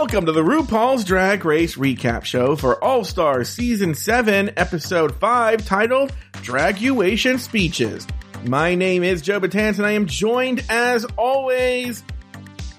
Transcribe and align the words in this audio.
Welcome 0.00 0.26
to 0.26 0.32
the 0.32 0.44
RuPaul's 0.44 1.02
Drag 1.02 1.44
Race 1.44 1.74
recap 1.74 2.24
show 2.24 2.54
for 2.54 2.82
All 2.82 3.02
Stars 3.02 3.48
Season 3.48 3.96
7, 3.96 4.52
Episode 4.56 5.16
5, 5.16 5.66
titled 5.66 6.14
Draguation 6.34 7.36
Speeches. 7.40 8.06
My 8.44 8.76
name 8.76 9.02
is 9.02 9.20
Joe 9.20 9.40
Betance, 9.40 9.78
and 9.78 9.84
I 9.84 9.90
am 9.90 10.06
joined, 10.06 10.62
as 10.68 11.04
always, 11.16 12.04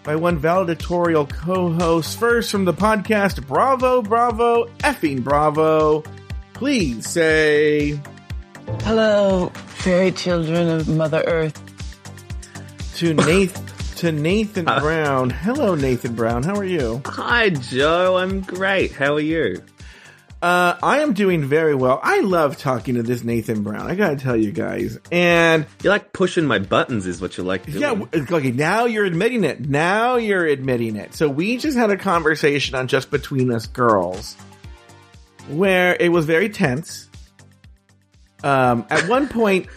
by 0.03 0.15
one 0.15 0.39
valedictorial 0.39 1.25
co-host. 1.27 2.17
First 2.17 2.51
from 2.51 2.63
the 2.63 2.73
podcast, 2.73 3.45
Bravo, 3.45 4.01
Bravo, 4.01 4.67
effing 4.77 5.21
Bravo. 5.21 6.05
Please 6.53 7.05
say 7.05 7.99
Hello, 8.83 9.49
fairy 9.65 10.13
children 10.13 10.69
of 10.69 10.87
Mother 10.87 11.21
Earth. 11.27 11.61
to 12.95 13.13
Nathan. 13.13 13.68
To 13.99 14.13
Nathan 14.13 14.63
Brown. 14.63 15.29
Hello, 15.29 15.75
Nathan 15.75 16.15
Brown. 16.15 16.43
How 16.43 16.55
are 16.55 16.63
you? 16.63 17.01
Hi, 17.05 17.49
Joe. 17.49 18.15
I'm 18.15 18.39
great. 18.39 18.93
How 18.93 19.15
are 19.15 19.19
you? 19.19 19.61
Uh, 20.41 20.77
I 20.81 20.99
am 20.99 21.11
doing 21.11 21.43
very 21.43 21.75
well. 21.75 21.99
I 22.01 22.21
love 22.21 22.57
talking 22.57 22.95
to 22.95 23.03
this 23.03 23.25
Nathan 23.25 23.61
Brown. 23.61 23.91
I 23.91 23.95
gotta 23.95 24.15
tell 24.15 24.37
you 24.37 24.53
guys. 24.53 24.97
And 25.11 25.65
You 25.83 25.89
like 25.89 26.13
pushing 26.13 26.45
my 26.45 26.59
buttons, 26.59 27.07
is 27.07 27.19
what 27.19 27.37
you 27.37 27.43
like 27.43 27.65
doing. 27.65 27.81
yeah, 27.81 28.21
okay, 28.31 28.51
now 28.51 28.85
you're 28.85 29.03
admitting 29.03 29.43
it. 29.43 29.67
Now 29.67 30.15
you're 30.15 30.45
admitting 30.45 30.95
it. 30.95 31.13
So 31.13 31.27
we 31.27 31.57
just 31.57 31.75
had 31.77 31.89
a 31.89 31.97
conversation 31.97 32.75
on 32.75 32.87
Just 32.87 33.11
Between 33.11 33.51
Us 33.51 33.67
Girls 33.67 34.37
where 35.49 35.97
it 35.99 36.09
was 36.09 36.25
very 36.25 36.47
tense. 36.47 37.09
Um, 38.45 38.85
at 38.89 39.09
one 39.09 39.27
point, 39.27 39.67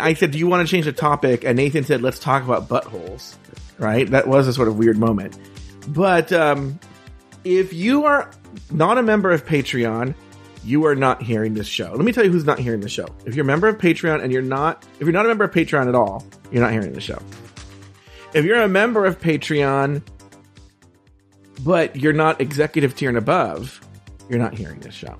I 0.00 0.14
said, 0.14 0.30
Do 0.30 0.38
you 0.38 0.46
want 0.46 0.66
to 0.66 0.70
change 0.70 0.84
the 0.84 0.92
topic? 0.92 1.44
And 1.44 1.56
Nathan 1.56 1.84
said, 1.84 2.02
Let's 2.02 2.18
talk 2.18 2.44
about 2.44 2.68
buttholes. 2.68 3.36
Right? 3.78 4.08
That 4.10 4.28
was 4.28 4.46
a 4.46 4.52
sort 4.52 4.68
of 4.68 4.78
weird 4.78 4.98
moment. 4.98 5.36
But 5.88 6.32
um, 6.32 6.78
if 7.44 7.72
you 7.72 8.04
are 8.04 8.30
not 8.70 8.98
a 8.98 9.02
member 9.02 9.30
of 9.30 9.44
Patreon, 9.44 10.14
you 10.64 10.86
are 10.86 10.94
not 10.94 11.22
hearing 11.22 11.54
this 11.54 11.66
show. 11.66 11.92
Let 11.92 12.04
me 12.04 12.12
tell 12.12 12.24
you 12.24 12.30
who's 12.30 12.44
not 12.44 12.58
hearing 12.58 12.80
the 12.80 12.88
show. 12.88 13.06
If 13.26 13.34
you're 13.34 13.44
a 13.44 13.46
member 13.46 13.66
of 13.66 13.78
Patreon 13.78 14.22
and 14.22 14.32
you're 14.32 14.42
not, 14.42 14.86
if 15.00 15.02
you're 15.02 15.12
not 15.12 15.24
a 15.24 15.28
member 15.28 15.44
of 15.44 15.50
Patreon 15.50 15.88
at 15.88 15.94
all, 15.94 16.24
you're 16.50 16.62
not 16.62 16.72
hearing 16.72 16.92
the 16.92 17.00
show. 17.00 17.20
If 18.32 18.44
you're 18.44 18.62
a 18.62 18.68
member 18.68 19.04
of 19.04 19.20
Patreon, 19.20 20.02
but 21.64 21.96
you're 21.96 22.12
not 22.12 22.40
executive 22.40 22.94
tier 22.94 23.08
and 23.08 23.18
above, 23.18 23.80
you're 24.28 24.38
not 24.38 24.56
hearing 24.56 24.80
this 24.80 24.94
show. 24.94 25.16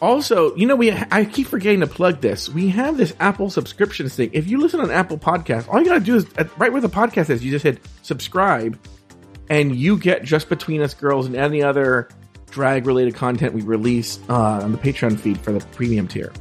Also, 0.00 0.54
you 0.56 0.66
know, 0.66 0.76
we 0.76 0.92
I 0.92 1.24
keep 1.26 1.46
forgetting 1.46 1.80
to 1.80 1.86
plug 1.86 2.20
this. 2.20 2.48
We 2.48 2.68
have 2.68 2.96
this 2.96 3.14
Apple 3.20 3.50
subscriptions 3.50 4.14
thing. 4.14 4.30
If 4.32 4.48
you 4.48 4.58
listen 4.58 4.80
on 4.80 4.90
Apple 4.90 5.18
Podcasts, 5.18 5.68
all 5.68 5.78
you 5.78 5.86
gotta 5.86 6.00
do 6.00 6.16
is 6.16 6.26
right 6.56 6.72
where 6.72 6.80
the 6.80 6.88
podcast 6.88 7.28
is, 7.28 7.44
you 7.44 7.50
just 7.50 7.64
hit 7.64 7.80
subscribe, 8.02 8.78
and 9.50 9.76
you 9.76 9.98
get 9.98 10.24
just 10.24 10.48
between 10.48 10.80
us 10.80 10.94
girls 10.94 11.26
and 11.26 11.36
any 11.36 11.62
other 11.62 12.08
drag 12.50 12.86
related 12.86 13.14
content 13.14 13.54
we 13.54 13.62
release 13.62 14.18
uh, 14.28 14.60
on 14.62 14.72
the 14.72 14.78
Patreon 14.78 15.18
feed 15.18 15.38
for 15.38 15.52
the 15.52 15.60
premium 15.66 16.08
tier. 16.08 16.32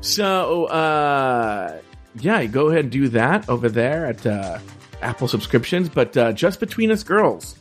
So, 0.00 0.66
uh, 0.66 1.80
yeah, 2.20 2.44
go 2.46 2.68
ahead 2.68 2.84
and 2.84 2.90
do 2.90 3.08
that 3.08 3.48
over 3.48 3.68
there 3.68 4.06
at 4.06 4.26
uh, 4.26 4.58
Apple 5.02 5.28
subscriptions. 5.28 5.88
But 5.88 6.16
uh, 6.16 6.32
just 6.32 6.60
between 6.60 6.90
us 6.90 7.02
girls, 7.02 7.58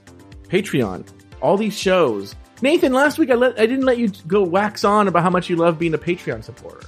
Patreon, 0.49 1.07
all 1.41 1.57
these 1.57 1.77
shows. 1.77 2.35
Nathan, 2.61 2.91
last 2.94 3.19
week 3.19 3.30
I 3.30 3.36
let 3.36 3.59
I 3.59 3.66
didn't 3.66 3.86
let 3.86 3.97
you 3.97 4.09
go 4.27 4.44
wax 4.44 4.83
on 4.83 5.08
about 5.08 5.23
how 5.23 5.30
much 5.30 5.50
you 5.50 5.55
love 5.55 5.77
being 5.77 5.94
a 5.94 5.97
Patreon 5.97 6.44
supporter. 6.44 6.88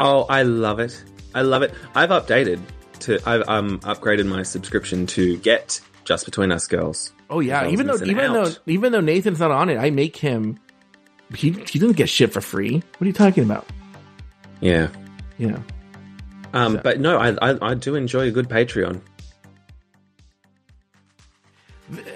Oh, 0.00 0.22
I 0.24 0.42
love 0.42 0.78
it. 0.80 1.02
I 1.34 1.42
love 1.42 1.62
it. 1.62 1.74
I've 1.94 2.10
updated 2.10 2.60
to. 3.00 3.18
I've 3.28 3.48
um 3.48 3.80
upgraded 3.80 4.26
my 4.26 4.42
subscription 4.42 5.06
to 5.08 5.36
get 5.38 5.80
Just 6.04 6.24
Between 6.24 6.52
Us 6.52 6.66
Girls. 6.66 7.12
Oh 7.30 7.40
yeah, 7.40 7.64
was 7.64 7.72
even 7.72 7.86
though 7.86 7.96
even 8.04 8.32
though 8.32 8.52
even 8.66 8.92
though 8.92 9.00
Nathan's 9.00 9.40
not 9.40 9.50
on 9.50 9.68
it, 9.68 9.78
I 9.78 9.90
make 9.90 10.16
him. 10.16 10.58
He 11.34 11.50
he 11.50 11.78
doesn't 11.78 11.96
get 11.96 12.08
shit 12.08 12.32
for 12.32 12.40
free. 12.40 12.74
What 12.76 13.00
are 13.00 13.06
you 13.06 13.12
talking 13.12 13.42
about? 13.44 13.66
Yeah. 14.60 14.88
Yeah. 15.38 15.58
Um, 16.52 16.74
So- 16.76 16.80
but 16.84 17.00
no, 17.00 17.18
I, 17.18 17.30
I 17.50 17.70
I 17.70 17.74
do 17.74 17.96
enjoy 17.96 18.28
a 18.28 18.30
good 18.30 18.48
Patreon. 18.48 19.00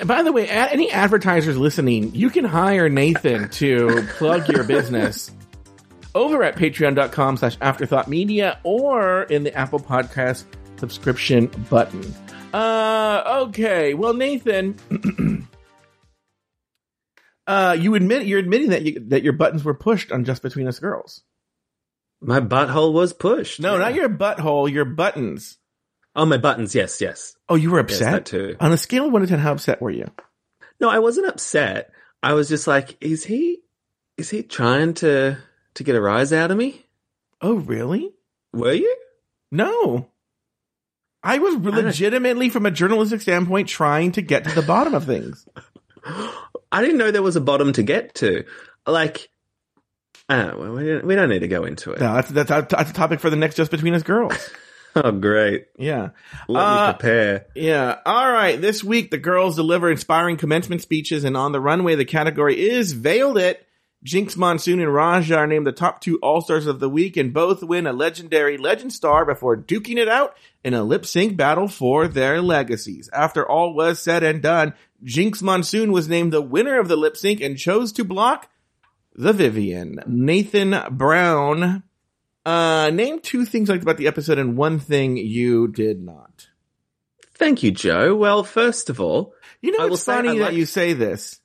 By 0.05 0.23
the 0.23 0.33
way, 0.33 0.49
any 0.49 0.91
advertisers 0.91 1.57
listening, 1.57 2.15
you 2.15 2.31
can 2.31 2.45
hire 2.45 2.89
Nathan 2.89 3.49
to 3.51 4.07
plug 4.17 4.49
your 4.49 4.65
business 4.65 5.31
over 6.15 6.43
at 6.43 6.57
patreon.com 6.57 7.37
slash 7.37 7.57
afterthought 7.61 8.09
media 8.09 8.59
or 8.65 9.23
in 9.25 9.45
the 9.45 9.55
Apple 9.55 9.79
Podcast 9.81 10.45
subscription 10.79 11.47
button. 11.71 12.15
Uh, 12.53 13.43
okay. 13.49 13.95
Well, 13.95 14.15
Nathan, 14.15 14.77
uh, 17.47 17.77
you 17.79 17.95
admit, 17.95 18.27
you're 18.27 18.39
admitting 18.39 18.71
that 18.71 18.83
you, 18.83 19.01
that 19.09 19.23
your 19.23 19.35
buttons 19.35 19.65
were 19.65 19.75
pushed 19.75 20.13
on 20.13 20.25
Just 20.25 20.43
Between 20.43 20.67
Us 20.67 20.79
Girls. 20.79 21.23
My 22.21 22.41
butthole 22.41 22.93
was 22.93 23.13
pushed. 23.13 23.61
No, 23.61 23.75
Yeah. 23.75 23.79
not 23.81 23.95
your 23.95 24.09
butthole, 24.09 24.71
your 24.73 24.85
buttons. 24.87 25.58
Oh, 26.19 26.27
my 26.27 26.37
buttons. 26.37 26.75
Yes, 26.75 27.01
yes. 27.01 27.37
Oh, 27.49 27.55
you 27.55 27.71
were 27.71 27.79
Yes, 27.79 28.01
upset? 28.01 28.13
that 28.13 28.27
too. 28.27 28.57
On 28.59 28.73
a 28.73 28.77
scale 28.77 29.07
of 29.07 29.13
1 29.13 29.23
to 29.23 29.29
10, 29.29 29.39
how 29.39 29.53
upset 29.53 29.81
were 29.81 29.91
you? 29.91 30.11
No, 30.81 30.91
I 30.91 30.99
wasn't 30.99 31.29
upset. 31.29 31.93
I 32.23 32.33
was 32.35 32.49
just 32.49 32.67
like, 32.67 32.97
is 33.01 33.25
he, 33.25 33.61
is 34.17 34.29
he 34.29 34.43
trying 34.43 34.95
to 34.95 35.39
to 35.75 35.85
get 35.85 35.95
a 35.95 36.01
rise 36.01 36.33
out 36.33 36.51
of 36.51 36.57
me? 36.57 36.85
Oh, 37.41 37.55
really? 37.55 38.11
Were 38.53 38.73
you? 38.73 38.97
No. 39.53 40.09
I 41.23 41.39
was 41.39 41.55
legitimately, 41.55 42.51
from 42.51 42.67
a 42.67 42.71
journalistic 42.73 43.21
standpoint, 43.21 43.69
trying 43.69 44.11
to 44.13 44.23
get 44.23 44.43
to 44.45 44.55
the 44.55 44.63
bottom 44.63 44.95
of 44.95 45.05
things. 45.05 45.47
I 46.73 46.83
didn't 46.83 46.99
know 46.99 47.13
there 47.13 47.23
was 47.23 47.37
a 47.37 47.41
bottom 47.41 47.73
to 47.75 47.83
get 47.85 48.17
to. 48.17 48.45
Like, 48.87 49.29
I 50.29 50.37
don't 50.37 50.61
know. 50.61 50.73
We 50.73 50.85
don't, 50.87 51.05
we 51.07 51.15
don't 51.15 51.29
need 51.29 51.41
to 51.41 51.49
go 51.49 51.65
into 51.65 51.93
it. 51.93 52.01
No, 52.01 52.15
that's, 52.15 52.31
that's, 52.31 52.51
that's 52.51 52.91
a 52.91 52.95
topic 52.95 53.21
for 53.21 53.31
the 53.31 53.37
next 53.37 53.55
Just 53.55 53.71
Between 53.71 53.95
Us 53.95 54.03
Girls. 54.03 54.51
Oh, 55.05 55.13
great. 55.13 55.67
Yeah. 55.79 56.11
Let 56.49 56.61
Uh, 56.61 56.87
me 56.89 56.93
prepare. 56.95 57.47
Yeah. 57.55 57.99
All 58.05 58.31
right. 58.33 58.61
This 58.61 58.83
week, 58.85 59.11
the 59.11 59.19
girls 59.19 59.57
deliver 59.57 59.91
inspiring 59.91 60.37
commencement 60.37 60.83
speeches, 60.83 61.25
and 61.25 61.37
on 61.37 61.53
the 61.53 61.61
runway, 61.61 61.95
the 61.95 62.05
category 62.05 62.59
is 62.71 62.93
Veiled 62.93 63.39
It. 63.39 63.65
Jinx 64.05 64.37
Monsoon 64.37 64.79
and 64.81 64.95
Raja 64.95 65.39
are 65.39 65.47
named 65.49 65.67
the 65.67 65.73
top 65.73 66.01
two 66.01 66.19
All 66.23 66.41
Stars 66.41 66.67
of 66.69 66.79
the 66.79 66.89
week, 66.89 67.17
and 67.17 67.35
both 67.35 67.65
win 67.65 67.85
a 67.87 67.93
legendary 67.93 68.57
Legend 68.57 68.93
Star 68.93 69.25
before 69.25 69.57
duking 69.57 69.97
it 69.97 70.09
out 70.09 70.37
in 70.63 70.73
a 70.73 70.85
lip 70.85 71.05
sync 71.05 71.37
battle 71.37 71.67
for 71.67 72.07
their 72.07 72.41
legacies. 72.41 73.11
After 73.13 73.45
all 73.49 73.75
was 73.75 73.99
said 73.99 74.23
and 74.23 74.41
done, 74.41 74.75
Jinx 75.03 75.43
Monsoon 75.43 75.91
was 75.91 76.09
named 76.09 76.33
the 76.33 76.41
winner 76.41 76.79
of 76.79 76.87
the 76.87 76.97
lip 76.97 77.17
sync 77.17 77.41
and 77.41 77.59
chose 77.59 77.91
to 77.93 78.05
block 78.05 78.49
the 79.17 79.33
Vivienne. 79.33 79.99
Nathan 80.07 80.77
Brown. 80.93 81.83
Uh, 82.49 82.91
name 82.91 83.21
two 83.21 83.45
things 83.45 83.69
you 83.69 83.75
liked 83.75 83.83
about 83.83 83.97
the 83.99 84.07
episode 84.07 84.39
and 84.39 84.57
one 84.57 84.79
thing 84.79 85.17
you 85.17 85.69
did 85.69 86.01
not. 86.01 86.49
Thank 87.35 87.63
you, 87.63 87.71
Joe. 87.71 88.15
Well, 88.17 88.43
first 88.43 88.91
of 88.91 89.01
all, 89.01 89.35
You 89.61 89.77
know, 89.77 89.85
I 89.85 89.89
it's 89.93 90.05
funny 90.05 90.39
that 90.39 90.45
like- 90.45 90.55
you 90.55 90.65
say 90.67 90.93
this. 90.95 91.41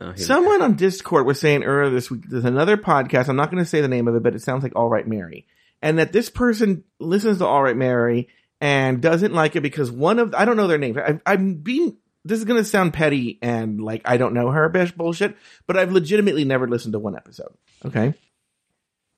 oh, 0.00 0.12
Someone 0.16 0.60
on 0.62 0.74
Discord 0.76 1.26
was 1.26 1.40
saying 1.40 1.64
earlier 1.64 1.92
this 1.92 2.10
week, 2.10 2.28
there's 2.28 2.44
another 2.44 2.76
podcast. 2.76 3.28
I'm 3.28 3.36
not 3.36 3.50
going 3.50 3.62
to 3.62 3.68
say 3.68 3.80
the 3.80 3.88
name 3.88 4.06
of 4.08 4.14
it, 4.16 4.22
but 4.22 4.34
it 4.34 4.42
sounds 4.42 4.62
like 4.62 4.76
All 4.76 4.88
Right 4.88 5.06
Mary. 5.06 5.46
And 5.82 5.98
that 5.98 6.12
this 6.12 6.30
person 6.30 6.84
listens 7.00 7.38
to 7.38 7.46
All 7.46 7.62
Right 7.62 7.76
Mary 7.76 8.28
and 8.60 9.00
doesn't 9.00 9.32
like 9.34 9.56
it 9.56 9.60
because 9.62 9.90
one 9.90 10.18
of, 10.18 10.34
I 10.34 10.44
don't 10.44 10.56
know 10.56 10.66
their 10.66 10.78
names. 10.78 10.96
I, 10.98 11.20
I'm 11.26 11.54
being, 11.56 11.96
this 12.24 12.38
is 12.38 12.44
going 12.44 12.60
to 12.62 12.64
sound 12.68 12.92
petty 12.94 13.38
and 13.42 13.80
like 13.80 14.02
I 14.04 14.16
don't 14.16 14.34
know 14.34 14.50
her 14.50 14.68
bish 14.68 14.92
bullshit, 14.92 15.36
but 15.66 15.76
I've 15.76 15.92
legitimately 15.92 16.44
never 16.44 16.66
listened 16.68 16.92
to 16.92 16.98
one 16.98 17.16
episode. 17.16 17.52
Okay. 17.84 18.14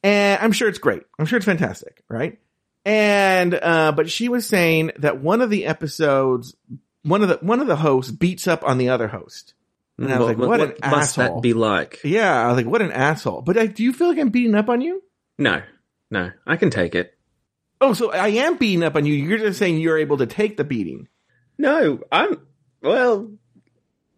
And 0.02 0.40
I'm 0.42 0.52
sure 0.52 0.68
it's 0.68 0.78
great. 0.78 1.02
I'm 1.18 1.26
sure 1.26 1.36
it's 1.36 1.46
fantastic. 1.46 2.02
Right. 2.08 2.38
And, 2.84 3.54
uh, 3.54 3.92
but 3.92 4.10
she 4.10 4.28
was 4.28 4.46
saying 4.46 4.92
that 4.98 5.20
one 5.20 5.40
of 5.40 5.50
the 5.50 5.66
episodes, 5.66 6.54
one 7.02 7.22
of 7.22 7.28
the, 7.28 7.38
one 7.40 7.60
of 7.60 7.66
the 7.66 7.76
hosts 7.76 8.12
beats 8.12 8.46
up 8.46 8.62
on 8.64 8.78
the 8.78 8.90
other 8.90 9.08
host. 9.08 9.54
And 9.98 10.12
I 10.12 10.18
was 10.18 10.28
like, 10.28 10.38
what 10.38 10.60
an 10.60 10.74
must 10.82 11.18
asshole. 11.18 11.36
that 11.36 11.42
be 11.42 11.54
like? 11.54 12.00
Yeah, 12.04 12.44
I 12.44 12.48
was 12.48 12.56
like, 12.56 12.66
what 12.66 12.82
an 12.82 12.92
asshole. 12.92 13.42
But 13.42 13.56
I, 13.56 13.66
do 13.66 13.82
you 13.82 13.92
feel 13.92 14.08
like 14.08 14.18
I'm 14.18 14.28
beating 14.28 14.54
up 14.54 14.68
on 14.68 14.82
you? 14.82 15.02
No, 15.38 15.62
no, 16.10 16.30
I 16.46 16.56
can 16.56 16.70
take 16.70 16.94
it. 16.94 17.16
Oh, 17.80 17.94
so 17.94 18.12
I 18.12 18.28
am 18.28 18.56
beating 18.56 18.82
up 18.82 18.94
on 18.94 19.06
you. 19.06 19.14
You're 19.14 19.38
just 19.38 19.58
saying 19.58 19.78
you're 19.78 19.98
able 19.98 20.18
to 20.18 20.26
take 20.26 20.56
the 20.56 20.64
beating. 20.64 21.08
No, 21.58 22.00
I'm, 22.12 22.46
well, 22.82 23.30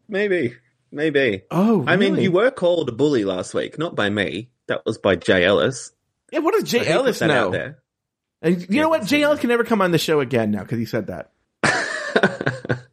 maybe, 0.08 0.56
maybe. 0.90 1.42
Oh, 1.50 1.84
I 1.86 1.96
mean, 1.96 2.16
you 2.16 2.32
were 2.32 2.50
called 2.50 2.88
a 2.88 2.92
bully 2.92 3.24
last 3.24 3.54
week, 3.54 3.78
not 3.78 3.94
by 3.94 4.10
me. 4.10 4.50
That 4.68 4.84
was 4.86 4.98
by 4.98 5.16
Jay 5.16 5.44
Ellis. 5.44 5.92
Yeah, 6.32 6.40
what 6.40 6.54
does 6.54 6.64
Jay 6.64 6.84
So 6.84 6.90
Ellis 6.90 7.20
know? 7.20 7.46
out 7.46 7.52
there. 7.52 7.78
And 8.42 8.60
you 8.60 8.66
Yeah, 8.70 8.82
know 8.82 8.88
what? 8.90 9.04
Jay. 9.06 9.22
Ellis 9.22 9.40
can 9.40 9.48
never 9.48 9.64
come 9.64 9.80
on 9.82 9.90
the 9.90 9.98
show 9.98 10.20
again 10.20 10.50
now 10.50 10.62
because 10.62 10.78
he 10.78 10.84
said 10.84 11.08
that. 11.08 11.32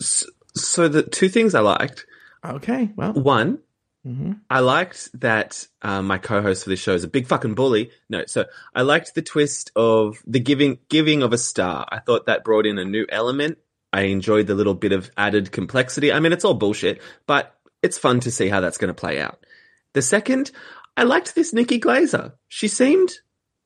so, 0.00 0.26
so 0.54 0.88
the 0.88 1.02
two 1.02 1.28
things 1.28 1.54
I 1.54 1.60
liked. 1.60 2.06
Okay, 2.44 2.90
well, 2.96 3.12
One, 3.12 3.60
mhm. 4.06 4.40
I 4.50 4.60
liked 4.60 5.08
that 5.20 5.66
um, 5.80 6.06
my 6.06 6.18
co-host 6.18 6.64
for 6.64 6.70
this 6.70 6.80
show 6.80 6.94
is 6.94 7.04
a 7.04 7.08
big 7.08 7.26
fucking 7.26 7.54
bully. 7.54 7.90
No, 8.08 8.24
so 8.26 8.46
I 8.74 8.82
liked 8.82 9.14
the 9.14 9.22
twist 9.22 9.70
of 9.76 10.22
the 10.26 10.40
giving 10.40 10.78
giving 10.88 11.22
of 11.22 11.32
a 11.32 11.38
star. 11.38 11.86
I 11.90 12.00
thought 12.00 12.26
that 12.26 12.44
brought 12.44 12.66
in 12.66 12.78
a 12.78 12.84
new 12.84 13.06
element 13.08 13.58
I 13.92 14.02
enjoyed 14.02 14.46
the 14.46 14.54
little 14.54 14.74
bit 14.74 14.92
of 14.92 15.10
added 15.16 15.52
complexity. 15.52 16.12
I 16.12 16.18
mean, 16.20 16.32
it's 16.32 16.44
all 16.46 16.54
bullshit, 16.54 17.00
but 17.26 17.54
it's 17.82 17.98
fun 17.98 18.20
to 18.20 18.30
see 18.30 18.48
how 18.48 18.60
that's 18.60 18.78
going 18.78 18.88
to 18.88 18.98
play 18.98 19.20
out. 19.20 19.44
The 19.94 20.02
second, 20.02 20.50
I 20.96 21.04
liked 21.04 21.34
this 21.34 21.52
Nikki 21.52 21.78
Glazer. 21.78 22.32
She 22.48 22.68
seemed 22.68 23.12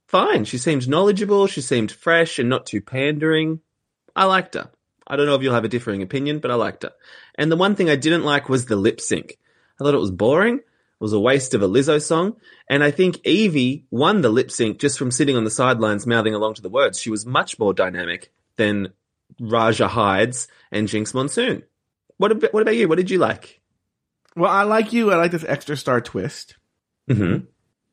fine. 0.06 0.44
She 0.44 0.58
seemed 0.58 0.88
knowledgeable. 0.88 1.46
She 1.46 1.60
seemed 1.60 1.92
fresh 1.92 2.38
and 2.38 2.48
not 2.48 2.66
too 2.66 2.80
pandering. 2.80 3.60
I 4.14 4.24
liked 4.24 4.54
her. 4.54 4.70
I 5.06 5.16
don't 5.16 5.26
know 5.26 5.34
if 5.34 5.42
you'll 5.42 5.54
have 5.54 5.64
a 5.64 5.68
differing 5.68 6.02
opinion, 6.02 6.40
but 6.40 6.50
I 6.50 6.54
liked 6.54 6.82
her. 6.82 6.92
And 7.36 7.50
the 7.50 7.56
one 7.56 7.76
thing 7.76 7.88
I 7.88 7.96
didn't 7.96 8.24
like 8.24 8.48
was 8.48 8.66
the 8.66 8.76
lip 8.76 9.00
sync. 9.00 9.38
I 9.80 9.84
thought 9.84 9.94
it 9.94 9.98
was 9.98 10.10
boring. 10.10 10.56
It 10.56 11.04
was 11.04 11.12
a 11.12 11.20
waste 11.20 11.54
of 11.54 11.62
a 11.62 11.68
Lizzo 11.68 12.02
song. 12.02 12.36
And 12.68 12.82
I 12.82 12.90
think 12.90 13.18
Yvie 13.18 13.84
won 13.90 14.22
the 14.22 14.30
lip 14.30 14.50
sync 14.50 14.78
just 14.78 14.98
from 14.98 15.10
sitting 15.10 15.36
on 15.36 15.44
the 15.44 15.50
sidelines 15.50 16.06
mouthing 16.06 16.34
along 16.34 16.54
to 16.54 16.62
the 16.62 16.70
words. 16.70 16.98
She 16.98 17.10
was 17.10 17.26
much 17.26 17.58
more 17.58 17.74
dynamic 17.74 18.32
than 18.56 18.92
Raja 19.38 19.86
Hides 19.86 20.48
and 20.72 20.88
Jinx 20.88 21.12
Monsoon. 21.12 21.62
What 22.16 22.32
about, 22.32 22.54
what 22.54 22.62
about 22.62 22.76
you? 22.76 22.88
What 22.88 22.96
did 22.96 23.10
you 23.10 23.18
like? 23.18 23.60
Well, 24.36 24.50
I 24.50 24.62
like 24.64 24.92
you. 24.92 25.10
I 25.10 25.16
like 25.16 25.30
this 25.32 25.44
extra 25.44 25.76
star 25.76 26.00
twist. 26.00 26.56
hmm 27.08 27.38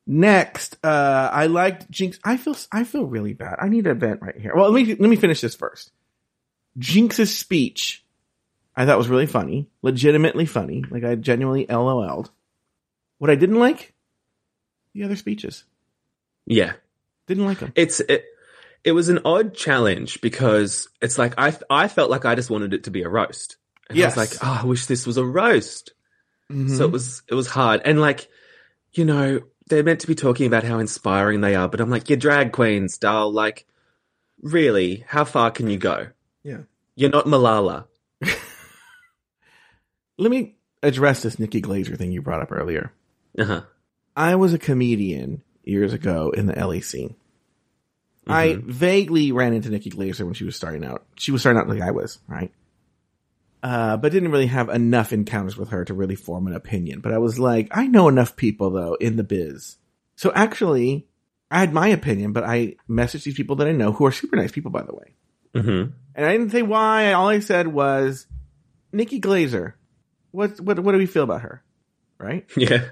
Next, 0.06 0.76
uh, 0.84 1.30
I 1.32 1.46
liked 1.46 1.90
Jinx. 1.90 2.18
I 2.22 2.36
feel 2.36 2.54
I 2.70 2.84
feel 2.84 3.06
really 3.06 3.32
bad. 3.32 3.56
I 3.58 3.70
need 3.70 3.86
a 3.86 3.94
vent 3.94 4.20
right 4.20 4.36
here. 4.38 4.54
Well, 4.54 4.70
let 4.70 4.86
me 4.86 4.94
let 4.94 5.08
me 5.08 5.16
finish 5.16 5.40
this 5.40 5.54
first. 5.54 5.92
Jinx's 6.78 7.34
speech, 7.34 8.04
I 8.76 8.84
thought 8.84 8.98
was 8.98 9.08
really 9.08 9.26
funny, 9.26 9.66
legitimately 9.80 10.44
funny. 10.44 10.84
Like 10.90 11.04
I 11.04 11.14
genuinely 11.14 11.64
LOL'd. 11.70 12.30
What 13.16 13.30
I 13.30 13.34
didn't 13.36 13.58
like, 13.58 13.94
the 14.92 15.04
other 15.04 15.16
speeches. 15.16 15.64
Yeah. 16.46 16.72
Didn't 17.26 17.46
like 17.46 17.60
them. 17.60 17.72
It's, 17.74 18.00
it, 18.00 18.26
it 18.82 18.92
was 18.92 19.08
an 19.08 19.20
odd 19.24 19.54
challenge 19.54 20.20
because 20.20 20.88
it's 21.00 21.16
like, 21.16 21.34
I, 21.38 21.56
I 21.70 21.88
felt 21.88 22.10
like 22.10 22.26
I 22.26 22.34
just 22.34 22.50
wanted 22.50 22.74
it 22.74 22.84
to 22.84 22.90
be 22.90 23.02
a 23.02 23.08
roast. 23.08 23.56
And 23.88 23.96
Yes. 23.96 24.18
I 24.18 24.20
was 24.20 24.32
like, 24.32 24.44
oh, 24.44 24.60
I 24.62 24.66
wish 24.66 24.84
this 24.86 25.06
was 25.06 25.16
a 25.16 25.24
roast. 25.24 25.92
Mm-hmm. 26.50 26.76
So 26.76 26.84
it 26.84 26.90
was, 26.90 27.22
it 27.28 27.34
was 27.34 27.46
hard. 27.48 27.80
And 27.84 28.00
like, 28.00 28.28
you 28.92 29.04
know, 29.04 29.40
they're 29.68 29.82
meant 29.82 30.00
to 30.00 30.06
be 30.06 30.14
talking 30.14 30.46
about 30.46 30.64
how 30.64 30.78
inspiring 30.78 31.40
they 31.40 31.54
are, 31.54 31.68
but 31.68 31.80
I'm 31.80 31.90
like, 31.90 32.08
you're 32.10 32.18
drag 32.18 32.52
queens, 32.52 32.98
doll. 32.98 33.32
Like, 33.32 33.66
really, 34.42 35.04
how 35.08 35.24
far 35.24 35.50
can 35.50 35.68
you 35.70 35.78
go? 35.78 36.08
Yeah. 36.42 36.58
You're 36.96 37.10
not 37.10 37.24
Malala. 37.26 37.86
Let 40.18 40.30
me 40.30 40.56
address 40.82 41.22
this 41.22 41.38
Nikki 41.38 41.60
Glazer 41.60 41.96
thing 41.96 42.12
you 42.12 42.22
brought 42.22 42.42
up 42.42 42.52
earlier. 42.52 42.92
Uh-huh. 43.38 43.62
I 44.16 44.36
was 44.36 44.52
a 44.52 44.58
comedian 44.58 45.42
years 45.64 45.92
ago 45.92 46.30
in 46.30 46.46
the 46.46 46.54
LA 46.54 46.80
scene. 46.80 47.16
I 48.26 48.48
Mm-hmm. 48.50 48.70
vaguely 48.70 49.32
ran 49.32 49.52
into 49.54 49.70
Nikki 49.70 49.90
Glazer 49.90 50.24
when 50.24 50.34
she 50.34 50.44
was 50.44 50.56
starting 50.56 50.84
out. 50.84 51.04
She 51.16 51.32
was 51.32 51.40
starting 51.42 51.60
out 51.60 51.68
like 51.68 51.82
I 51.82 51.90
was, 51.90 52.18
right? 52.28 52.52
Uh, 53.64 53.96
but 53.96 54.12
didn't 54.12 54.30
really 54.30 54.48
have 54.48 54.68
enough 54.68 55.10
encounters 55.10 55.56
with 55.56 55.70
her 55.70 55.86
to 55.86 55.94
really 55.94 56.16
form 56.16 56.46
an 56.46 56.52
opinion. 56.54 57.00
But 57.00 57.12
I 57.12 57.18
was 57.18 57.38
like, 57.38 57.68
I 57.70 57.86
know 57.86 58.08
enough 58.08 58.36
people 58.36 58.68
though 58.68 58.92
in 58.94 59.16
the 59.16 59.24
biz. 59.24 59.78
So 60.16 60.30
actually, 60.34 61.06
I 61.50 61.60
had 61.60 61.72
my 61.72 61.88
opinion, 61.88 62.34
but 62.34 62.44
I 62.44 62.76
messaged 62.90 63.24
these 63.24 63.34
people 63.34 63.56
that 63.56 63.66
I 63.66 63.72
know 63.72 63.90
who 63.90 64.04
are 64.04 64.12
super 64.12 64.36
nice 64.36 64.52
people, 64.52 64.70
by 64.70 64.82
the 64.82 64.94
way. 64.94 65.14
hmm 65.54 65.84
And 66.14 66.26
I 66.26 66.32
didn't 66.32 66.50
say 66.50 66.60
why. 66.60 67.14
All 67.14 67.28
I 67.28 67.38
said 67.40 67.66
was, 67.66 68.26
Nikki 68.92 69.18
Glazer, 69.18 69.72
what, 70.30 70.60
what, 70.60 70.78
what 70.80 70.92
do 70.92 70.98
we 70.98 71.06
feel 71.06 71.24
about 71.24 71.40
her? 71.40 71.64
Right? 72.18 72.44
Yeah. 72.58 72.84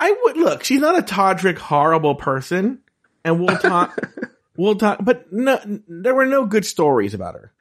I 0.00 0.10
would 0.24 0.36
look. 0.36 0.64
She's 0.64 0.80
not 0.80 0.98
a 0.98 1.02
Todrick 1.02 1.56
horrible 1.56 2.16
person, 2.16 2.80
and 3.24 3.40
we'll 3.40 3.56
talk. 3.58 3.96
we'll 4.56 4.74
talk. 4.74 4.98
But 5.02 5.32
no, 5.32 5.58
there 5.88 6.14
were 6.14 6.26
no 6.26 6.46
good 6.46 6.66
stories 6.66 7.14
about 7.14 7.34
her. 7.34 7.52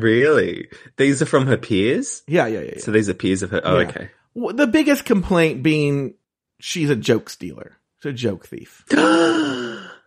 Really? 0.00 0.68
These 0.96 1.22
are 1.22 1.26
from 1.26 1.46
her 1.46 1.56
peers? 1.56 2.22
Yeah, 2.26 2.46
yeah, 2.46 2.60
yeah. 2.60 2.70
yeah. 2.74 2.80
So 2.80 2.90
these 2.90 3.08
are 3.08 3.14
peers 3.14 3.42
of 3.42 3.50
her. 3.50 3.60
Oh, 3.64 3.78
Yeah. 3.80 3.88
okay. 3.88 4.10
W- 4.34 4.56
the 4.56 4.66
biggest 4.66 5.04
complaint 5.04 5.62
being 5.62 6.14
she's 6.60 6.90
a 6.90 6.96
joke 6.96 7.28
stealer. 7.30 7.76
She's 8.02 8.10
a 8.10 8.12
joke 8.14 8.46
thief. 8.46 8.84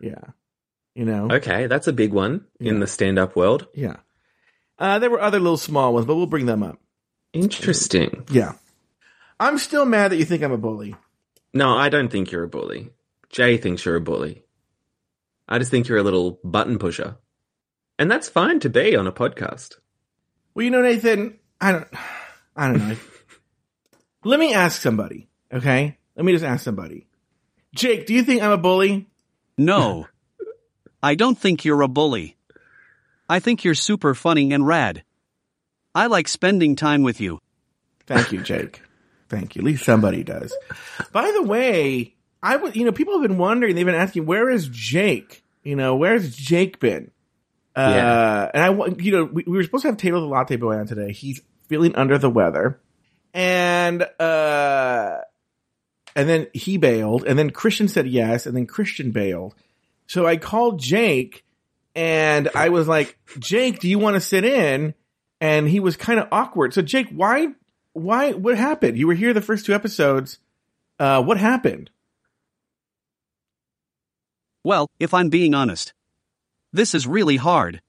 Yeah, 0.02 0.20
you 0.94 1.06
know. 1.06 1.30
okay, 1.32 1.68
that's 1.68 1.88
a 1.88 1.94
big 1.94 2.12
one 2.12 2.46
in 2.60 2.80
the 2.82 2.86
stand-up 2.86 3.36
world. 3.36 3.68
Yeah. 3.74 3.96
Uh, 4.78 5.00
there 5.00 5.10
were 5.10 5.22
other 5.22 5.40
little 5.40 5.58
small 5.58 5.94
ones, 5.94 6.06
but 6.06 6.16
we'll 6.16 6.26
bring 6.28 6.46
them 6.46 6.62
up. 6.64 6.78
Interesting. 7.32 8.26
Yeah. 8.30 8.54
I'm 9.40 9.58
still 9.58 9.86
mad 9.86 10.12
that 10.12 10.18
you 10.18 10.26
think 10.26 10.44
I'm 10.44 10.52
a 10.52 10.58
bully. 10.58 10.96
No, 11.54 11.76
I 11.76 11.88
don't 11.90 12.12
think 12.12 12.30
you're 12.32 12.44
a 12.44 12.48
bully. 12.50 12.90
Jay 13.30 13.58
thinks 13.58 13.86
you're 13.86 13.96
a 13.96 14.02
bully. 14.02 14.44
I 15.48 15.60
just 15.60 15.72
think 15.72 15.88
you're 15.88 15.98
a 15.98 16.04
little 16.04 16.40
button 16.44 16.78
pusher. 16.78 17.16
And 17.98 18.12
that's 18.12 18.28
fine 18.28 18.60
to 18.62 18.70
be 18.70 18.96
on 18.96 19.08
a 19.08 19.12
podcast. 19.12 19.76
Well, 20.54 20.64
you 20.64 20.72
know, 20.72 20.82
Nathan, 20.82 21.40
I 21.62 21.72
don't, 21.72 21.88
I 22.56 22.68
don't 22.68 22.90
know. 22.90 22.96
Let 24.24 24.40
me 24.40 24.54
ask 24.54 24.82
somebody, 24.82 25.28
okay? 25.54 25.98
Let 26.16 26.26
me 26.26 26.32
just 26.32 26.46
ask 26.46 26.64
somebody. 26.64 27.08
Jake, 27.76 28.06
do 28.06 28.14
you 28.14 28.24
think 28.24 28.42
I'm 28.42 28.52
a 28.52 28.58
bully? 28.58 29.08
No. 29.58 30.08
I 31.04 31.16
don't 31.16 31.38
think 31.38 31.64
you're 31.64 31.82
a 31.82 31.88
bully. 31.88 32.36
I 33.30 33.40
think 33.40 33.64
you're 33.64 33.76
super 33.76 34.16
funny 34.16 34.52
and 34.52 34.66
rad. 34.66 35.04
I 35.94 36.08
like 36.08 36.28
spending 36.28 36.76
time 36.76 37.04
with 37.04 37.22
you. 37.22 37.40
Thank 38.08 38.32
you, 38.32 38.42
Jake. 38.42 38.82
Thank 39.30 39.56
you. 39.56 39.62
At 39.62 39.66
least 39.66 39.86
somebody 39.86 40.24
does. 40.24 40.56
By 41.12 41.32
the 41.32 41.44
way, 41.44 42.16
I 42.42 42.56
would, 42.56 42.76
you 42.76 42.86
know, 42.86 42.92
people 42.92 43.14
have 43.14 43.28
been 43.28 43.38
wondering, 43.38 43.76
they've 43.76 43.86
been 43.86 43.96
asking, 43.96 44.26
where 44.26 44.50
is 44.50 44.68
Jake? 44.70 45.44
You 45.64 45.76
know, 45.76 45.96
where's 45.96 46.36
Jake 46.36 46.80
been? 46.80 47.12
Uh, 47.76 47.92
Yeah. 47.94 48.52
and 48.54 48.64
I, 48.64 48.70
wa- 48.70 48.90
you 48.98 49.12
know, 49.12 49.24
we, 49.26 49.44
we 49.46 49.58
were 49.58 49.64
supposed 49.64 49.82
to 49.84 49.90
have 49.90 49.98
Taylor 49.98 50.20
the 50.20 50.26
Latte 50.28 50.56
Boy 50.56 50.76
on 50.78 50.88
today. 50.88 51.12
He's 51.12 51.42
feeling 51.68 51.96
under 51.96 52.18
the 52.18 52.30
weather. 52.30 52.80
And, 53.34 54.02
uh, 54.20 55.18
and 56.16 56.30
then 56.30 56.48
he 56.54 56.78
bailed, 56.78 57.26
and 57.26 57.38
then 57.38 57.50
Christian 57.50 57.88
said 57.90 58.08
yes, 58.08 58.46
and 58.46 58.56
then 58.56 58.66
Christian 58.66 59.12
bailed. 59.12 59.54
So 60.08 60.26
I 60.26 60.38
called 60.38 60.80
Jake, 60.80 61.44
and 61.96 62.50
I 62.56 62.70
was 62.70 62.88
like, 62.88 63.18
Jake, 63.40 63.80
do 63.80 63.90
you 63.90 64.00
want 64.00 64.14
to 64.16 64.22
sit 64.22 64.46
in? 64.46 64.94
And 65.42 65.68
he 65.68 65.82
was 65.82 65.98
kind 65.98 66.18
of 66.20 66.30
awkward. 66.32 66.74
So 66.74 66.82
Jake, 66.82 67.10
why, 67.10 67.50
why, 67.92 68.32
what 68.32 68.58
happened? 68.58 68.98
You 68.98 69.08
were 69.08 69.14
here 69.16 69.34
the 69.34 69.42
first 69.42 69.66
two 69.66 69.74
episodes. 69.74 70.40
Uh, 70.98 71.22
what 71.22 71.38
happened? 71.38 71.90
Well, 74.64 74.90
if 75.00 75.14
I'm 75.14 75.30
being 75.30 75.54
honest, 75.54 75.94
this 76.76 76.94
is 76.94 77.08
really 77.08 77.38
hard. 77.38 77.82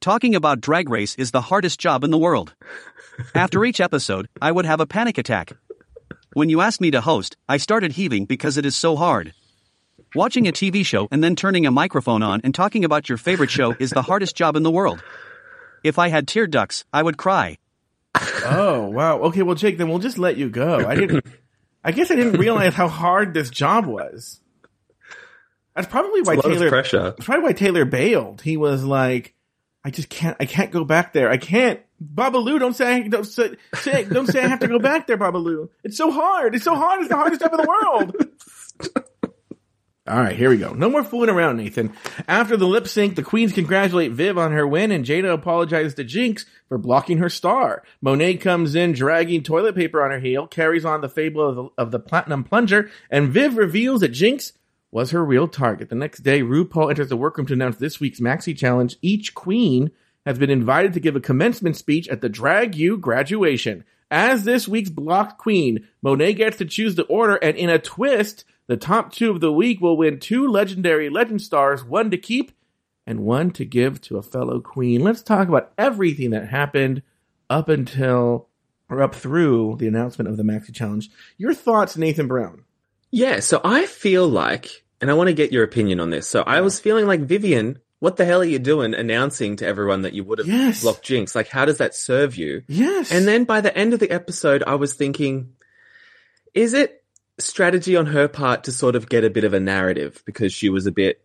Talking 0.00 0.34
about 0.34 0.62
Drag 0.62 0.88
Race 0.88 1.14
is 1.16 1.32
the 1.32 1.42
hardest 1.42 1.78
job 1.78 2.02
in 2.02 2.10
the 2.10 2.18
world. 2.18 2.54
After 3.34 3.62
each 3.62 3.78
episode, 3.78 4.26
I 4.40 4.50
would 4.50 4.64
have 4.64 4.80
a 4.80 4.86
panic 4.86 5.18
attack. 5.18 5.52
When 6.32 6.48
you 6.48 6.62
asked 6.62 6.80
me 6.80 6.90
to 6.92 7.02
host, 7.02 7.36
I 7.46 7.58
started 7.58 7.92
heaving 7.92 8.24
because 8.24 8.56
it 8.56 8.64
is 8.64 8.74
so 8.74 8.96
hard. 8.96 9.34
Watching 10.14 10.48
a 10.48 10.52
TV 10.52 10.84
show 10.84 11.08
and 11.10 11.22
then 11.22 11.36
turning 11.36 11.66
a 11.66 11.70
microphone 11.70 12.22
on 12.22 12.40
and 12.42 12.54
talking 12.54 12.86
about 12.86 13.06
your 13.06 13.18
favorite 13.18 13.50
show 13.50 13.76
is 13.78 13.90
the 13.90 14.02
hardest 14.02 14.34
job 14.34 14.56
in 14.56 14.62
the 14.62 14.70
world. 14.70 15.02
If 15.84 15.98
I 15.98 16.08
had 16.08 16.26
tear 16.26 16.46
ducts, 16.46 16.86
I 16.94 17.02
would 17.02 17.18
cry. 17.18 17.58
Oh, 18.46 18.88
wow. 18.88 19.18
Okay. 19.24 19.42
Well, 19.42 19.56
Jake, 19.56 19.76
then 19.76 19.90
we'll 19.90 19.98
just 19.98 20.16
let 20.16 20.38
you 20.38 20.48
go. 20.48 20.86
I 20.86 20.94
didn't, 20.94 21.26
I 21.84 21.92
guess 21.92 22.10
I 22.10 22.14
didn't 22.14 22.40
realize 22.40 22.72
how 22.72 22.88
hard 22.88 23.34
this 23.34 23.50
job 23.50 23.84
was. 23.84 24.40
That's 25.76 25.88
probably 25.88 26.22
why 26.22 26.32
a 26.32 26.36
lot 26.36 26.46
of 26.46 26.52
Taylor, 26.52 26.68
pressure. 26.70 27.02
That's 27.02 27.24
probably 27.24 27.44
why 27.44 27.52
Taylor 27.52 27.84
bailed. 27.84 28.40
He 28.40 28.56
was 28.56 28.82
like, 28.82 29.34
I 29.84 29.90
just 29.90 30.08
can't, 30.08 30.36
I 30.40 30.46
can't 30.46 30.72
go 30.72 30.84
back 30.84 31.12
there. 31.12 31.30
I 31.30 31.36
can't. 31.36 31.80
Babalu, 32.02 32.58
don't 32.58 32.74
say, 32.74 33.06
don't 33.08 33.24
say, 33.24 33.54
say, 33.74 34.04
don't 34.04 34.26
say 34.26 34.42
I 34.42 34.48
have 34.48 34.60
to 34.60 34.68
go 34.68 34.78
back 34.78 35.06
there, 35.06 35.16
Babalu. 35.16 35.68
It's 35.84 35.96
so 35.96 36.10
hard. 36.10 36.54
It's 36.54 36.64
so 36.64 36.74
hard. 36.74 37.00
It's 37.00 37.10
the 37.10 37.16
hardest 37.16 37.40
job 37.40 37.52
in 37.52 37.58
the 37.58 37.68
world. 37.68 38.16
All 40.08 40.20
right, 40.20 40.36
here 40.36 40.50
we 40.50 40.56
go. 40.56 40.72
No 40.72 40.88
more 40.88 41.02
fooling 41.02 41.30
around, 41.30 41.56
Nathan. 41.56 41.92
After 42.28 42.56
the 42.56 42.66
lip 42.66 42.86
sync, 42.86 43.16
the 43.16 43.22
queens 43.24 43.52
congratulate 43.52 44.12
Viv 44.12 44.38
on 44.38 44.52
her 44.52 44.66
win, 44.66 44.92
and 44.92 45.04
Jaida 45.04 45.32
apologizes 45.32 45.94
to 45.94 46.04
Jinx 46.04 46.46
for 46.68 46.78
blocking 46.78 47.18
her 47.18 47.28
star. 47.28 47.82
Monet 48.00 48.36
comes 48.36 48.76
in 48.76 48.92
dragging 48.92 49.42
toilet 49.42 49.74
paper 49.74 50.04
on 50.04 50.12
her 50.12 50.20
heel, 50.20 50.46
carries 50.46 50.84
on 50.84 51.00
the 51.00 51.08
fable 51.08 51.48
of 51.48 51.56
the, 51.56 51.68
of 51.76 51.90
the 51.90 51.98
platinum 51.98 52.44
plunger, 52.44 52.88
and 53.10 53.30
Viv 53.30 53.56
reveals 53.56 54.00
that 54.00 54.10
Jinx 54.10 54.52
was 54.90 55.10
her 55.10 55.24
real 55.24 55.48
target. 55.48 55.88
The 55.88 55.94
next 55.94 56.20
day, 56.20 56.42
RuPaul 56.42 56.90
enters 56.90 57.08
the 57.08 57.16
workroom 57.16 57.46
to 57.48 57.54
announce 57.54 57.76
this 57.76 58.00
week's 58.00 58.20
Maxi 58.20 58.56
Challenge. 58.56 58.96
Each 59.02 59.34
queen 59.34 59.90
has 60.24 60.38
been 60.38 60.50
invited 60.50 60.92
to 60.94 61.00
give 61.00 61.16
a 61.16 61.20
commencement 61.20 61.76
speech 61.76 62.08
at 62.08 62.20
the 62.20 62.28
Drag 62.28 62.74
U 62.76 62.96
graduation. 62.96 63.84
As 64.10 64.44
this 64.44 64.68
week's 64.68 64.90
blocked 64.90 65.38
queen, 65.38 65.86
Monet 66.02 66.34
gets 66.34 66.58
to 66.58 66.64
choose 66.64 66.94
the 66.94 67.04
order, 67.04 67.36
and 67.36 67.56
in 67.56 67.68
a 67.68 67.78
twist, 67.78 68.44
the 68.68 68.76
top 68.76 69.12
two 69.12 69.30
of 69.30 69.40
the 69.40 69.52
week 69.52 69.80
will 69.80 69.96
win 69.96 70.18
two 70.18 70.46
legendary 70.46 71.08
legend 71.08 71.42
stars, 71.42 71.84
one 71.84 72.10
to 72.10 72.16
keep 72.16 72.52
and 73.06 73.20
one 73.20 73.50
to 73.52 73.64
give 73.64 74.00
to 74.02 74.16
a 74.16 74.22
fellow 74.22 74.60
queen. 74.60 75.02
Let's 75.02 75.22
talk 75.22 75.48
about 75.48 75.72
everything 75.78 76.30
that 76.30 76.48
happened 76.48 77.02
up 77.48 77.68
until 77.68 78.48
or 78.88 79.02
up 79.02 79.14
through 79.14 79.76
the 79.78 79.88
announcement 79.88 80.28
of 80.28 80.36
the 80.36 80.42
Maxi 80.42 80.72
Challenge. 80.72 81.10
Your 81.38 81.54
thoughts, 81.54 81.96
Nathan 81.96 82.28
Brown? 82.28 82.64
Yeah, 83.10 83.40
so 83.40 83.60
I 83.64 83.86
feel 83.86 84.28
like, 84.28 84.84
and 85.00 85.10
I 85.10 85.14
want 85.14 85.28
to 85.28 85.34
get 85.34 85.52
your 85.52 85.64
opinion 85.64 86.00
on 86.00 86.10
this. 86.10 86.28
So 86.28 86.42
I 86.42 86.60
was 86.60 86.80
feeling 86.80 87.06
like 87.06 87.20
Vivienne 87.20 87.78
what 87.98 88.16
the 88.18 88.26
hell 88.26 88.42
are 88.42 88.44
you 88.44 88.58
doing 88.58 88.94
announcing 88.94 89.56
to 89.56 89.66
everyone 89.66 90.02
that 90.02 90.12
you 90.12 90.22
would 90.22 90.38
have 90.38 90.46
Yes. 90.46 90.82
blocked 90.82 91.02
Jinx? 91.02 91.34
Like, 91.34 91.48
how 91.48 91.64
does 91.64 91.78
that 91.78 91.94
serve 91.94 92.36
you? 92.36 92.62
Yes. 92.68 93.10
And 93.10 93.26
then 93.26 93.44
by 93.44 93.62
the 93.62 93.74
end 93.76 93.94
of 93.94 94.00
the 94.00 94.10
episode, 94.10 94.62
I 94.66 94.74
was 94.74 94.92
thinking, 94.92 95.54
is 96.52 96.74
it 96.74 97.02
strategy 97.38 97.96
on 97.96 98.04
her 98.06 98.28
part 98.28 98.64
to 98.64 98.72
sort 98.72 98.96
of 98.96 99.08
get 99.08 99.24
a 99.24 99.30
bit 99.30 99.44
of 99.44 99.54
a 99.54 99.60
narrative 99.60 100.22
because 100.26 100.52
she 100.52 100.68
was 100.68 100.86
a 100.86 100.92
bit, 100.92 101.22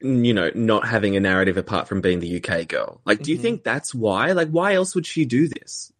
you 0.00 0.32
know, 0.32 0.50
not 0.54 0.86
having 0.86 1.16
a 1.16 1.20
narrative 1.20 1.56
apart 1.56 1.88
from 1.88 2.00
being 2.00 2.20
the 2.20 2.36
UK 2.40 2.68
girl? 2.68 3.00
Like, 3.04 3.20
do 3.22 3.32
you 3.32 3.38
Mhm. 3.38 3.42
think 3.42 3.64
that's 3.64 3.92
why? 3.92 4.30
Like, 4.30 4.48
why 4.50 4.74
else 4.74 4.94
would 4.94 5.06
she 5.06 5.24
do 5.24 5.48
this? 5.48 5.92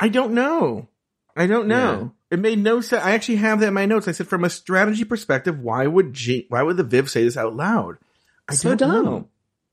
I 0.00 0.08
don't 0.08 0.32
know. 0.32 0.88
I 1.36 1.46
don't 1.46 1.68
know. 1.68 2.12
It 2.30 2.38
made 2.38 2.58
no 2.58 2.80
sense. 2.80 3.04
I 3.04 3.12
actually 3.12 3.36
have 3.36 3.60
that 3.60 3.68
in 3.68 3.74
my 3.74 3.86
notes. 3.86 4.08
I 4.08 4.12
said, 4.12 4.26
from 4.26 4.42
a 4.44 4.50
strategy 4.50 5.04
perspective, 5.04 5.60
why 5.60 5.86
would 5.86 6.12
G- 6.14 6.46
why 6.48 6.62
would 6.62 6.76
the 6.78 6.82
Viv 6.82 7.10
say 7.10 7.22
this 7.24 7.36
out 7.36 7.54
loud? 7.54 7.98
I 8.48 8.54
So 8.54 8.74
don't 8.74 8.78
dumb. 8.90 9.04
know. 9.04 9.28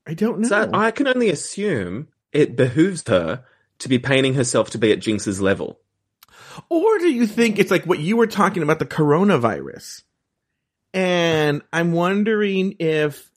I 0.06 0.14
don't 0.14 0.40
know. 0.40 0.48
So 0.48 0.70
I 0.74 0.90
can 0.90 1.08
only 1.08 1.30
assume 1.30 2.08
it 2.32 2.54
behooves 2.56 3.02
her 3.08 3.44
to 3.78 3.88
be 3.88 3.98
painting 3.98 4.34
herself 4.34 4.70
to 4.70 4.78
be 4.78 4.92
at 4.92 5.00
Jinx's 5.00 5.40
level. 5.40 5.80
Or 6.68 6.98
do 6.98 7.08
you 7.10 7.26
think 7.26 7.58
it's 7.58 7.70
like 7.70 7.84
what 7.86 7.98
you 7.98 8.16
were 8.16 8.26
talking 8.28 8.62
about 8.62 8.78
the 8.78 8.84
coronavirus? 8.86 10.02
And 10.92 11.62
I'm 11.72 11.92
wondering 11.92 12.76
if 12.78 13.30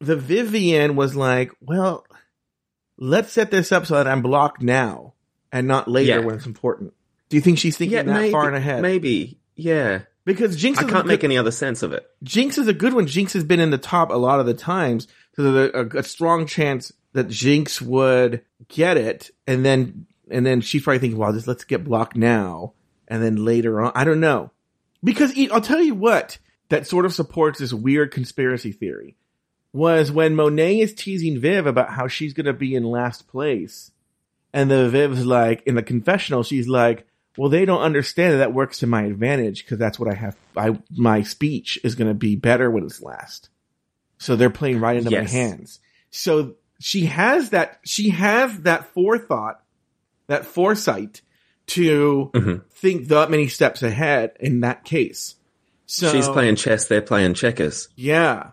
the 0.00 0.16
Vivienne 0.16 0.96
was 0.96 1.14
like, 1.14 1.52
well, 1.60 2.04
let's 2.96 3.32
set 3.32 3.50
this 3.50 3.70
up 3.70 3.86
so 3.86 3.94
that 3.94 4.08
I'm 4.08 4.22
blocked 4.22 4.62
now 4.62 5.14
and 5.52 5.68
not 5.68 5.86
later 5.88 6.18
Yeah. 6.20 6.24
when 6.26 6.34
it's 6.36 6.46
important. 6.46 6.94
Do 7.28 7.36
you 7.36 7.40
think 7.40 7.58
she's 7.58 7.76
thinking 7.76 7.96
that 7.96 8.06
maybe, 8.06 8.32
far 8.32 8.48
in 8.48 8.54
ahead? 8.54 8.82
Maybe. 8.82 9.38
Yeah. 9.54 10.00
Because 10.24 10.56
Jinx 10.56 10.78
I 10.78 10.82
is 10.82 10.90
can't 10.90 11.04
good- 11.04 11.08
make 11.08 11.24
any 11.24 11.36
other 11.38 11.50
sense 11.50 11.82
of 11.82 11.92
it. 11.92 12.08
Jinx 12.22 12.58
is 12.58 12.68
a 12.68 12.72
good 12.74 12.92
one. 12.94 13.06
Jinx 13.06 13.32
has 13.32 13.44
been 13.44 13.60
in 13.60 13.70
the 13.70 13.78
top 13.78 14.10
a 14.10 14.14
lot 14.14 14.40
of 14.40 14.46
the 14.46 14.54
times, 14.54 15.08
so 15.34 15.42
there's 15.52 15.70
a, 15.74 15.98
a 15.98 16.02
strong 16.02 16.46
chance 16.46 16.92
that 17.12 17.28
Jinx 17.28 17.80
would 17.80 18.42
get 18.68 18.96
it, 18.96 19.30
and 19.46 19.64
then 19.64 20.06
and 20.30 20.44
then 20.44 20.60
she's 20.60 20.82
probably 20.82 20.98
thinking, 20.98 21.18
"Well, 21.18 21.32
just 21.32 21.48
let's 21.48 21.64
get 21.64 21.84
blocked 21.84 22.16
now, 22.16 22.74
and 23.08 23.22
then 23.22 23.44
later 23.44 23.80
on, 23.80 23.92
I 23.94 24.04
don't 24.04 24.20
know." 24.20 24.50
Because 25.02 25.32
I'll 25.50 25.60
tell 25.62 25.80
you 25.80 25.94
what 25.94 26.38
that 26.68 26.86
sort 26.86 27.06
of 27.06 27.14
supports 27.14 27.60
this 27.60 27.72
weird 27.72 28.12
conspiracy 28.12 28.72
theory 28.72 29.16
was 29.72 30.10
when 30.12 30.34
Monet 30.34 30.80
is 30.80 30.92
teasing 30.92 31.40
Viv 31.40 31.66
about 31.66 31.90
how 31.90 32.08
she's 32.08 32.34
going 32.34 32.46
to 32.46 32.52
be 32.52 32.74
in 32.74 32.84
last 32.84 33.28
place, 33.28 33.92
and 34.52 34.70
the 34.70 34.90
Viv's 34.90 35.24
like 35.24 35.62
in 35.66 35.74
the 35.74 35.82
confessional, 35.82 36.42
she's 36.42 36.68
like, 36.68 37.06
"Well, 37.36 37.48
they 37.50 37.64
don't 37.64 37.82
understand 37.82 38.34
that 38.34 38.38
that 38.38 38.54
works 38.54 38.78
to 38.80 38.86
my 38.86 39.02
advantage 39.04 39.64
because 39.64 39.78
that's 39.78 39.98
what 39.98 40.10
I 40.10 40.14
have. 40.14 40.36
I 40.56 40.78
my 40.96 41.22
speech 41.22 41.78
is 41.84 41.94
going 41.94 42.08
to 42.08 42.14
be 42.14 42.36
better 42.36 42.70
when 42.70 42.84
it's 42.84 43.02
last." 43.02 43.48
So 44.18 44.34
they're 44.36 44.50
playing 44.50 44.80
right 44.80 44.96
into 44.96 45.10
Yes. 45.10 45.24
my 45.32 45.38
hands. 45.38 45.80
So 46.10 46.54
she 46.80 47.06
has 47.06 47.50
that. 47.50 47.78
She 47.84 48.10
has 48.10 48.60
that 48.62 48.92
forethought, 48.92 49.62
that 50.26 50.44
foresight 50.46 51.22
to 51.68 52.30
Mhm. 52.34 52.62
think 52.70 53.08
that 53.08 53.30
many 53.30 53.46
steps 53.48 53.82
ahead 53.82 54.32
in 54.40 54.60
that 54.60 54.84
case. 54.84 55.34
So 55.86 56.10
She's 56.10 56.28
playing 56.28 56.56
chess, 56.56 56.86
they're 56.86 57.00
playing 57.02 57.34
checkers. 57.34 57.88
yeah. 57.94 58.50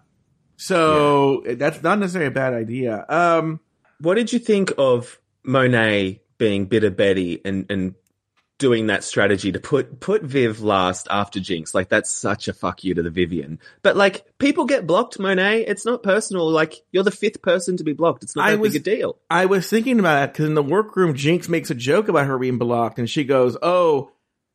So 0.57 1.43
that's 1.57 1.81
not 1.83 1.99
necessarily 1.99 2.27
a 2.27 2.31
bad 2.31 2.53
idea. 2.53 3.05
Um, 3.09 3.59
What 3.99 4.15
did 4.15 4.33
you 4.33 4.39
think 4.39 4.73
of 4.77 5.19
Monet 5.43 6.21
being 6.37 6.65
bitter 6.65 6.89
Betty 6.89 7.39
and, 7.45 7.65
and 7.69 7.95
doing 8.57 8.87
that 8.87 9.03
strategy 9.03 9.51
to 9.51 9.59
put, 9.59 9.99
put 9.99 10.23
Viv 10.23 10.61
last 10.61 11.07
after 11.09 11.39
Jinx? 11.39 11.73
Like, 11.73 11.89
that's 11.89 12.11
such 12.11 12.47
a 12.47 12.53
fuck 12.53 12.83
you 12.83 12.93
to 12.93 13.03
the 13.03 13.09
Vivienne. 13.09 13.59
But 13.81 13.95
like, 13.95 14.25
people 14.37 14.65
get 14.65 14.87
blocked, 14.87 15.19
Monet. 15.19 15.65
It's 15.65 15.85
not 15.85 16.03
personal. 16.03 16.49
Like, 16.49 16.75
you're 16.91 17.03
the 17.03 17.11
fifth 17.11 17.41
person 17.41 17.77
to 17.77 17.83
be 17.83 17.93
blocked. 17.93 18.23
It's 18.23 18.35
not 18.35 18.49
that 18.49 18.59
was- 18.59 18.73
big 18.73 18.81
a 18.81 18.83
deal. 18.83 19.17
I 19.29 19.45
was 19.45 19.69
thinking 19.69 19.99
about 19.99 20.15
that 20.15 20.33
because 20.33 20.45
in 20.45 20.53
the 20.53 20.63
workroom, 20.63 21.15
Jinx 21.15 21.49
makes 21.49 21.69
a 21.69 21.75
joke 21.75 22.07
about 22.07 22.27
her 22.27 22.37
being 22.37 22.57
blocked, 22.57 22.99
and 22.99 23.09
she 23.09 23.23
goes, 23.23 23.57
"Oh, 23.61 24.11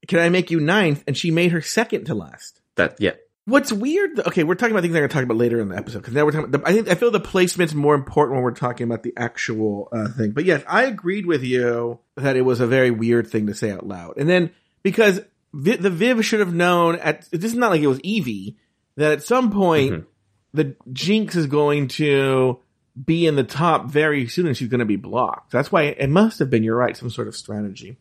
can 0.09 0.19
I 0.19 0.29
make 0.29 0.51
you 0.51 0.61
ninth?" 0.61 1.05
And 1.07 1.17
she 1.17 1.31
made 1.31 1.53
her 1.53 1.61
second 1.61 2.07
to 2.07 2.15
last. 2.15 2.61
That, 2.77 2.97
yeah. 3.01 3.13
What's 3.51 3.73
weird? 3.73 4.21
Okay, 4.21 4.45
we're 4.45 4.55
talking 4.55 4.73
about 4.73 4.83
things 4.83 4.95
I'm 4.95 5.01
going 5.01 5.09
to 5.09 5.13
talk 5.13 5.25
about 5.25 5.37
later 5.37 5.61
in 5.61 5.69
the 5.69 5.77
episode 5.77 5.99
because 5.99 6.15
now 6.15 6.25
we're 6.25 6.31
talking. 6.31 6.47
About 6.47 6.63
the, 6.63 6.69
I 6.69 6.73
think 6.73 6.89
I 6.89 6.95
feel 6.95 7.11
the 7.11 7.19
placement's 7.21 7.75
more 7.75 7.95
important 7.95 8.37
when 8.37 8.45
we're 8.45 8.53
talking 8.53 8.85
about 8.85 9.03
the 9.03 9.13
actual 9.17 9.89
uh, 9.93 10.09
thing. 10.09 10.31
But 10.31 10.45
yes, 10.45 10.63
I 10.69 10.85
agreed 10.85 11.27
with 11.27 11.43
you 11.43 11.99
that 12.17 12.37
it 12.37 12.43
was 12.43 12.61
a 12.61 12.67
very 12.67 12.91
weird 12.91 13.29
thing 13.29 13.49
to 13.49 13.55
say 13.55 13.73
out 13.73 13.87
loud, 13.87 14.17
and 14.19 14.29
then 14.29 14.51
because 14.83 15.21
Vi- 15.53 15.77
the 15.77 15.91
Viv 15.91 16.25
should 16.25 16.39
have 16.41 16.55
known 16.55 16.95
at 16.97 17.29
this 17.33 17.45
is 17.45 17.55
not 17.55 17.71
like 17.73 17.81
it 17.83 17.89
was 17.89 17.99
Yvie 18.01 18.55
that 18.97 19.13
at 19.13 19.23
some 19.25 19.51
point 19.51 19.93
Mhm. 19.93 20.07
the 20.55 20.77
Jinx 20.93 21.35
is 21.35 21.47
going 21.47 21.89
to 21.89 22.61
be 23.05 23.27
in 23.27 23.35
the 23.35 23.43
top 23.45 23.91
very 23.91 24.29
soon, 24.29 24.47
and 24.47 24.57
she's 24.57 24.69
going 24.69 24.79
to 24.79 24.85
be 24.85 24.97
blocked. 24.97 25.51
That's 25.51 25.73
why 25.73 25.83
it 25.83 26.09
must 26.09 26.39
have 26.39 26.51
been. 26.51 26.63
You're 26.63 26.77
right, 26.77 26.97
some 26.97 27.11
sort 27.11 27.27
of 27.27 27.35
strategy. 27.35 27.97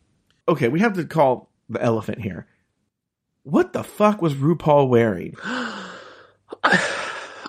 Okay, 0.48 0.68
we 0.68 0.82
have 0.82 0.94
to 0.94 1.06
call 1.06 1.50
the 1.70 1.82
elephant 1.82 2.22
here. 2.22 2.46
What 3.50 3.74
the 3.74 3.84
fuck 3.84 4.22
was 4.22 4.34
RuPaul 4.36 4.88
wearing? 4.90 5.36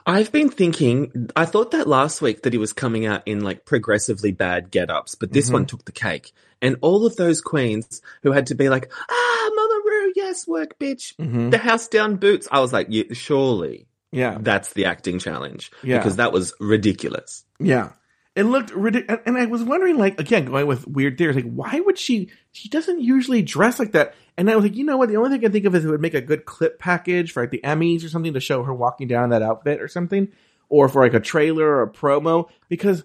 I've 0.06 0.32
been 0.32 0.48
thinking, 0.48 1.30
I 1.36 1.44
thought 1.44 1.70
that 1.72 1.86
last 1.86 2.22
week 2.22 2.42
that 2.42 2.52
he 2.52 2.58
was 2.58 2.72
coming 2.72 3.06
out 3.06 3.22
in 3.26 3.40
like 3.44 3.64
progressively 3.64 4.32
bad 4.32 4.70
get 4.70 4.90
ups, 4.90 5.14
but 5.14 5.32
this 5.32 5.50
Mhm. 5.50 5.52
one 5.52 5.66
took 5.66 5.84
the 5.84 5.92
cake. 5.92 6.32
And 6.62 6.76
all 6.80 7.06
of 7.06 7.16
those 7.16 7.40
queens 7.40 8.00
who 8.22 8.32
had 8.32 8.46
to 8.46 8.54
be 8.54 8.68
like, 8.68 8.90
ah, 9.10 9.50
Mama 9.54 9.80
Ru, 9.84 10.12
yes, 10.16 10.46
work, 10.48 10.78
bitch. 10.78 11.14
Mm-hmm. 11.16 11.50
The 11.50 11.58
house 11.58 11.86
down 11.88 12.16
boots. 12.16 12.48
I 12.50 12.60
was 12.60 12.72
like, 12.72 12.86
yeah, 12.90 13.04
surely 13.12 13.86
Yeah, 14.12 14.38
that's 14.40 14.72
the 14.72 14.86
acting 14.86 15.18
challenge. 15.20 15.70
Yeah. 15.82 15.98
Because 15.98 16.16
that 16.16 16.32
was 16.32 16.52
ridiculous. 16.60 17.44
yeah. 17.58 17.90
It 18.36 18.44
looked 18.44 18.70
ridiculous, 18.70 19.20
and 19.26 19.36
I 19.36 19.46
was 19.46 19.62
wondering, 19.64 19.96
like, 19.98 20.20
again, 20.20 20.44
going 20.44 20.66
with 20.66 20.86
weird 20.86 21.18
theories, 21.18 21.34
like, 21.36 21.52
why 21.52 21.80
would 21.80 21.98
she? 21.98 22.30
She 22.52 22.68
doesn't 22.68 23.00
usually 23.00 23.42
dress 23.42 23.78
like 23.80 23.92
that. 23.92 24.14
And 24.36 24.48
I 24.48 24.54
was 24.54 24.64
like, 24.64 24.76
you 24.76 24.84
know 24.84 24.96
what? 24.96 25.08
The 25.08 25.16
only 25.16 25.30
thing 25.30 25.40
I 25.40 25.42
can 25.42 25.52
think 25.52 25.64
of 25.64 25.74
is 25.74 25.84
it 25.84 25.88
would 25.88 26.00
make 26.00 26.14
a 26.14 26.20
good 26.20 26.44
clip 26.44 26.78
package 26.78 27.32
for 27.32 27.42
like 27.42 27.50
the 27.50 27.60
Emmys 27.64 28.04
or 28.04 28.08
something 28.08 28.32
to 28.34 28.40
show 28.40 28.62
her 28.62 28.72
walking 28.72 29.08
down 29.08 29.24
in 29.24 29.30
that 29.30 29.42
outfit 29.42 29.82
or 29.82 29.88
something, 29.88 30.28
or 30.68 30.88
for 30.88 31.02
like 31.02 31.14
a 31.14 31.20
trailer 31.20 31.66
or 31.66 31.82
a 31.82 31.90
promo 31.90 32.48
because 32.68 33.02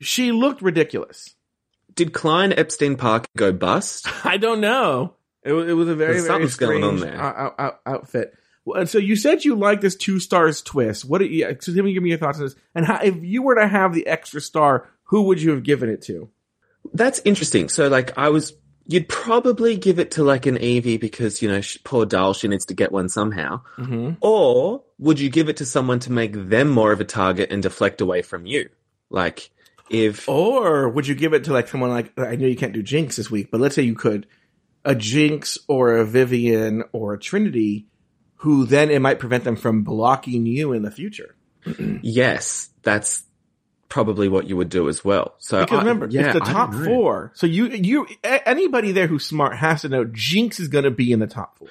she 0.00 0.32
looked 0.32 0.62
ridiculous. 0.62 1.34
Did 1.94 2.14
Klein 2.14 2.52
Epstein 2.54 2.96
Parker 2.96 3.28
go 3.36 3.52
bust? 3.52 4.08
I 4.24 4.38
don't 4.38 4.60
know. 4.62 5.14
It 5.42 5.52
was, 5.52 5.68
it 5.68 5.74
was 5.74 5.88
a 5.88 5.94
very 5.94 6.14
very 6.14 6.26
something's 6.26 6.56
going 6.56 6.82
on 6.82 6.96
strange 6.98 7.12
there. 7.14 7.22
out- 7.22 7.54
out- 7.58 7.80
outfit. 7.84 8.34
Well, 8.64 8.80
and 8.80 8.88
so 8.88 8.98
you 8.98 9.16
said 9.16 9.44
you 9.44 9.54
like 9.56 9.80
this 9.80 9.96
two 9.96 10.20
stars 10.20 10.62
twist. 10.62 11.04
What? 11.04 11.18
do 11.18 11.24
you- 11.26 11.56
So 11.60 11.72
give 11.72 11.84
me 11.84 11.92
give 11.92 12.02
me 12.02 12.10
your 12.10 12.18
thoughts 12.18 12.38
on 12.38 12.44
this. 12.44 12.54
And 12.74 12.86
how, 12.86 13.00
if 13.02 13.16
you 13.22 13.42
were 13.42 13.56
to 13.56 13.66
have 13.66 13.92
the 13.94 14.06
extra 14.06 14.40
star, 14.40 14.88
who 15.04 15.22
would 15.22 15.42
you 15.42 15.50
have 15.50 15.62
given 15.62 15.88
it 15.88 16.02
to? 16.02 16.30
That's 16.94 17.20
interesting. 17.24 17.68
So, 17.68 17.88
like, 17.88 18.16
I 18.18 18.28
was, 18.28 18.54
you'd 18.86 19.08
probably 19.08 19.76
give 19.76 19.98
it 19.98 20.12
to 20.12 20.24
like 20.24 20.46
an 20.46 20.56
Yvie 20.56 21.00
because, 21.00 21.42
you 21.42 21.48
know, 21.48 21.60
she, 21.60 21.78
poor 21.84 22.04
doll, 22.06 22.34
she 22.34 22.48
needs 22.48 22.66
to 22.66 22.74
get 22.74 22.92
one 22.92 23.08
somehow. 23.08 23.62
Mm-hmm. 23.78 24.14
Or 24.20 24.82
would 24.98 25.20
you 25.20 25.30
give 25.30 25.48
it 25.48 25.58
to 25.58 25.66
someone 25.66 25.98
to 26.00 26.12
make 26.12 26.32
them 26.32 26.68
more 26.68 26.92
of 26.92 27.00
a 27.00 27.04
target 27.04 27.50
and 27.52 27.62
deflect 27.62 28.00
away 28.00 28.22
from 28.22 28.46
you? 28.46 28.68
Like, 29.10 29.50
if, 29.90 30.28
Or 30.28 30.88
would 30.88 31.06
you 31.06 31.14
give 31.14 31.34
it 31.34 31.44
to 31.44 31.52
like 31.52 31.68
someone 31.68 31.90
like 31.90 32.18
I 32.18 32.36
know 32.36 32.46
you 32.46 32.56
can't 32.56 32.72
do 32.72 32.82
Jinx 32.82 33.16
this 33.16 33.30
week, 33.30 33.50
but 33.50 33.60
let's 33.60 33.74
say 33.74 33.82
you 33.82 33.94
could 33.94 34.26
a 34.84 34.94
Jinx 34.94 35.58
or 35.68 35.96
a 35.98 36.04
Vivienne 36.04 36.82
or 36.92 37.14
a 37.14 37.18
Trinity, 37.18 37.86
who 38.42 38.66
then 38.66 38.90
it 38.90 39.00
might 39.00 39.18
prevent 39.18 39.44
them 39.44 39.56
from 39.56 39.82
blocking 39.82 40.46
you 40.46 40.72
in 40.72 40.82
the 40.82 40.90
future. 40.90 41.34
yes, 42.02 42.68
that's 42.82 43.22
probably 43.88 44.28
what 44.28 44.48
you 44.48 44.56
would 44.56 44.68
do 44.68 44.88
as 44.88 45.04
well. 45.04 45.34
So, 45.38 45.60
Because 45.60 45.76
I- 45.76 45.80
remember, 45.82 46.06
yeah, 46.10 46.22
it's 46.30 46.32
the 46.34 46.40
top 46.40 46.72
four. 46.74 47.30
So 47.34 47.46
you 47.46 47.66
you 47.68 48.06
anybody 48.24 48.92
there 48.92 49.06
who's 49.06 49.24
smart 49.26 49.56
has 49.56 49.82
to 49.82 49.88
know 49.88 50.04
Jinx 50.04 50.58
is 50.60 50.68
going 50.68 50.84
to 50.84 50.90
be 50.90 51.12
in 51.12 51.18
the 51.20 51.26
top 51.26 51.58
four. 51.58 51.68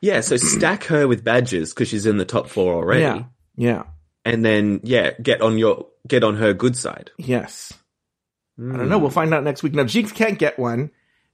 Yeah, 0.00 0.20
so 0.20 0.36
stack 0.56 0.84
her 0.84 1.08
with 1.08 1.24
badges 1.24 1.72
because 1.72 1.88
she's 1.88 2.06
in 2.06 2.16
the 2.18 2.24
top 2.26 2.48
four 2.48 2.74
already. 2.74 3.00
Yeah, 3.02 3.24
yeah, 3.56 3.82
And 4.24 4.44
then, 4.44 4.80
yeah, 4.84 5.12
get 5.22 5.40
on 5.40 5.56
your, 5.58 5.86
get 6.06 6.22
on 6.22 6.36
her 6.36 6.52
good 6.52 6.76
side. 6.76 7.10
yes. 7.18 7.72
I 8.56 8.62
Hmm. 8.62 8.76
don't 8.76 8.88
know. 8.88 8.98
We'll 8.98 9.10
find 9.10 9.34
out 9.34 9.42
next 9.42 9.64
week. 9.64 9.74
Now 9.74 9.82
Jinx 9.84 10.12
can't 10.12 10.38
get 10.38 10.58
one, 10.60 10.90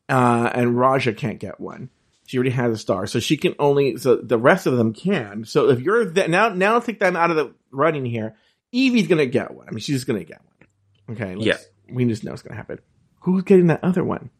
uh, 0.08 0.50
and 0.54 0.78
Raja 0.78 1.12
can't 1.12 1.38
get 1.38 1.60
one. 1.60 1.90
She 2.30 2.36
already 2.38 2.50
has 2.50 2.72
a 2.72 2.78
star, 2.78 3.08
so 3.08 3.18
she 3.18 3.36
can 3.36 3.56
only. 3.58 3.96
So 3.96 4.14
the 4.14 4.38
rest 4.38 4.68
of 4.68 4.76
them 4.76 4.92
can. 4.92 5.44
So 5.44 5.68
if 5.70 5.80
you're 5.80 6.08
th- 6.08 6.28
now 6.28 6.50
now 6.50 6.78
take 6.78 7.00
them 7.00 7.16
out 7.16 7.30
of 7.32 7.36
the 7.36 7.52
running 7.72 8.04
here, 8.04 8.36
Yvie's 8.72 9.08
gonna 9.08 9.26
get 9.26 9.52
one. 9.52 9.66
I 9.66 9.72
mean, 9.72 9.80
she's 9.80 10.04
gonna 10.04 10.22
get 10.22 10.40
one. 10.44 11.16
Okay. 11.16 11.34
let's- 11.34 11.66
We 11.92 12.04
just 12.04 12.22
know 12.22 12.32
it's 12.32 12.42
gonna 12.42 12.54
happen. 12.54 12.78
Who's 13.22 13.42
getting 13.42 13.66
that 13.66 13.82
other 13.82 14.04
one? 14.04 14.30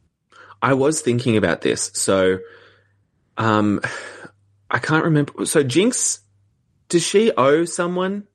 I 0.62 0.74
was 0.74 1.00
thinking 1.00 1.36
about 1.36 1.62
this. 1.62 1.90
So, 1.94 2.38
um, 3.36 3.80
I 4.70 4.78
can't 4.78 5.02
remember. 5.04 5.44
So 5.46 5.64
Jinx, 5.64 6.20
does 6.88 7.02
she 7.04 7.32
owe 7.36 7.64
someone? 7.64 8.28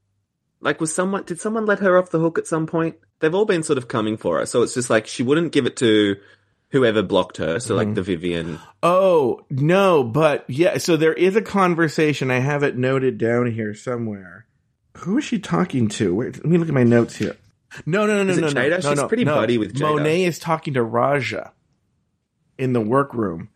Like, 0.59 0.81
was 0.81 0.93
someone, 0.93 1.23
did 1.23 1.39
someone 1.39 1.65
let 1.65 1.79
her 1.79 1.97
off 1.97 2.09
the 2.09 2.19
hook 2.19 2.37
at 2.37 2.45
some 2.47 2.67
point? 2.67 2.95
They've 3.21 3.33
all 3.33 3.45
been 3.45 3.63
sort 3.63 3.77
of 3.77 3.87
coming 3.87 4.17
for 4.17 4.39
her. 4.39 4.45
So 4.45 4.63
it's 4.63 4.73
just 4.73 4.89
like, 4.89 5.07
she 5.07 5.23
wouldn't 5.23 5.53
give 5.53 5.65
it 5.65 5.77
to 5.77 6.17
whoever 6.75 7.01
blocked 7.01 7.37
her. 7.37 7.59
So 7.59 7.75
like 7.75 7.87
Mhm. 7.87 7.95
the 7.95 8.01
Vivienne. 8.03 8.59
Oh 8.83 9.41
no, 9.49 10.03
but 10.03 10.43
yeah. 10.47 10.77
So 10.77 10.97
there 10.97 11.13
is 11.13 11.35
a 11.35 11.41
conversation. 11.41 12.29
I 12.29 12.39
have 12.39 12.63
it 12.63 12.77
noted 12.77 13.17
down 13.17 13.51
here 13.51 13.73
somewhere. 13.73 14.45
Who 14.99 15.17
is 15.17 15.23
she 15.23 15.39
talking 15.39 15.87
to? 15.89 16.13
Wait, 16.15 16.35
let 16.37 16.45
me 16.45 16.57
look 16.57 16.67
at 16.67 16.73
my 16.73 16.83
notes 16.83 17.15
here. 17.15 17.35
No, 17.85 18.05
no, 18.05 18.23
no, 18.23 18.31
Is 18.31 18.37
it 18.37 18.41
no, 18.41 18.47
no, 18.47 18.53
Jaida? 18.61 18.83
no, 18.83 18.89
She's 18.89 18.99
no, 19.01 19.07
pretty 19.07 19.25
no. 19.25 19.35
buddy 19.35 19.57
with 19.57 19.73
Jaida. 19.73 19.81
Monet 19.97 20.23
is 20.23 20.39
talking 20.39 20.75
to 20.75 20.83
Raja 20.83 21.51
in 22.57 22.71
the 22.73 22.79
workroom, 22.81 23.49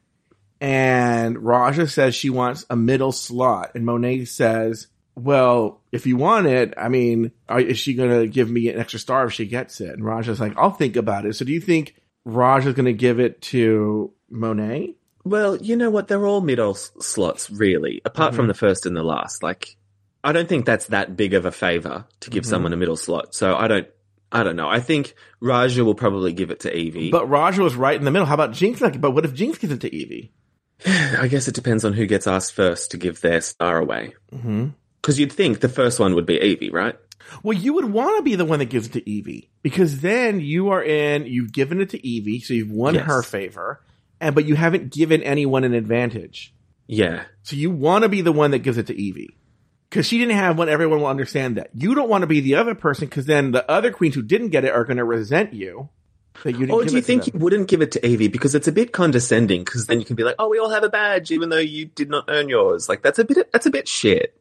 and 0.60 1.42
Raja 1.44 1.88
says 1.88 2.16
she 2.16 2.30
wants 2.30 2.66
a 2.70 2.76
middle 2.76 3.12
slot, 3.14 3.72
and 3.76 3.86
Monet 3.86 4.26
says, 4.26 4.88
"Well, 5.16 5.82
if 5.94 6.06
you 6.06 6.18
want 6.18 6.48
it, 6.48 6.74
I 6.78 6.90
mean, 6.90 7.32
are, 7.48 7.62
is 7.62 7.78
she 7.80 7.94
going 7.94 8.10
to 8.20 8.28
give 8.28 8.50
me 8.50 8.68
an 8.70 8.80
extra 8.80 9.00
star 9.00 9.26
if 9.28 9.34
she 9.34 9.46
gets 9.46 9.80
it?" 9.80 9.92
And 9.94 10.04
Raja's 10.04 10.40
like, 10.42 10.54
"I'll 10.58 10.72
think 10.72 10.96
about 10.98 11.26
it." 11.26 11.36
So, 11.36 11.46
do 11.46 11.54
you 11.54 11.62
think 11.62 11.96
Raja's 12.26 12.74
going 12.74 12.86
to 12.86 12.94
give 12.94 13.20
it 13.20 13.42
to 13.44 14.12
Monet? 14.30 14.96
Well, 15.24 15.58
you 15.58 15.76
know 15.76 15.90
what? 15.90 16.08
They're 16.08 16.26
all 16.26 16.42
middle 16.42 16.72
s- 16.72 16.92
slots, 17.00 17.50
really, 17.50 18.02
apart 18.06 18.30
Mm-hmm. 18.32 18.36
from 18.38 18.48
the 18.48 18.54
first 18.54 18.86
and 18.86 18.96
the 18.96 19.04
last. 19.04 19.44
Like, 19.44 19.76
I 20.24 20.32
don't 20.32 20.48
think 20.50 20.66
that's 20.66 20.88
that 20.88 21.16
big 21.18 21.34
of 21.34 21.46
a 21.46 21.52
favor 21.52 22.06
to 22.22 22.30
give 22.30 22.44
Mhm. 22.44 22.48
someone 22.50 22.74
a 22.74 22.78
middle 22.78 22.98
slot. 22.98 23.34
So 23.36 23.56
I 23.56 23.68
don't, 23.68 23.88
I 24.32 24.44
don't 24.44 24.56
know. 24.56 24.68
I 24.70 24.80
think 24.80 25.16
Raja 25.40 25.84
will 25.84 25.96
probably 25.96 26.34
give 26.34 26.52
it 26.52 26.62
to 26.62 26.72
Yvie. 26.74 27.12
But 27.12 27.28
Raja 27.30 27.62
was 27.62 27.76
right 27.76 27.98
in 27.98 28.06
the 28.06 28.12
middle. 28.12 28.26
How 28.26 28.34
about 28.36 28.54
Jinx? 28.54 28.80
Like, 28.82 29.00
but 29.02 29.12
what 29.12 29.26
if 29.26 29.34
Jinx 29.34 29.58
gives 29.58 29.74
it 29.74 29.82
to 29.82 29.90
Yvie? 29.90 30.30
I 31.20 31.28
guess 31.28 31.48
it 31.48 31.56
depends 31.56 31.84
on 31.84 31.94
who 31.94 32.06
gets 32.06 32.28
asked 32.28 32.54
first 32.54 32.92
to 32.92 32.98
give 32.98 33.22
their 33.22 33.42
star 33.42 33.78
away. 33.80 34.14
Mm-hmm. 34.34 34.68
Because 35.02 35.20
you'd 35.20 35.32
think 35.32 35.60
the 35.62 35.70
first 35.70 36.00
one 36.00 36.16
would 36.16 36.26
be 36.26 36.38
Yvie, 36.38 36.72
right? 36.74 36.96
Well, 37.44 37.58
you 37.58 37.74
would 37.74 37.86
want 37.86 38.18
to 38.18 38.24
be 38.24 38.36
the 38.36 38.46
one 38.46 38.60
that 38.60 38.66
gives 38.70 38.88
it 38.88 38.94
to 38.94 39.02
Yvie 39.02 39.48
because 39.62 40.02
then 40.02 40.40
you 40.40 40.70
are 40.70 40.84
in, 40.84 41.26
you've 41.26 41.52
given 41.52 41.82
it 41.82 41.90
to 41.90 42.00
Yvie, 42.00 42.44
so 42.44 42.54
you've 42.54 42.72
won 42.72 42.96
Yes. 42.96 43.06
her 43.06 43.22
favor, 43.24 43.82
and 44.20 44.36
but 44.36 44.46
you 44.46 44.56
haven't 44.56 44.92
given 44.94 45.22
anyone 45.24 45.64
an 45.64 45.74
advantage. 45.74 46.54
Yeah. 46.88 47.24
So 47.44 47.56
you 47.56 47.70
want 47.72 48.04
to 48.04 48.10
be 48.10 48.22
the 48.22 48.32
one 48.32 48.52
that 48.52 48.60
gives 48.60 48.78
it 48.78 48.88
to 48.88 48.94
Yvie 48.96 49.36
because 49.90 50.06
she 50.06 50.18
didn't 50.18 50.36
have 50.36 50.58
one. 50.58 50.70
Everyone 50.70 51.00
will 51.00 51.08
understand 51.08 51.58
that. 51.58 51.70
You 51.74 51.96
don't 51.96 52.10
want 52.10 52.22
to 52.24 52.28
be 52.28 52.40
the 52.42 52.56
other 52.56 52.76
person 52.76 53.08
because 53.08 53.26
then 53.26 53.52
the 53.52 53.70
other 53.70 53.92
queens 53.92 54.16
who 54.16 54.22
didn't 54.22 54.50
get 54.50 54.66
it 54.66 54.72
are 54.74 54.84
going 54.86 54.98
to 54.98 55.06
resent 55.06 55.54
you 55.54 55.90
that 56.44 56.54
you 56.54 56.60
didn't. 56.60 56.72
Or 56.72 56.82
give 56.82 56.90
do 56.90 56.96
you 56.96 57.02
think 57.02 57.28
you 57.28 57.34
wouldn't 57.38 57.68
give 57.68 57.82
it 57.82 57.92
to 57.94 58.00
Yvie 58.00 58.32
because 58.32 58.56
it's 58.56 58.68
a 58.68 58.72
bit 58.72 58.92
condescending? 58.92 59.64
Because 59.64 59.86
then 59.88 60.00
you 60.00 60.06
can 60.06 60.16
be 60.16 60.24
like, 60.24 60.36
"Oh, 60.40 60.50
we 60.50 60.58
all 60.60 60.70
have 60.70 60.84
a 60.84 60.90
badge, 60.90 61.32
even 61.32 61.50
though 61.50 61.58
you 61.58 61.86
did 61.86 62.10
not 62.10 62.26
earn 62.28 62.50
yours." 62.50 62.90
Like 62.90 63.02
that's 63.04 63.20
a 63.20 63.24
bit, 63.26 63.52
that's 63.52 63.66
a 63.66 63.72
bit 63.72 63.88
shit. 63.88 64.36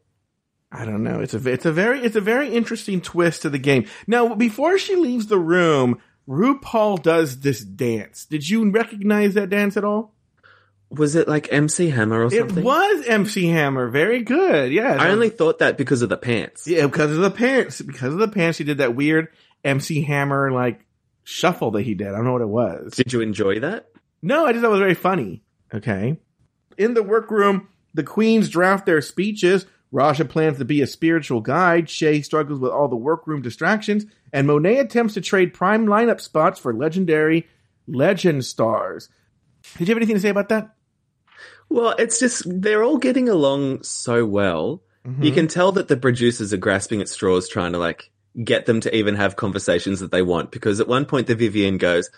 I 0.71 0.85
don't 0.85 1.03
know. 1.03 1.19
It's 1.19 1.33
a 1.33 1.49
it's 1.49 1.65
a 1.65 1.71
very 1.71 2.01
it's 2.01 2.15
a 2.15 2.21
very 2.21 2.53
interesting 2.53 3.01
twist 3.01 3.41
to 3.41 3.49
the 3.49 3.57
game. 3.57 3.87
Now, 4.05 4.35
before 4.35 4.77
she 4.77 4.95
leaves 4.95 5.27
the 5.27 5.39
room, 5.39 5.99
RuPaul 6.27 7.01
does 7.01 7.39
this 7.39 7.61
dance. 7.61 8.25
Did 8.25 8.47
you 8.47 8.69
recognize 8.69 9.33
that 9.33 9.49
dance 9.49 9.77
at 9.77 9.83
all? 9.83 10.13
Was 10.91 11.15
it 11.15 11.27
like 11.27 11.51
MC 11.51 11.89
Hammer 11.89 12.25
or 12.25 12.29
something? 12.29 12.59
It 12.59 12.63
was 12.63 13.05
MC 13.05 13.47
Hammer. 13.47 13.89
Very 13.89 14.23
good. 14.23 14.71
Yeah. 14.71 14.95
I 14.99 15.09
only 15.09 15.29
thought 15.29 15.59
that 15.59 15.77
because 15.77 16.01
of 16.01 16.09
the 16.09 16.17
pants. 16.17 16.67
yeah 16.67 16.85
because 16.85 17.11
of 17.11 17.19
the 17.19 17.31
pants. 17.31 17.81
Because 17.81 18.13
of 18.13 18.19
the 18.19 18.27
pants, 18.27 18.57
he 18.57 18.63
did 18.63 18.79
that 18.79 18.95
weird 18.95 19.29
MC 19.63 20.01
Hammer 20.03 20.51
like 20.51 20.85
shuffle 21.23 21.71
that 21.71 21.83
he 21.83 21.93
did. 21.93 22.07
I 22.07 22.11
don't 22.11 22.25
know 22.25 22.33
what 22.33 22.41
it 22.41 22.47
was. 22.47 22.93
Did 22.93 23.13
you 23.13 23.21
enjoy 23.21 23.59
that? 23.59 23.89
No, 24.21 24.45
I 24.45 24.51
just 24.51 24.61
thought 24.61 24.69
it 24.69 24.71
was 24.71 24.79
very 24.79 24.95
funny. 24.95 25.43
Okay. 25.73 26.19
In 26.77 26.93
the 26.93 27.03
workroom, 27.03 27.69
the 27.93 28.03
queens 28.03 28.49
draft 28.49 28.85
their 28.85 29.01
speeches. 29.01 29.65
Raja 29.91 30.25
plans 30.25 30.59
to 30.59 30.65
be 30.65 30.81
a 30.81 30.87
spiritual 30.87 31.41
guide. 31.41 31.89
Shea 31.89 32.21
struggles 32.21 32.59
with 32.59 32.71
all 32.71 32.87
the 32.87 32.95
workroom 32.95 33.41
distractions. 33.41 34.05
And 34.31 34.47
Monet 34.47 34.77
attempts 34.77 35.15
to 35.15 35.21
trade 35.21 35.53
prime 35.53 35.87
lineup 35.87 36.21
spots 36.21 36.59
for 36.59 36.73
legendary 36.73 37.47
legend 37.87 38.45
stars. 38.45 39.09
Did 39.77 39.87
you 39.87 39.93
have 39.93 39.97
anything 39.97 40.15
to 40.15 40.21
say 40.21 40.29
about 40.29 40.49
that? 40.49 40.75
Well, 41.69 41.95
it's 41.97 42.19
just 42.19 42.43
they're 42.45 42.83
all 42.83 42.97
getting 42.97 43.29
along 43.29 43.83
so 43.83 44.25
well. 44.25 44.83
You 45.05 45.11
mm-hmm. 45.11 45.33
can 45.33 45.47
tell 45.47 45.71
that 45.73 45.87
the 45.87 45.97
producers 45.97 46.53
are 46.53 46.57
grasping 46.57 47.01
at 47.01 47.09
straws, 47.09 47.47
trying 47.47 47.71
to 47.71 47.77
like 47.77 48.11
get 48.43 48.65
them 48.65 48.81
to 48.81 48.95
even 48.95 49.15
have 49.15 49.35
conversations 49.35 50.01
that 50.01 50.11
they 50.11 50.21
want. 50.21 50.51
Because 50.51 50.79
at 50.79 50.87
one 50.87 51.05
point, 51.05 51.27
the 51.27 51.35
Vivienne 51.35 51.77
goes, 51.77 52.09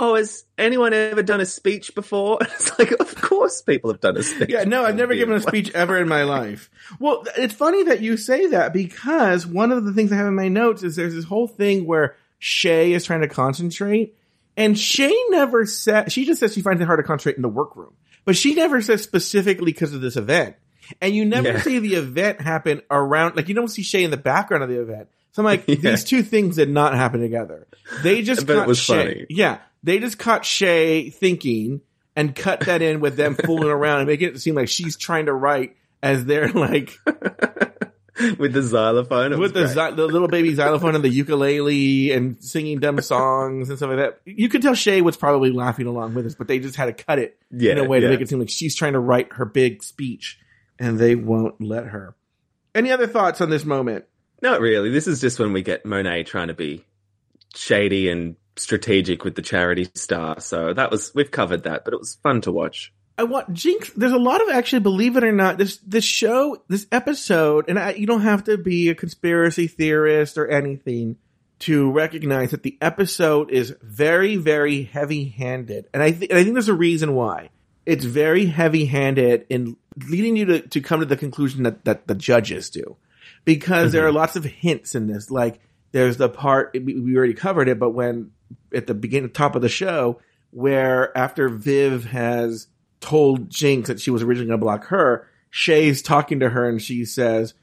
"Oh, 0.00 0.14
has 0.16 0.44
anyone 0.58 0.92
ever 0.94 1.22
done 1.22 1.40
a 1.40 1.46
speech 1.46 1.94
before?" 1.94 2.38
it's 2.40 2.76
like, 2.78 2.90
of 2.92 3.14
course, 3.20 3.62
people 3.62 3.92
have 3.92 4.00
done 4.00 4.16
a 4.16 4.22
speech. 4.22 4.48
Yeah, 4.50 4.64
no, 4.64 4.84
I've 4.84 4.96
never 4.96 5.14
given 5.14 5.34
a 5.36 5.40
speech 5.40 5.70
ever 5.72 5.98
in 5.98 6.08
my 6.08 6.24
life. 6.24 6.70
Well, 6.98 7.24
it's 7.36 7.54
funny 7.54 7.84
that 7.84 8.00
you 8.00 8.16
say 8.16 8.46
that 8.48 8.72
because 8.72 9.46
one 9.46 9.70
of 9.72 9.84
the 9.84 9.92
things 9.92 10.10
I 10.10 10.16
have 10.16 10.26
in 10.26 10.34
my 10.34 10.48
notes 10.48 10.82
is 10.82 10.96
there's 10.96 11.14
this 11.14 11.24
whole 11.24 11.46
thing 11.46 11.84
where 11.86 12.16
Shea 12.38 12.92
is 12.92 13.04
trying 13.04 13.20
to 13.20 13.28
concentrate, 13.28 14.16
and 14.56 14.78
Shea 14.78 15.14
never 15.28 15.66
said, 15.66 16.10
she 16.10 16.24
just 16.24 16.40
says 16.40 16.54
she 16.54 16.62
finds 16.62 16.80
it 16.80 16.86
hard 16.86 16.98
to 16.98 17.04
concentrate 17.04 17.36
in 17.36 17.42
the 17.42 17.48
workroom, 17.48 17.92
but 18.24 18.36
she 18.36 18.54
never 18.54 18.80
says 18.80 19.02
specifically 19.02 19.72
because 19.72 19.92
of 19.94 20.00
this 20.00 20.16
event. 20.16 20.56
And 21.00 21.14
you 21.14 21.24
never 21.24 21.48
Yeah. 21.50 21.60
see 21.60 21.78
the 21.78 21.94
event 21.94 22.40
happen 22.40 22.82
around, 22.90 23.36
like 23.36 23.48
you 23.48 23.54
don't 23.54 23.68
see 23.68 23.82
Shea 23.82 24.02
in 24.02 24.10
the 24.10 24.16
background 24.16 24.64
of 24.64 24.68
the 24.68 24.80
event. 24.80 25.08
So 25.32 25.42
I'm 25.42 25.44
like, 25.44 25.64
Yeah. 25.68 25.76
these 25.76 26.04
two 26.04 26.22
things 26.22 26.56
did 26.56 26.70
not 26.70 26.94
happen 26.94 27.20
together. 27.20 27.66
They 28.02 28.22
just 28.22 28.46
But 28.46 28.52
it 28.54 28.58
caught 28.60 28.68
was 28.68 28.78
Shea. 28.78 28.94
funny. 28.94 29.26
Yeah, 29.30 29.58
they 29.82 29.98
just 29.98 30.18
caught 30.18 30.44
Shea 30.44 31.10
thinking 31.10 31.80
and 32.16 32.34
cut 32.34 32.60
that 32.60 32.82
in 32.82 33.00
with 33.00 33.16
them 33.16 33.34
fooling 33.44 33.70
around 33.70 34.00
and 34.00 34.08
making 34.08 34.28
it 34.30 34.40
seem 34.40 34.54
like 34.54 34.68
she's 34.68 34.96
trying 34.96 35.26
to 35.26 35.32
write 35.32 35.76
as 36.02 36.24
they're 36.24 36.48
like 36.50 36.98
with 38.38 38.52
the 38.52 38.62
xylophone. 38.62 39.38
With 39.38 39.54
the, 39.54 39.64
the 39.96 40.06
little 40.06 40.28
baby 40.28 40.54
xylophone 40.54 40.94
and 40.94 41.04
the 41.04 41.08
ukulele 41.08 42.10
and 42.12 42.42
singing 42.42 42.80
dumb 42.80 43.00
songs 43.00 43.68
and 43.68 43.78
stuff 43.78 43.88
like 43.90 43.98
that. 43.98 44.20
You 44.24 44.48
could 44.48 44.60
tell 44.62 44.74
Shea 44.74 45.00
was 45.00 45.16
probably 45.16 45.50
laughing 45.52 45.86
along 45.86 46.14
with 46.14 46.26
us, 46.26 46.34
but 46.34 46.48
they 46.48 46.58
just 46.58 46.76
had 46.76 46.86
to 46.96 47.04
cut 47.04 47.18
it 47.18 47.38
Yeah, 47.50 47.72
in 47.72 47.78
a 47.78 47.84
way 47.84 48.00
to 48.00 48.08
make 48.08 48.20
it 48.20 48.28
seem 48.28 48.38
like 48.40 48.50
she's 48.50 48.74
trying 48.74 48.92
to 48.94 48.98
write 49.00 49.32
her 49.34 49.44
big 49.44 49.82
speech 49.82 50.38
and 50.78 50.98
they 50.98 51.14
won't 51.14 51.60
let 51.60 51.86
her. 51.86 52.14
Any 52.74 52.90
other 52.90 53.06
thoughts 53.06 53.40
on 53.40 53.50
this 53.50 53.64
moment? 53.64 54.04
Not 54.42 54.60
really. 54.60 54.90
This 54.90 55.06
is 55.06 55.20
just 55.20 55.38
when 55.38 55.52
we 55.52 55.62
get 55.62 55.84
Monet 55.84 56.24
trying 56.24 56.48
to 56.48 56.54
be 56.54 56.84
shady 57.54 58.08
and 58.08 58.36
strategic 58.56 59.24
with 59.24 59.34
the 59.34 59.42
charity 59.42 59.88
star. 59.94 60.40
So 60.40 60.72
that 60.74 60.90
was 60.90 61.12
we've 61.14 61.30
covered 61.30 61.64
that, 61.64 61.84
but 61.84 61.94
it 61.94 62.00
was 62.00 62.16
fun 62.22 62.40
to 62.42 62.52
watch. 62.52 62.92
I 63.18 63.24
want 63.24 63.52
Jinx. 63.52 63.90
There's 63.90 64.12
a 64.12 64.18
lot 64.18 64.40
of 64.40 64.48
actually, 64.48 64.80
believe 64.80 65.16
it 65.16 65.24
or 65.24 65.32
not, 65.32 65.58
this 65.58 65.76
this 65.78 66.04
show, 66.04 66.62
this 66.68 66.86
episode, 66.90 67.66
and 67.68 67.78
I, 67.78 67.92
you 67.92 68.06
don't 68.06 68.22
have 68.22 68.44
to 68.44 68.56
be 68.56 68.88
a 68.88 68.94
conspiracy 68.94 69.66
theorist 69.66 70.38
or 70.38 70.48
anything 70.48 71.16
to 71.60 71.90
recognize 71.90 72.52
that 72.52 72.62
the 72.62 72.78
episode 72.80 73.50
is 73.50 73.76
very, 73.82 74.36
very 74.36 74.84
heavy-handed, 74.84 75.88
and 75.92 76.02
I, 76.02 76.12
th- 76.12 76.30
and 76.30 76.38
I 76.38 76.42
think 76.42 76.54
there's 76.54 76.70
a 76.70 76.74
reason 76.74 77.14
why. 77.14 77.50
It's 77.84 78.06
very 78.06 78.46
heavy-handed 78.46 79.44
in 79.50 79.76
leading 80.08 80.36
you 80.36 80.46
to, 80.46 80.60
to 80.68 80.80
come 80.80 81.00
to 81.00 81.06
the 81.06 81.18
conclusion 81.18 81.64
that 81.64 81.84
that 81.84 82.06
the 82.06 82.14
judges 82.14 82.70
do, 82.70 82.96
because 83.44 83.92
there 83.92 84.04
are 84.04 84.08
mm-hmm. 84.08 84.16
lots 84.16 84.36
of 84.36 84.44
hints 84.44 84.94
in 84.94 85.06
this. 85.06 85.30
Like 85.30 85.60
there's 85.92 86.16
the 86.16 86.28
part 86.28 86.70
we 86.74 86.98
we 86.98 87.16
already 87.16 87.34
covered 87.34 87.68
it, 87.68 87.78
but 87.78 87.90
when 87.90 88.30
at 88.74 88.86
the 88.86 88.94
beginning, 88.94 89.30
top 89.30 89.54
of 89.54 89.62
the 89.62 89.68
show, 89.68 90.20
where 90.50 91.16
after 91.16 91.48
Viv 91.48 92.04
has 92.06 92.66
told 93.00 93.50
Jinx 93.50 93.88
that 93.88 94.00
she 94.00 94.10
was 94.10 94.22
originally 94.22 94.48
going 94.48 94.60
to 94.60 94.64
block 94.64 94.86
her, 94.86 95.28
Shea's 95.50 96.02
talking 96.02 96.40
to 96.40 96.48
her 96.48 96.68
and 96.68 96.80
she 96.80 97.04
says, 97.04 97.54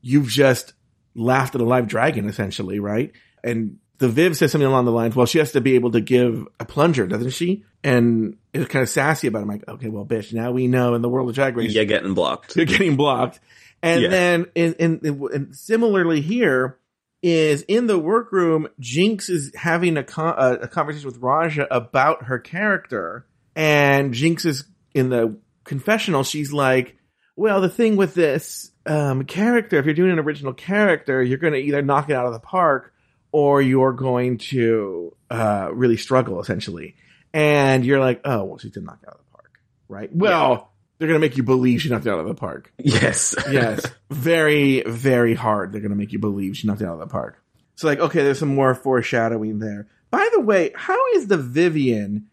"You've 0.00 0.28
just 0.28 0.74
laughed 1.14 1.54
at 1.54 1.60
a 1.60 1.64
live 1.64 1.86
dragon, 1.86 2.26
essentially, 2.26 2.80
right?" 2.80 3.12
And 3.42 3.78
the 3.98 4.08
Viv 4.08 4.36
says 4.36 4.52
something 4.52 4.66
along 4.66 4.84
the 4.84 4.92
lines, 4.92 5.16
"Well, 5.16 5.26
she 5.26 5.38
has 5.38 5.52
to 5.52 5.60
be 5.60 5.74
able 5.74 5.92
to 5.92 6.00
give 6.00 6.46
a 6.58 6.64
plunger, 6.64 7.06
doesn't 7.06 7.30
she?" 7.30 7.64
And 7.82 8.36
it's 8.52 8.68
kind 8.68 8.82
of 8.82 8.88
sassy 8.88 9.26
about 9.26 9.40
it. 9.40 9.42
I'm 9.42 9.48
like, 9.48 9.68
"Okay, 9.68 9.88
well, 9.88 10.04
bitch, 10.04 10.32
now 10.32 10.50
we 10.50 10.66
know 10.66 10.94
in 10.94 11.02
the 11.02 11.08
world 11.08 11.28
of 11.28 11.34
Drag 11.34 11.56
Race, 11.56 11.74
You're 11.74 11.84
getting 11.84 12.14
blocked. 12.14 12.56
you're 12.56 12.66
getting 12.66 12.96
blocked." 12.96 13.40
And 13.82 14.02
Yeah. 14.02 14.08
then, 14.08 14.46
in, 14.54 14.74
in, 14.74 15.00
in, 15.04 15.28
and 15.32 15.56
similarly 15.56 16.20
here 16.20 16.78
is 17.22 17.62
in 17.62 17.86
the 17.86 17.98
workroom, 17.98 18.68
Jinx 18.78 19.28
is 19.28 19.52
having 19.54 19.96
a, 19.96 20.02
con- 20.04 20.34
a, 20.36 20.52
a 20.62 20.68
conversation 20.68 21.06
with 21.06 21.18
Raja 21.18 21.66
about 21.74 22.24
her 22.24 22.38
character, 22.38 23.26
and 23.56 24.12
Jinx 24.14 24.44
is 24.44 24.64
in 24.94 25.08
the 25.08 25.36
confessional. 25.64 26.24
She's 26.24 26.52
like, 26.52 26.96
"Well, 27.36 27.60
the 27.60 27.68
thing 27.68 27.96
with 27.96 28.14
this 28.14 28.70
um, 28.86 29.24
character, 29.24 29.78
if 29.78 29.84
you're 29.86 29.94
doing 29.94 30.12
an 30.12 30.18
original 30.18 30.52
character, 30.52 31.22
you're 31.22 31.38
going 31.38 31.52
to 31.54 31.58
either 31.60 31.82
knock 31.82 32.10
it 32.10 32.16
out 32.16 32.26
of 32.26 32.32
the 32.32 32.40
park, 32.40 32.92
or 33.32 33.60
you're 33.62 33.92
going 33.92 34.38
to 34.38 35.14
uh, 35.30 35.70
really 35.72 35.96
struggle, 35.96 36.40
essentially." 36.40 36.96
And 37.32 37.84
you're 37.84 38.00
like, 38.00 38.22
"Oh, 38.24 38.44
well, 38.44 38.58
she 38.58 38.70
did 38.70 38.82
knock 38.84 38.98
it 39.02 39.08
out 39.08 39.14
of 39.14 39.20
the 39.24 39.32
park, 39.32 39.52
right?" 39.88 40.14
Well. 40.14 40.69
They're 41.00 41.08
gonna 41.08 41.18
make 41.18 41.36
you 41.38 41.42
believe 41.42 41.80
she 41.82 41.88
knocked 41.88 42.06
it 42.06 42.10
out 42.10 42.20
of 42.20 42.26
the 42.28 42.34
park 42.34 42.72
Yes. 42.78 43.34
yes, 43.50 43.84
very, 44.10 44.82
very 44.82 45.34
hard. 45.34 45.72
They're 45.72 45.80
going 45.80 45.90
to 45.92 45.96
make 45.96 46.12
you 46.12 46.18
believe 46.18 46.56
she 46.58 46.66
knocked 46.68 46.82
it 46.82 46.86
out 46.86 46.92
of 46.92 47.00
the 47.00 47.06
park. 47.06 47.42
So, 47.74 47.86
like, 47.86 47.98
okay, 48.00 48.22
there's 48.22 48.38
some 48.38 48.54
more 48.54 48.74
foreshadowing 48.74 49.58
there. 49.60 49.88
By 50.10 50.28
the 50.34 50.40
way, 50.40 50.72
how 50.74 50.98
is 51.14 51.26
the 51.26 51.38
Vivienne 51.38 52.26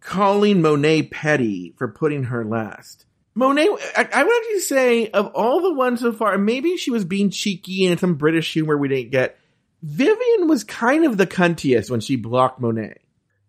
calling 0.00 0.60
Monet 0.60 1.04
petty 1.04 1.74
for 1.78 1.86
putting 1.86 2.24
her 2.24 2.44
last? 2.44 3.06
Monet, 3.36 3.68
I, 3.96 4.08
I 4.12 4.24
would 4.24 4.36
actually 4.36 4.58
say, 4.60 5.10
of 5.10 5.26
all 5.28 5.60
the 5.60 5.74
ones 5.74 6.00
so 6.00 6.12
far, 6.12 6.36
maybe 6.38 6.76
she 6.76 6.90
was 6.90 7.04
being 7.04 7.30
cheeky 7.30 7.86
and 7.86 8.00
some 8.00 8.16
British 8.16 8.52
humor 8.52 8.76
we 8.76 8.88
didn't 8.88 9.12
get. 9.12 9.38
Vivienne 9.82 10.48
was 10.48 10.64
kind 10.64 11.04
of 11.04 11.16
the 11.16 11.26
cuntiest 11.26 11.88
when 11.88 12.00
she 12.00 12.16
blocked 12.16 12.60
Monet. 12.60 12.96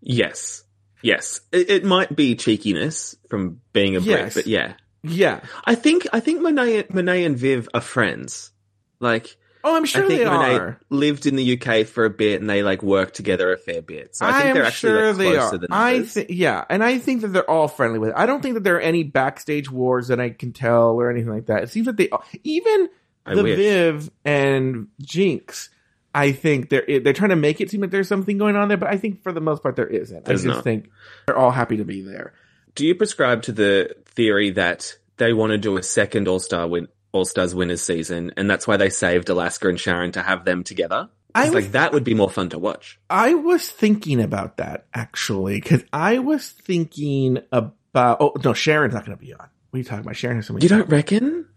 yes. 0.01 0.63
Yes. 1.01 1.41
It, 1.51 1.69
it 1.69 1.83
might 1.85 2.15
be 2.15 2.35
cheekiness 2.35 3.15
from 3.29 3.61
being 3.73 3.95
a 3.95 4.01
Brit, 4.01 4.19
Yes. 4.19 4.33
but 4.33 4.47
yeah. 4.47 4.73
Yeah. 5.03 5.39
I 5.65 5.75
think 5.75 6.07
I 6.11 6.19
think 6.19 6.41
Monet, 6.41 6.87
Monet 6.91 7.23
and 7.23 7.37
Viv 7.37 7.69
are 7.73 7.81
friends. 7.81 8.51
Like 8.99 9.37
Oh, 9.61 9.75
I'm 9.75 9.83
sure 9.83 10.05
I 10.05 10.07
think 10.07 10.19
they 10.19 10.25
Monet 10.25 10.55
are. 10.55 10.79
lived 10.89 11.25
in 11.25 11.35
the 11.35 11.59
UK 11.59 11.85
for 11.85 12.05
a 12.05 12.09
bit 12.09 12.39
and 12.39 12.49
they 12.49 12.63
like 12.63 12.81
work 12.81 13.11
together 13.13 13.51
a 13.51 13.57
fair 13.57 13.81
bit. 13.81 14.15
So 14.15 14.25
I 14.25 14.41
think 14.41 14.53
they're 14.53 14.63
actually 14.63 14.91
sure 14.93 15.13
like, 15.13 15.35
closer 15.35 15.57
than 15.57 15.67
I 15.71 16.03
think, 16.03 16.27
yeah, 16.31 16.63
and 16.69 16.81
I 16.81 16.97
think 16.97 17.21
that 17.21 17.29
they're 17.29 17.49
all 17.49 17.67
friendly 17.67 17.99
with 17.99 18.09
it. 18.11 18.15
I 18.17 18.25
don't 18.25 18.41
think 18.41 18.53
that 18.53 18.63
there 18.63 18.77
are 18.77 18.81
any 18.81 19.03
backstage 19.03 19.69
wars 19.69 20.07
that 20.07 20.19
I 20.21 20.29
can 20.29 20.53
tell 20.53 20.91
or 20.99 21.09
anything 21.11 21.29
like 21.31 21.47
that. 21.47 21.63
It 21.63 21.71
seems 21.71 21.87
that 21.87 21.97
they 21.97 22.09
even 22.45 22.87
I 23.25 23.35
the 23.35 23.43
wish. 23.43 23.57
Viv 23.57 24.09
and 24.23 24.87
Jinx. 25.01 25.69
I 26.13 26.31
think 26.31 26.69
they're 26.69 26.85
they're 27.03 27.13
trying 27.13 27.29
to 27.29 27.35
make 27.35 27.61
it 27.61 27.69
seem 27.69 27.81
like 27.81 27.91
there's 27.91 28.07
something 28.07 28.37
going 28.37 28.55
on 28.55 28.67
there, 28.67 28.77
but 28.77 28.89
I 28.89 28.97
think 28.97 29.21
for 29.23 29.31
the 29.31 29.41
most 29.41 29.61
part 29.61 29.75
there 29.75 29.87
isn't. 29.87 30.25
There's 30.25 30.43
I 30.43 30.47
just 30.47 30.57
not. 30.57 30.63
think 30.63 30.89
they're 31.27 31.37
all 31.37 31.51
happy 31.51 31.77
to 31.77 31.85
be 31.85 32.01
there. 32.01 32.33
Do 32.75 32.85
you 32.85 32.95
prescribe 32.95 33.43
to 33.43 33.51
the 33.51 33.95
theory 34.05 34.51
that 34.51 34.97
they 35.17 35.33
want 35.33 35.51
to 35.51 35.57
do 35.57 35.77
a 35.77 35.83
second 35.83 36.27
All 36.27 36.39
Star 36.39 36.67
win 36.67 36.87
All 37.11 37.25
Stars 37.25 37.53
winners 37.53 37.81
season, 37.81 38.31
and 38.37 38.49
that's 38.49 38.67
why 38.67 38.77
they 38.77 38.89
saved 38.89 39.29
Alaska 39.29 39.67
and 39.69 39.79
Sharon 39.79 40.11
to 40.13 40.21
have 40.23 40.45
them 40.45 40.63
together? 40.63 41.09
I 41.35 41.45
was- 41.45 41.53
like 41.53 41.71
that 41.73 41.93
would 41.93 42.03
be 42.03 42.15
more 42.15 42.29
fun 42.29 42.49
to 42.49 42.59
watch. 42.59 42.99
I 43.09 43.35
was 43.35 43.69
thinking 43.69 44.19
about 44.19 44.57
that 44.57 44.87
actually 44.93 45.59
because 45.61 45.83
I 45.93 46.19
was 46.19 46.49
thinking 46.49 47.39
about. 47.51 48.17
Oh 48.19 48.33
no, 48.43 48.53
Sharon's 48.53 48.93
not 48.93 49.05
going 49.05 49.17
to 49.17 49.23
be 49.23 49.33
on. 49.33 49.47
What 49.69 49.77
are 49.77 49.77
you 49.77 49.83
talking 49.83 50.05
about? 50.05 50.15
Sharon 50.15 50.37
has 50.37 50.47
so. 50.47 50.57
You 50.57 50.69
don't 50.69 50.89
reckon? 50.89 51.47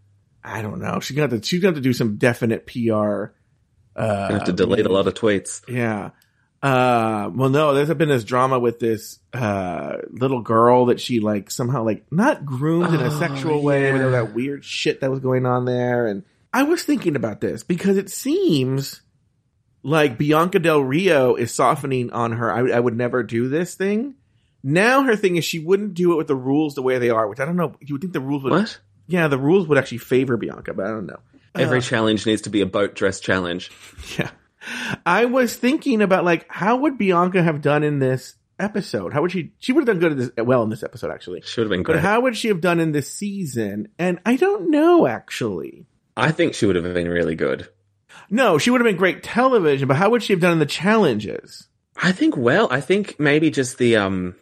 I 0.45 0.61
don't 0.61 0.81
know. 0.81 1.01
She's 1.01 1.17
have 1.17 1.31
to. 1.31 1.43
She's 1.43 1.63
gonna 1.63 1.77
to 1.77 1.81
do 1.81 1.93
some 1.93 2.17
definite 2.17 2.67
PR. 2.67 3.33
Uh, 3.97 4.27
I 4.31 4.33
have 4.33 4.45
to 4.45 4.53
delete 4.53 4.87
a 4.87 4.93
lot 4.93 5.07
of 5.07 5.15
tweets. 5.15 5.63
Yeah. 5.69 6.11
Uh, 6.63 7.29
well, 7.35 7.51
no, 7.51 7.75
there's 7.75 7.93
been 7.95 8.09
this 8.09 8.23
drama 8.25 8.59
with 8.59 8.79
this, 8.79 9.19
uh, 9.33 9.97
little 10.11 10.41
girl 10.43 10.87
that 10.87 11.01
she 11.01 11.19
like 11.19 11.51
somehow 11.51 11.83
like 11.85 12.05
not 12.13 12.47
groomed 12.47 12.95
in 12.95 13.01
a 13.01 13.07
Oh, 13.07 13.19
sexual 13.19 13.63
way, 13.63 13.91
but 13.91 13.99
there 13.99 14.07
was 14.07 14.15
that 14.15 14.33
weird 14.35 14.65
shit 14.65 15.01
that 15.01 15.11
was 15.11 15.19
going 15.21 15.45
on 15.45 15.65
there. 15.65 16.07
And 16.07 16.23
I 16.53 16.63
was 16.63 16.85
thinking 16.85 17.17
about 17.17 17.41
this 17.41 17.65
because 17.65 17.97
it 17.97 18.11
seems 18.11 19.01
like 19.83 20.17
Bianca 20.19 20.61
Del 20.61 20.81
Rio 20.81 21.35
is 21.35 21.53
softening 21.53 22.13
on 22.13 22.31
her. 22.33 22.53
I, 22.53 22.77
I 22.77 22.79
would 22.79 22.97
never 22.97 23.25
do 23.25 23.49
this 23.49 23.75
thing. 23.75 24.15
Now 24.63 25.03
her 25.03 25.17
thing 25.17 25.35
is 25.35 25.45
she 25.45 25.59
wouldn't 25.59 25.95
do 25.95 26.13
it 26.13 26.17
with 26.17 26.29
the 26.29 26.37
rules 26.37 26.77
the 26.77 26.83
way 26.83 26.99
they 26.99 27.11
are, 27.11 27.27
which 27.27 27.41
I 27.41 27.45
don't 27.45 27.57
know. 27.57 27.75
You 27.81 27.95
would 27.97 28.03
think 28.03 28.13
the 28.13 28.21
rules 28.21 28.45
would, 28.45 28.53
What? 28.53 28.79
yeah, 29.09 29.27
the 29.27 29.37
rules 29.39 29.67
would 29.67 29.79
actually 29.79 29.99
favor 29.99 30.37
Bianca, 30.37 30.73
but 30.75 30.87
I 30.87 30.91
don't 30.91 31.07
know. 31.07 31.19
Every 31.55 31.79
Uh, 31.79 31.83
challenge 31.83 32.27
needs 32.27 32.43
to 32.43 32.51
be 32.51 32.61
a 32.61 32.67
boat 32.67 32.95
dress 32.95 33.21
challenge. 33.21 33.71
Yeah. 34.19 34.31
I 35.05 35.25
was 35.25 35.57
thinking 35.57 36.03
about 36.03 36.25
like 36.25 36.47
how 36.49 36.77
would 36.77 36.97
Bianca 36.97 37.43
have 37.43 37.61
done 37.63 37.83
in 37.83 37.99
this 37.99 38.37
episode? 38.61 39.13
How 39.13 39.21
would 39.23 39.33
she 39.33 39.53
she 39.59 39.73
would 39.73 39.87
have 39.89 39.99
done 39.99 39.99
good 39.99 40.13
in 40.13 40.19
this 40.19 40.31
well 40.47 40.63
in 40.63 40.71
this 40.71 40.83
episode 40.85 41.11
actually. 41.11 41.41
She 41.45 41.61
would 41.61 41.65
have 41.67 41.71
been 41.71 41.83
good. 41.83 41.95
But 41.95 42.03
how 42.03 42.21
would 42.21 42.37
she 42.37 42.47
have 42.49 42.61
done 42.61 42.79
in 42.79 42.93
this 42.93 43.11
season? 43.13 43.89
And 43.99 44.21
I 44.25 44.37
don't 44.37 44.71
know 44.71 45.07
actually. 45.09 45.87
I 46.17 46.31
think 46.31 46.55
she 46.55 46.67
would 46.67 46.77
have 46.77 46.95
been 46.95 47.09
really 47.09 47.35
good. 47.35 47.69
No, 48.31 48.59
she 48.59 48.71
would 48.71 48.81
have 48.81 48.87
been 48.87 48.97
great 48.97 49.23
television, 49.23 49.89
but 49.89 49.97
how 49.97 50.11
would 50.11 50.23
she 50.23 50.33
have 50.33 50.41
done 50.41 50.53
in 50.53 50.59
the 50.61 50.67
challenges? 50.67 51.67
I 51.97 52.13
think 52.13 52.37
well, 52.37 52.69
I 52.71 52.81
think 52.81 53.19
maybe 53.19 53.51
just 53.51 53.79
the 53.79 53.97
um 53.97 54.37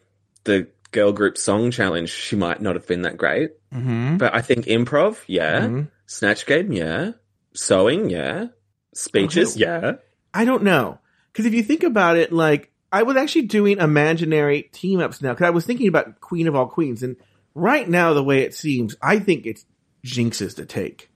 the 0.44 0.68
girl 0.92 1.12
group 1.12 1.38
song 1.38 1.70
challenge 1.70 2.10
she 2.10 2.36
might 2.36 2.60
not 2.60 2.74
have 2.74 2.86
been 2.86 3.02
that 3.02 3.16
great. 3.16 3.52
Mm-hmm. 3.72 4.18
But 4.18 4.34
I 4.34 4.42
think 4.42 4.66
improv, 4.66 5.18
yeah. 5.26 5.60
Mhm. 5.60 5.88
Snatch 6.10 6.44
game, 6.44 6.72
yeah. 6.72 7.12
Sewing, 7.54 8.10
yeah. 8.10 8.46
Speeches, 8.94 9.54
Okay. 9.54 9.60
yeah. 9.60 9.92
I 10.34 10.44
don't 10.44 10.64
know. 10.64 10.98
Because 11.32 11.46
if 11.46 11.54
you 11.54 11.62
think 11.62 11.84
about 11.84 12.16
it, 12.16 12.32
like, 12.32 12.72
I 12.90 13.04
was 13.04 13.16
actually 13.16 13.42
doing 13.42 13.78
imaginary 13.78 14.62
team 14.72 14.98
ups 14.98 15.22
now, 15.22 15.30
because 15.30 15.46
I 15.46 15.50
was 15.50 15.64
thinking 15.64 15.86
about 15.86 16.20
Queen 16.20 16.48
of 16.48 16.56
All 16.56 16.66
Queens, 16.66 17.04
and 17.04 17.14
right 17.54 17.88
now, 17.88 18.12
the 18.12 18.24
way 18.24 18.40
it 18.42 18.54
seems, 18.54 18.96
I 19.00 19.20
think 19.20 19.46
it's 19.46 19.64
Jinx's 20.04 20.54
to 20.54 20.66
take. 20.66 21.10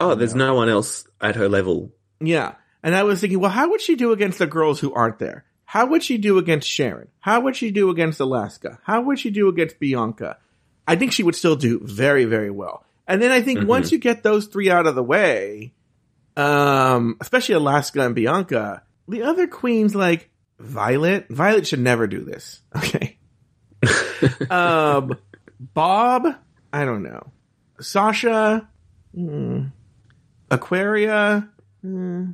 Oh, 0.00 0.14
there's 0.14 0.34
no 0.34 0.54
one 0.54 0.70
else 0.70 1.06
at 1.20 1.36
her 1.36 1.50
level. 1.50 1.92
Yeah. 2.18 2.54
And 2.82 2.96
I 2.96 3.02
was 3.02 3.20
thinking, 3.20 3.40
well, 3.40 3.50
how 3.50 3.68
would 3.68 3.82
she 3.82 3.96
do 3.96 4.12
against 4.12 4.38
the 4.38 4.46
girls 4.46 4.80
who 4.80 4.94
aren't 4.94 5.18
there? 5.18 5.44
How 5.66 5.84
would 5.88 6.02
she 6.02 6.16
do 6.16 6.38
against 6.38 6.66
Sharon? 6.66 7.08
How 7.20 7.40
would 7.40 7.54
she 7.54 7.70
do 7.70 7.90
against 7.90 8.18
Alaska? 8.18 8.78
How 8.84 9.02
would 9.02 9.18
she 9.18 9.28
do 9.28 9.48
against 9.48 9.78
Bianca? 9.78 10.38
I 10.86 10.96
think 10.96 11.12
she 11.12 11.22
would 11.22 11.36
still 11.36 11.56
do 11.56 11.80
very, 11.84 12.24
very 12.24 12.50
well. 12.50 12.86
And 13.08 13.20
then 13.20 13.32
I 13.32 13.40
think 13.40 13.60
Mhm. 13.60 13.66
once 13.66 13.90
you 13.90 13.98
get 13.98 14.22
those 14.22 14.46
three 14.46 14.70
out 14.70 14.86
of 14.86 14.94
the 14.94 15.02
way, 15.02 15.72
um, 16.36 17.16
especially 17.20 17.56
Alaska 17.56 18.04
and 18.04 18.14
Bianca, 18.14 18.82
the 19.08 19.22
other 19.22 19.48
queens 19.48 19.94
like 19.94 20.30
Violet, 20.60 21.26
Violet 21.28 21.66
should 21.66 21.80
never 21.80 22.06
do 22.06 22.22
this. 22.22 22.60
Okay. 22.76 23.18
um, 24.50 25.16
Bob, 25.58 26.26
I 26.72 26.84
don't 26.84 27.02
know. 27.02 27.32
Sasha, 27.80 28.68
hmm. 29.14 29.66
Aquaria, 30.50 31.48
hmm. 31.82 32.32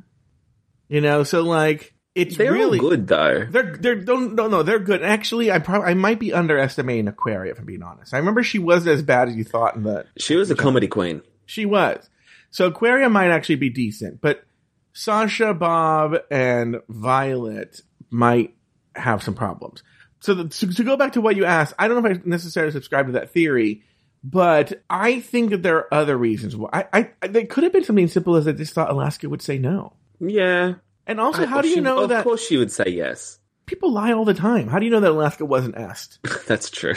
you 0.89 1.01
know, 1.01 1.23
so 1.23 1.41
like 1.43 1.94
it's 2.15 2.37
They're 2.37 2.53
really 2.53 2.79
good 2.79 3.07
though. 3.07 3.45
They're 3.49 3.75
they're 3.75 3.95
don't 3.95 4.35
no 4.35 4.47
no 4.47 4.63
they're 4.63 4.79
good. 4.79 5.03
Actually, 5.03 5.51
I 5.51 5.59
probably 5.59 5.89
I 5.89 5.93
might 5.93 6.17
be 6.19 6.33
underestimating 6.33 7.07
Aquaria 7.07 7.51
if 7.51 7.59
I'm 7.59 7.65
being 7.65 7.83
honest. 7.83 8.13
I 8.13 8.17
remember 8.17 8.41
she 8.41 8.57
wasn't 8.57 8.95
as 8.95 9.01
bad 9.03 9.27
as 9.27 9.35
you 9.35 9.43
thought 9.43 9.75
in 9.75 9.83
the 9.83 10.05
She 10.17 10.35
was 10.35 10.49
a 10.49 10.55
comedy 10.55 10.87
queen. 10.87 11.21
she 11.45 11.65
was. 11.65 12.09
So 12.51 12.67
Aquaria 12.67 13.09
might 13.09 13.31
actually 13.31 13.57
be 13.57 13.69
decent, 13.69 14.21
but 14.21 14.45
Sasha, 14.93 15.53
Bob, 15.53 16.15
and 16.31 16.77
Violet 16.87 17.81
might 18.09 18.55
have 18.95 19.21
some 19.21 19.33
problems. 19.33 19.83
So 20.21 20.33
the, 20.33 20.47
to, 20.47 20.73
to 20.73 20.83
go 20.85 20.95
back 20.95 21.11
to 21.13 21.21
what 21.21 21.35
you 21.35 21.43
asked, 21.43 21.73
I 21.77 21.89
don't 21.89 22.01
know 22.01 22.09
if 22.09 22.17
I 22.17 22.21
necessarily 22.23 22.71
subscribe 22.71 23.07
to 23.07 23.11
that 23.11 23.31
theory, 23.31 23.83
but 24.23 24.81
I 24.89 25.19
think 25.19 25.49
that 25.49 25.63
there 25.63 25.77
are 25.79 25.93
other 25.93 26.17
reasons 26.17 26.55
why. 26.55 26.69
I, 26.71 26.85
I, 26.93 27.09
I 27.21 27.27
there 27.27 27.45
could 27.45 27.65
have 27.65 27.73
been 27.73 27.83
something 27.83 28.07
simple 28.07 28.37
as 28.37 28.47
I 28.47 28.53
just 28.53 28.73
thought 28.73 28.89
Alaska 28.89 29.27
would 29.27 29.41
say 29.41 29.57
no. 29.57 29.91
Yeah. 30.21 30.75
And 31.07 31.19
also, 31.19 31.43
I- 31.43 31.45
how 31.45 31.61
do 31.61 31.67
you 31.69 31.75
she- 31.75 31.81
know 31.81 32.03
of 32.03 32.09
that 32.09 32.19
Of 32.19 32.23
course 32.23 32.45
she 32.45 32.57
would 32.57 32.71
say 32.71 32.85
yes. 32.87 33.39
people 33.65 33.91
lie 33.91 34.11
all 34.13 34.25
the 34.25 34.33
time? 34.33 34.67
How 34.67 34.79
do 34.79 34.85
you 34.85 34.91
know 34.91 34.99
that 35.01 35.11
Alaska 35.11 35.45
wasn't 35.45 35.75
asked? 35.75 36.19
That's 36.47 36.69
true. 36.69 36.95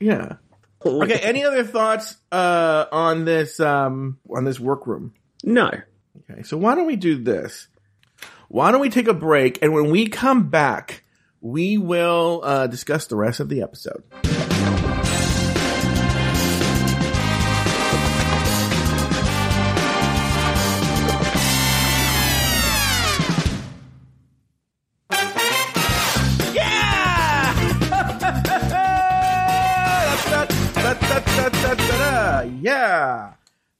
Yeah. 0.00 0.34
Okay. 0.84 1.18
Any 1.18 1.44
other 1.44 1.64
thoughts 1.64 2.16
uh, 2.30 2.84
on 2.92 3.24
this 3.24 3.58
um, 3.60 4.18
on 4.30 4.44
this 4.44 4.60
workroom? 4.60 5.12
No. 5.44 5.70
Okay. 6.30 6.42
So 6.42 6.56
why 6.56 6.74
don't 6.74 6.86
we 6.86 6.96
do 6.96 7.16
this? 7.22 7.66
Why 8.48 8.70
don't 8.70 8.80
we 8.80 8.88
take 8.90 9.08
a 9.08 9.14
break, 9.14 9.58
and 9.62 9.72
when 9.74 9.90
we 9.90 10.06
come 10.08 10.48
back, 10.50 11.02
we 11.40 11.76
will 11.78 12.40
uh, 12.44 12.66
discuss 12.68 13.06
the 13.06 13.16
rest 13.16 13.40
of 13.40 13.48
the 13.48 13.60
episode. 13.62 14.02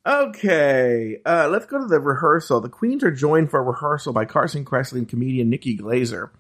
Okay. 0.09 1.19
Uh, 1.27 1.49
let's 1.51 1.67
go 1.67 1.79
to 1.79 1.87
the 1.87 2.01
rehearsal. 2.01 2.63
The 2.63 2.71
queens 2.71 3.05
are 3.05 3.11
joined 3.11 3.51
for 3.51 3.61
a 3.61 3.63
rehearsal 3.63 4.15
by 4.15 4.25
Carson 4.25 4.65
Kressley 4.65 4.99
and 4.99 5.09
comedian 5.09 5.51
Nikki 5.51 5.77
Glazer. 5.77 6.31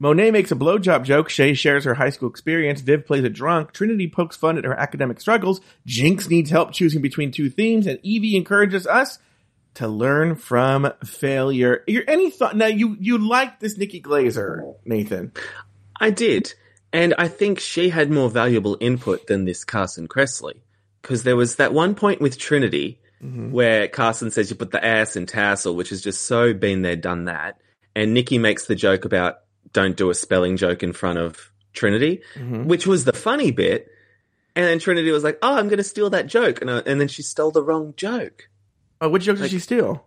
Monet 0.00 0.32
makes 0.32 0.50
a 0.50 0.56
blowjob 0.56 1.04
joke. 1.04 1.28
Shea 1.28 1.54
shares 1.54 1.84
her 1.84 1.94
high 1.94 2.10
school 2.10 2.28
experience. 2.28 2.80
Viv 2.80 3.06
plays 3.06 3.22
a 3.22 3.30
drunk. 3.30 3.72
Trinity 3.72 4.08
pokes 4.08 4.36
fun 4.36 4.58
at 4.58 4.64
her 4.64 4.74
academic 4.78 5.20
struggles. 5.20 5.60
Jinx 5.86 6.28
needs 6.28 6.50
help 6.50 6.72
choosing 6.72 7.00
between 7.00 7.30
two 7.30 7.48
themes, 7.48 7.86
and 7.86 7.98
Yvie 8.00 8.34
encourages 8.34 8.86
us 8.86 9.20
to 9.74 9.86
learn 9.86 10.34
from 10.34 10.92
failure. 11.04 11.84
Your 11.86 12.02
any 12.08 12.30
thought? 12.30 12.56
Now 12.56 12.66
you 12.66 12.96
you 12.98 13.18
like 13.18 13.60
this 13.60 13.78
Nikki 13.78 14.02
Glazer, 14.02 14.74
Nathan? 14.84 15.32
I 15.98 16.10
did. 16.10 16.52
And 16.92 17.14
I 17.18 17.28
think 17.28 17.60
she 17.60 17.88
had 17.88 18.10
more 18.10 18.28
valuable 18.28 18.76
input 18.80 19.28
than 19.28 19.44
this 19.44 19.64
Carson 19.64 20.08
Kressley. 20.08 20.60
Because 21.06 21.22
there 21.22 21.36
was 21.36 21.54
that 21.56 21.72
one 21.72 21.94
point 21.94 22.20
with 22.20 22.36
Trinity 22.36 22.98
where 23.52 23.86
Carson 23.86 24.32
says 24.32 24.50
you 24.50 24.56
put 24.56 24.72
the 24.72 24.84
ass 24.84 25.14
in 25.14 25.24
tassel, 25.26 25.76
which 25.76 25.90
has 25.90 26.02
just 26.02 26.26
so 26.26 26.52
been 26.52 26.82
there, 26.82 26.96
done 26.96 27.26
that. 27.26 27.60
And 27.94 28.12
Nikki 28.12 28.38
makes 28.38 28.66
the 28.66 28.74
joke 28.74 29.04
about 29.04 29.36
don't 29.72 29.96
do 29.96 30.10
a 30.10 30.14
spelling 30.14 30.56
joke 30.56 30.82
in 30.82 30.92
front 30.92 31.20
of 31.20 31.52
Trinity, 31.72 32.22
which 32.66 32.88
was 32.88 33.04
the 33.04 33.12
funny 33.12 33.52
bit. 33.52 33.86
And 34.56 34.64
then 34.64 34.80
Trinity 34.80 35.12
was 35.12 35.22
like, 35.22 35.38
oh, 35.42 35.56
I'm 35.56 35.68
going 35.68 35.78
to 35.78 35.84
steal 35.84 36.10
that 36.10 36.26
joke. 36.26 36.60
And, 36.60 36.68
uh, 36.68 36.82
and 36.86 37.00
then 37.00 37.06
she 37.06 37.22
stole 37.22 37.52
the 37.52 37.62
wrong 37.62 37.94
joke. 37.96 38.48
Oh, 39.00 39.08
which 39.08 39.24
joke 39.24 39.38
did 39.38 39.50
she 39.50 39.60
steal? 39.60 40.06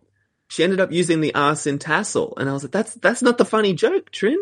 She 0.49 0.65
ended 0.65 0.81
up 0.81 0.91
using 0.91 1.21
the 1.21 1.33
ass 1.33 1.65
in 1.65 1.79
tassel. 1.79 2.33
And 2.35 2.49
I 2.49 2.53
was 2.53 2.63
like, 2.63 2.71
that's, 2.73 2.93
that's 2.95 3.21
not 3.21 3.37
the 3.37 3.45
funny 3.45 3.73
joke, 3.73 4.11
Trin. 4.11 4.37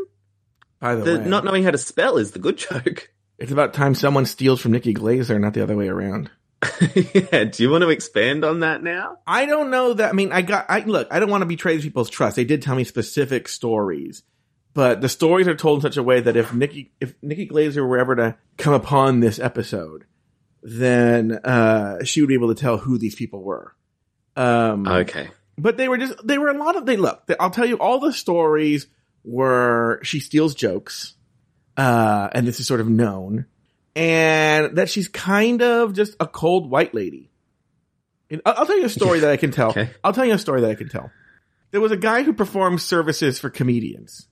By 0.80 0.96
the, 0.96 1.04
The 1.04 1.20
way, 1.20 1.26
not 1.28 1.46
knowing 1.46 1.64
how 1.64 1.72
to 1.72 1.78
spell 1.78 2.18
is 2.18 2.32
the 2.32 2.40
good 2.40 2.58
joke. 2.70 3.12
it's 3.38 3.52
about 3.52 3.76
time 3.76 3.94
someone 3.94 4.26
steals 4.26 4.60
from 4.60 4.72
Nikki 4.72 4.94
Glazer, 4.94 5.40
not 5.40 5.54
the 5.54 5.62
other 5.62 5.76
way 5.76 5.88
around. 5.88 6.32
yeah, 6.82 7.44
do 7.44 7.62
you 7.64 7.70
want 7.70 7.84
to 7.84 7.90
expand 7.90 8.44
on 8.44 8.62
that 8.62 8.82
now? 8.82 9.18
I 9.28 9.46
don't 9.46 9.70
know 9.70 9.94
that. 9.94 10.10
I 10.10 10.14
mean, 10.14 10.32
I 10.32 10.42
got. 10.42 10.66
I 10.70 10.80
look. 10.80 11.08
I 11.12 11.20
don't 11.20 11.30
want 11.30 11.42
to 11.42 11.46
betray 11.48 11.76
these 11.76 11.84
people's 11.84 12.10
trust. 12.10 12.36
They 12.36 12.46
did 12.46 12.62
tell 12.62 12.76
me 12.76 12.84
specific 12.84 13.48
stories, 13.48 14.24
but 14.74 15.02
the 15.02 15.10
stories 15.10 15.48
are 15.48 15.56
told 15.56 15.80
in 15.80 15.82
such 15.84 15.98
a 15.98 16.04
way 16.04 16.20
that 16.20 16.36
if 16.36 16.54
Nikki, 16.54 16.92
if 17.00 17.14
Nikki 17.22 17.48
Glazer 17.48 17.88
were 17.88 18.00
ever 18.00 18.16
to 18.16 18.36
come 18.58 18.74
upon 18.74 19.20
this 19.20 19.38
episode, 19.40 20.06
then 20.64 21.34
uh, 21.44 22.04
she 22.04 22.22
would 22.22 22.28
be 22.28 22.34
able 22.34 22.54
to 22.54 22.60
tell 22.60 22.78
who 22.78 22.98
these 22.98 23.16
people 23.16 23.44
were. 23.44 23.76
Um, 24.36 24.88
Okay. 24.88 25.30
but 25.60 25.78
they 25.78 25.88
were 25.88 25.98
just 26.00 26.26
they 26.26 26.38
were 26.40 26.50
a 26.50 26.58
lot 26.58 26.76
of 26.76 26.86
they 26.88 26.98
look. 26.98 27.30
I'll 27.40 27.52
tell 27.52 27.66
you 27.68 27.78
all 27.78 28.00
the 28.00 28.14
stories 28.14 28.88
were 29.24 30.00
she 30.04 30.20
steals 30.20 30.56
jokes, 30.56 31.14
uh, 31.76 32.30
and 32.32 32.48
this 32.48 32.60
is 32.60 32.66
sort 32.68 32.80
of 32.80 32.88
known, 32.90 33.46
and 33.98 34.78
that 34.78 34.90
she's 34.90 35.08
kind 35.08 35.62
of 35.62 35.94
just 35.94 36.16
a 36.20 36.28
cold 36.28 36.70
white 36.70 36.94
lady. 36.94 37.32
And 38.30 38.42
I'll, 38.46 38.54
I'll 38.60 38.66
tell 38.66 38.78
you 38.78 38.86
a 38.86 38.90
story 38.90 39.20
that 39.22 39.32
I 39.32 39.38
can 39.38 39.52
tell. 39.52 39.70
Okay. 39.72 39.90
I'll 40.04 40.14
tell 40.14 40.26
you 40.26 40.34
a 40.34 40.40
story 40.40 40.62
that 40.62 40.70
I 40.70 40.76
can 40.76 40.90
tell. 40.90 41.10
There 41.72 41.82
was 41.82 41.92
a 41.92 41.98
guy 41.98 42.24
who 42.24 42.34
performed 42.34 42.80
services 42.82 43.40
for 43.40 43.50
comedians. 43.50 44.28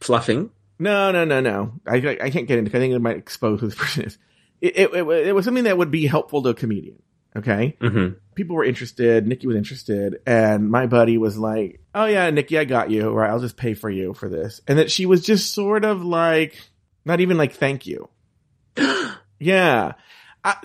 Fluffing. 0.00 0.50
No, 0.78 1.10
no, 1.12 1.24
no, 1.24 1.40
no. 1.40 1.72
I, 1.86 1.96
I, 1.96 2.18
I 2.22 2.30
can't 2.30 2.46
get 2.48 2.58
into. 2.58 2.70
I 2.70 2.80
think 2.80 2.94
it 2.94 2.98
might 3.00 3.16
expose 3.16 3.60
who 3.60 3.66
this 3.66 3.74
person 3.78 4.04
is. 4.04 4.18
It, 4.60 4.78
it, 4.78 4.94
it, 4.94 5.26
it 5.28 5.34
was 5.34 5.44
something 5.44 5.64
that 5.64 5.76
would 5.76 5.90
be 5.90 6.06
helpful 6.06 6.42
to 6.42 6.50
a 6.50 6.54
comedian. 6.54 7.02
Okay, 7.36 7.76
Mm-hmm. 7.80 8.14
people 8.34 8.56
were 8.56 8.64
interested. 8.64 9.24
Nikki 9.24 9.46
was 9.46 9.54
interested, 9.54 10.16
and 10.26 10.68
my 10.68 10.86
buddy 10.86 11.16
was 11.16 11.38
like, 11.38 11.80
"Oh 11.94 12.06
yeah, 12.06 12.28
Nikki, 12.30 12.58
I 12.58 12.64
got 12.64 12.90
you. 12.90 13.08
Right, 13.10 13.30
I'll 13.30 13.38
just 13.38 13.56
pay 13.56 13.74
for 13.74 13.88
you 13.88 14.14
for 14.14 14.28
this." 14.28 14.60
And 14.66 14.80
that 14.80 14.90
she 14.90 15.06
was 15.06 15.22
just 15.24 15.54
sort 15.54 15.84
of 15.84 16.04
like, 16.04 16.56
not 17.04 17.20
even 17.20 17.36
like, 17.36 17.52
"Thank 17.52 17.86
you." 17.86 18.08
yeah, 19.38 19.92
I, 20.44 20.56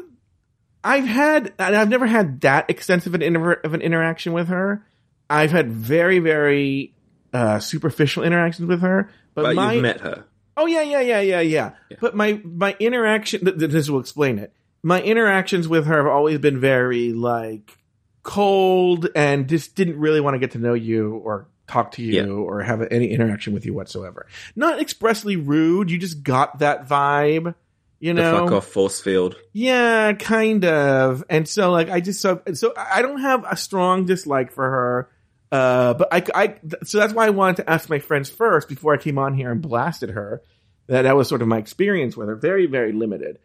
I've 0.84 1.06
had, 1.06 1.54
and 1.60 1.76
I've 1.76 1.90
never 1.90 2.06
had 2.08 2.42
that 2.42 2.70
extensive 2.70 3.14
an 3.16 3.22
inter- 3.22 3.54
of 3.64 3.74
an 3.74 3.82
interaction 3.82 4.34
with 4.34 4.48
her. 4.50 4.86
I've 5.30 5.52
had 5.52 5.72
very, 5.72 6.20
very 6.20 6.94
uh, 7.34 7.60
superficial 7.60 8.24
interactions 8.24 8.68
with 8.68 8.82
her, 8.82 9.10
but, 9.34 9.44
But 9.44 9.56
my 9.56 9.74
you've 9.74 9.82
met 9.82 10.02
her. 10.02 10.26
Oh 10.58 10.68
yeah, 10.68 10.84
yeah, 10.84 11.02
yeah, 11.02 11.20
yeah, 11.20 11.42
yeah. 11.42 11.72
Yeah. 11.90 11.98
But 12.00 12.16
my 12.16 12.40
my 12.44 12.76
interaction 12.80 13.44
th- 13.44 13.60
th- 13.60 13.72
this 13.72 13.90
will 13.90 14.00
explain 14.00 14.40
it. 14.40 14.54
My 14.84 15.02
interactions 15.02 15.68
with 15.68 15.86
her 15.88 15.98
have 15.98 16.08
always 16.08 16.38
been 16.40 16.60
very 16.62 17.12
like 17.12 17.78
cold 18.24 19.08
and 19.16 19.50
just 19.50 19.76
didn't 19.76 20.00
really 20.00 20.22
want 20.22 20.36
to 20.36 20.40
get 20.40 20.52
to 20.52 20.60
know 20.60 20.74
you 20.74 21.16
or 21.16 21.48
talk 21.68 21.92
to 21.94 22.04
you 22.04 22.14
Yeah. 22.14 22.28
or 22.28 22.62
have 22.62 22.82
any 22.92 23.08
interaction 23.12 23.54
with 23.54 23.66
you 23.66 23.74
whatsoever. 23.74 24.28
Not 24.56 24.80
expressly 24.80 25.36
rude, 25.36 25.92
you 25.92 25.98
just 25.98 26.24
got 26.24 26.60
that 26.60 26.88
vibe, 26.88 27.56
you 28.00 28.14
The 28.14 28.22
know. 28.22 28.44
fuck 28.44 28.52
off 28.52 28.68
force 28.68 29.00
field. 29.02 29.36
Yeah, 29.54 30.14
kind 30.14 30.66
of. 30.66 31.24
And 31.30 31.48
so 31.48 31.72
like 31.72 31.90
I 31.90 32.00
just 32.02 32.22
so 32.22 32.42
so 32.54 32.74
I 32.78 33.02
don't 33.02 33.22
have 33.22 33.46
a 33.50 33.58
strong 33.58 34.06
dislike 34.06 34.52
for 34.52 34.64
her. 34.70 35.10
Uh, 35.52 35.94
but 35.94 36.10
I, 36.12 36.24
I, 36.34 36.56
so 36.84 36.98
that's 36.98 37.14
why 37.14 37.28
I 37.28 37.30
wanted 37.30 37.58
to 37.58 37.70
ask 37.70 37.90
my 37.90 38.00
friends 38.00 38.30
first 38.30 38.68
before 38.68 38.94
I 38.94 38.98
came 38.98 39.18
on 39.18 39.34
here 39.36 39.52
and 39.52 39.62
blasted 39.62 40.10
her. 40.10 40.42
That 40.88 41.04
that 41.04 41.16
was 41.16 41.30
sort 41.30 41.42
of 41.42 41.48
my 41.48 41.60
experience 41.60 42.18
with 42.18 42.28
her. 42.28 42.36
Very, 42.36 42.66
very 42.66 42.92
limited. 42.92 43.40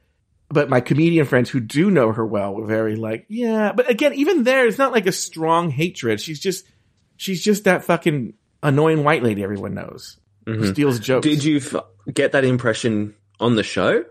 But 0.49 0.69
my 0.69 0.81
comedian 0.81 1.27
friends 1.27 1.49
who 1.49 1.61
do 1.61 1.91
know 1.91 2.11
her 2.11 2.27
well 2.27 2.55
were 2.55 2.67
very 2.67 2.97
like, 2.97 3.27
yeah. 3.29 3.73
But 3.73 3.89
again, 3.89 4.15
even 4.15 4.43
there, 4.43 4.67
it's 4.67 4.79
not 4.79 4.91
like 4.91 5.07
a 5.07 5.13
strong 5.13 5.71
hatred. 5.71 6.21
She's 6.21 6.41
just, 6.41 6.67
she's 7.17 7.45
just 7.45 7.65
that 7.65 7.85
fucking 7.85 8.35
annoying 8.63 9.05
white 9.05 9.23
lady 9.23 9.45
everyone 9.45 9.75
knows 9.75 10.19
who 10.47 10.67
steals 10.67 10.99
jokes. 10.99 11.25
Did 11.25 11.45
you 11.45 11.59
f- 11.59 11.77
get 12.13 12.33
that 12.33 12.45
impression 12.45 13.15
on 13.39 13.55
the 13.55 13.63
show? 13.63 14.05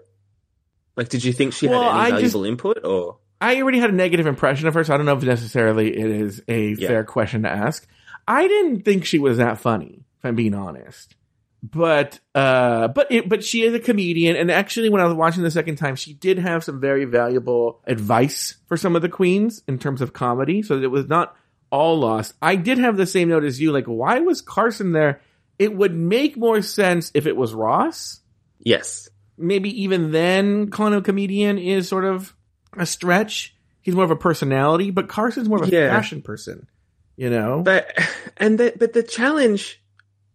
Like, 1.00 1.08
did 1.10 1.24
you 1.24 1.32
think 1.32 1.54
she 1.54 1.68
Well, 1.70 1.82
had 1.82 1.92
I 1.96 2.10
any 2.10 2.22
just- 2.24 2.34
valuable 2.34 2.44
input, 2.46 2.84
or 2.84 3.18
I 3.40 3.62
already 3.62 3.80
had 3.80 3.90
a 3.90 3.94
negative 3.96 4.28
impression 4.28 4.68
of 4.68 4.74
her, 4.74 4.84
so 4.84 4.94
I 4.94 4.98
don't 4.98 5.06
know 5.06 5.16
if 5.16 5.24
necessarily 5.24 5.98
it 5.98 6.12
is 6.12 6.44
a 6.50 6.74
Yeah. 6.74 6.88
fair 6.90 7.04
question 7.06 7.44
to 7.44 7.50
ask. 7.50 7.88
I 8.28 8.46
didn't 8.50 8.82
think 8.84 9.06
she 9.06 9.18
was 9.18 9.38
that 9.38 9.60
funny, 9.60 10.04
if 10.18 10.26
I'm 10.26 10.36
being 10.36 10.54
honest. 10.54 11.16
But 11.64 12.20
uh 12.36 12.90
but 12.90 13.12
it, 13.12 13.30
but 13.30 13.44
she 13.46 13.64
is 13.64 13.74
a 13.74 13.80
comedian 13.80 14.36
and 14.36 14.50
actually 14.52 14.90
when 14.90 15.02
I 15.02 15.06
was 15.06 15.14
watching 15.14 15.44
the 15.44 15.52
second 15.52 15.76
time 15.78 15.96
she 15.98 16.14
did 16.14 16.38
have 16.40 16.64
some 16.64 16.80
very 16.82 17.04
valuable 17.06 17.82
advice 17.86 18.56
for 18.68 18.78
some 18.78 18.96
of 18.96 19.02
the 19.02 19.10
queens 19.10 19.62
in 19.68 19.78
terms 19.78 20.00
of 20.02 20.14
comedy 20.14 20.62
so 20.62 20.82
it 20.82 20.90
was 20.92 21.08
not 21.10 21.36
all 21.70 22.00
lost. 22.00 22.34
I 22.42 22.56
did 22.56 22.78
have 22.78 22.96
the 22.98 23.06
same 23.06 23.28
note 23.30 23.44
as 23.44 23.60
you 23.60 23.72
like 23.74 23.86
why 23.88 24.20
was 24.22 24.42
Carson 24.42 24.94
there? 24.94 25.22
It 25.58 25.76
would 25.76 25.94
make 25.94 26.38
more 26.38 26.62
sense 26.62 27.12
if 27.14 27.26
it 27.28 27.36
was 27.36 27.54
Ross 27.54 28.22
yes? 28.62 29.10
Maybe 29.40 29.84
even 29.84 30.12
then 30.12 30.70
him 30.72 31.02
comedian 31.04 31.58
is 31.58 31.88
sort 31.88 32.06
of 32.06 32.36
a 32.78 32.86
stretch. 32.86 33.56
He's 33.82 33.96
more 33.96 34.04
of 34.04 34.12
a 34.12 34.16
personality, 34.16 34.92
but 34.92 35.08
Carson's 35.08 35.50
more 35.50 35.62
of 35.64 35.68
a 35.70 35.72
Yeah. 35.72 35.90
fashion 35.90 36.22
person. 36.22 36.68
You 37.16 37.30
know? 37.30 37.62
But 37.64 37.98
and 38.38 38.60
the, 38.60 38.74
but 38.78 38.94
the 38.94 39.04
challenge 39.04 39.82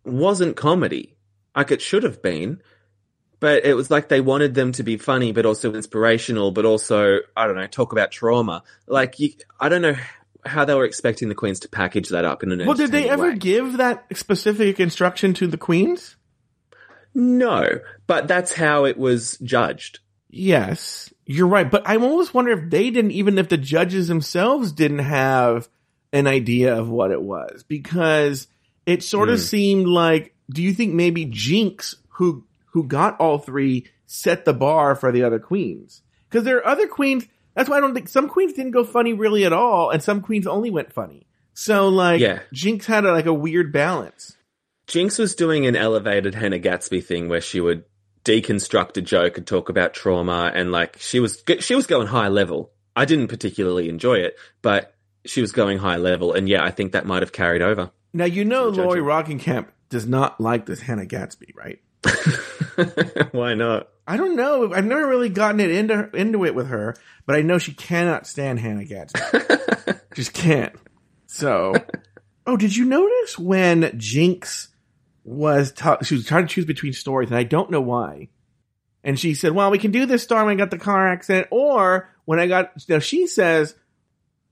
wasn't 0.05 0.57
comedy. 0.57 1.17
Like 1.57 1.71
it 1.71 1.81
should 1.81 2.03
have 2.03 2.21
been, 2.23 2.61
but 3.41 3.65
it 3.65 3.75
was 3.75 3.91
like 3.91 4.09
they 4.09 4.21
wanted 4.21 4.55
them 4.55 4.73
to 4.73 4.83
be 4.83 4.97
funny, 4.97 5.33
but 5.33 5.47
also 5.47 5.73
inspirational, 5.75 6.51
but 6.51 6.65
also 6.65 7.19
I 7.37 7.47
don't 7.47 7.57
know, 7.57 7.67
talk 7.67 7.93
about 7.93 8.11
trauma. 8.11 8.65
Like 8.87 9.21
you, 9.21 9.31
I 9.61 9.69
don't 9.69 9.83
know 9.83 9.95
how 10.45 10.65
they 10.65 10.75
were 10.75 10.85
expecting 10.85 11.29
the 11.29 11.35
queens 11.35 11.61
to 11.61 11.69
package 11.69 12.09
that 12.11 12.25
up 12.25 12.43
in 12.43 12.53
an. 12.53 12.67
well, 12.67 12.75
did 12.77 12.91
they 12.91 13.09
ever 13.09 13.31
way. 13.31 13.37
give 13.37 13.77
that 13.79 14.05
specific 14.17 14.81
instruction 14.81 15.33
to 15.35 15.47
the 15.47 15.57
queens? 15.57 16.17
No, 17.15 17.81
but 18.07 18.27
that's 18.29 18.53
how 18.53 18.85
it 18.85 18.99
was 18.99 19.39
judged. 19.39 20.01
Yes, 20.29 21.13
you're 21.27 21.47
right. 21.47 21.71
But 21.71 21.85
I'm 21.87 22.03
almost 22.03 22.35
wondering 22.35 22.65
if 22.65 22.71
they 22.71 22.91
didn't, 22.91 23.13
even 23.13 23.39
if 23.39 23.49
the 23.49 23.57
judges 23.57 24.09
themselves 24.09 24.73
didn't 24.73 24.99
have 24.99 25.69
an 26.13 26.27
idea 26.27 26.77
of 26.77 26.89
what 26.89 27.13
it 27.13 27.23
was, 27.23 27.63
because 27.63 28.49
it 28.87 29.03
sort 29.03 29.29
of 29.29 29.39
hmm. 29.39 29.45
seemed 29.45 29.87
like, 29.87 30.35
do 30.51 30.63
you 30.63 30.75
think 30.75 30.93
maybe 30.93 31.25
Jinx, 31.25 31.97
who, 32.09 32.45
who 32.67 32.85
got 32.85 33.19
all 33.21 33.39
three, 33.39 33.87
set 34.07 34.45
the 34.45 34.53
bar 34.53 34.95
for 34.95 35.13
the 35.13 35.23
other 35.23 35.39
queens? 35.39 36.03
Because 36.29 36.45
there 36.45 36.59
are 36.59 36.67
other 36.67 36.87
queens, 36.87 37.27
that's 37.55 37.69
why 37.69 37.79
I 37.79 37.81
don't 37.81 37.95
think, 37.95 38.09
some 38.09 38.29
queens 38.29 38.53
didn't 38.53 38.73
go 38.73 38.85
funny 38.85 39.13
really 39.13 39.45
at 39.45 39.53
all, 39.53 39.91
and 39.91 40.03
some 40.03 40.21
queens 40.21 40.47
only 40.47 40.71
went 40.71 40.93
funny. 40.93 41.27
So 41.55 41.89
like, 41.89 42.21
Yeah. 42.21 42.41
Jinx 42.53 42.87
had 42.87 43.05
a, 43.05 43.13
like 43.13 43.27
a 43.27 43.33
weird 43.33 43.73
balance. 43.73 44.37
Jinx 44.87 45.19
was 45.19 45.35
doing 45.35 45.67
an 45.67 45.77
elevated 45.77 46.35
Hannah 46.35 46.59
Gadsby 46.59 47.01
thing 47.01 47.29
where 47.29 47.41
she 47.41 47.61
would 47.61 47.85
deconstruct 48.25 48.97
a 48.97 49.03
joke 49.03 49.37
and 49.37 49.47
talk 49.47 49.69
about 49.69 49.95
trauma 49.95 50.51
and 50.55 50.73
like 50.73 50.97
she 50.99 51.21
was 51.21 51.43
she 51.61 51.75
was 51.75 51.87
going 51.87 52.07
high 52.07 52.29
level. 52.29 52.73
I 52.97 53.05
didn't 53.05 53.29
particularly 53.29 53.89
enjoy 53.89 54.19
it, 54.19 54.37
but 54.63 54.95
she 55.27 55.41
was 55.41 55.53
going 55.53 55.79
high 55.79 55.97
level 55.97 56.33
and 56.33 56.49
yeah, 56.49 56.65
I 56.65 56.71
think 56.71 56.93
that 56.93 57.07
might 57.07 57.23
have 57.23 57.33
carried 57.33 57.63
over. 57.63 57.91
Now, 58.13 58.27
you 58.27 58.45
know, 58.45 58.69
Lori. 58.69 59.01
Rockingham 59.01 59.67
does 59.89 60.07
not 60.07 60.41
like 60.41 60.67
this 60.67 60.81
Hannah 60.81 61.07
Gadsby, 61.07 61.55
right? 61.57 61.81
Why 63.33 63.55
not? 63.55 63.89
I 64.07 64.17
don't 64.17 64.37
know. 64.37 64.73
I've 64.73 64.85
never 64.85 65.07
really 65.07 65.31
gotten 65.31 65.61
it 65.61 65.71
into 65.71 66.11
into 66.15 66.45
it 66.45 66.55
with 66.55 66.69
her, 66.69 66.95
but 67.27 67.37
I 67.37 67.43
know 67.43 67.59
she 67.59 67.73
cannot 67.73 68.27
stand 68.27 68.61
Hannah 68.61 68.85
Gadsby. 68.85 69.21
Just 70.15 70.33
can't. 70.33 70.75
So, 71.27 71.75
oh, 72.47 72.57
did 72.57 72.77
you 72.77 72.85
notice 72.85 73.39
when 73.39 73.93
Jinx 73.99 74.69
was 75.25 75.73
ta- 75.73 76.03
she 76.03 76.15
was 76.15 76.27
trying 76.27 76.47
to 76.47 76.55
choose 76.55 76.67
between 76.67 76.93
stories, 76.93 77.31
and 77.31 77.39
I 77.39 77.43
don't 77.45 77.71
know 77.71 77.81
why. 77.81 78.29
And 79.03 79.19
she 79.19 79.35
said, 79.35 79.53
"Well, 79.53 79.71
we 79.71 79.79
can 79.79 79.91
do 79.91 80.07
this 80.07 80.23
story 80.23 80.45
when 80.45 80.55
I 80.55 80.57
got 80.57 80.71
the 80.71 80.79
car 80.79 81.09
accident, 81.09 81.49
or 81.51 82.09
when 82.25 82.39
I 82.39 82.47
got." 82.47 82.73
Now 82.89 82.99
she 82.99 83.27
says, 83.27 83.75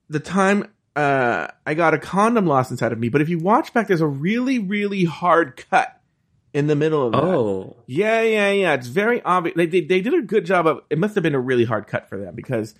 "The 0.09 0.21
time 0.21 0.73
uh, 0.97 1.49
I 1.67 1.75
got 1.75 1.95
a 1.95 1.99
condom 1.99 2.47
lost 2.47 2.71
inside 2.71 2.93
of 2.93 2.99
me." 2.99 3.09
But 3.09 3.23
if 3.23 3.29
you 3.29 3.39
watch 3.39 3.73
back, 3.73 3.89
there's 3.89 4.01
a 4.01 4.07
really, 4.07 4.59
really 4.59 5.05
hard 5.05 5.63
cut 5.71 6.01
in 6.53 6.67
the 6.67 6.77
middle 6.77 7.07
of 7.07 7.13
that. 7.13 7.23
Oh. 7.23 7.77
Yeah, 7.87 8.23
yeah, 8.23 8.51
yeah. 8.51 8.75
It's 8.75 8.89
very 8.89 9.23
obvious. 9.23 9.57
They, 9.57 9.67
they 9.67 9.81
they 9.83 10.01
did 10.01 10.15
a 10.15 10.23
good 10.23 10.45
job 10.45 10.67
of. 10.67 10.81
It 10.91 10.99
must 10.99 11.15
have 11.15 11.23
been 11.23 11.35
a 11.35 11.41
really 11.41 11.65
hard 11.65 11.87
cut 11.87 12.09
for 12.09 12.19
them 12.19 12.35
because 12.35 12.75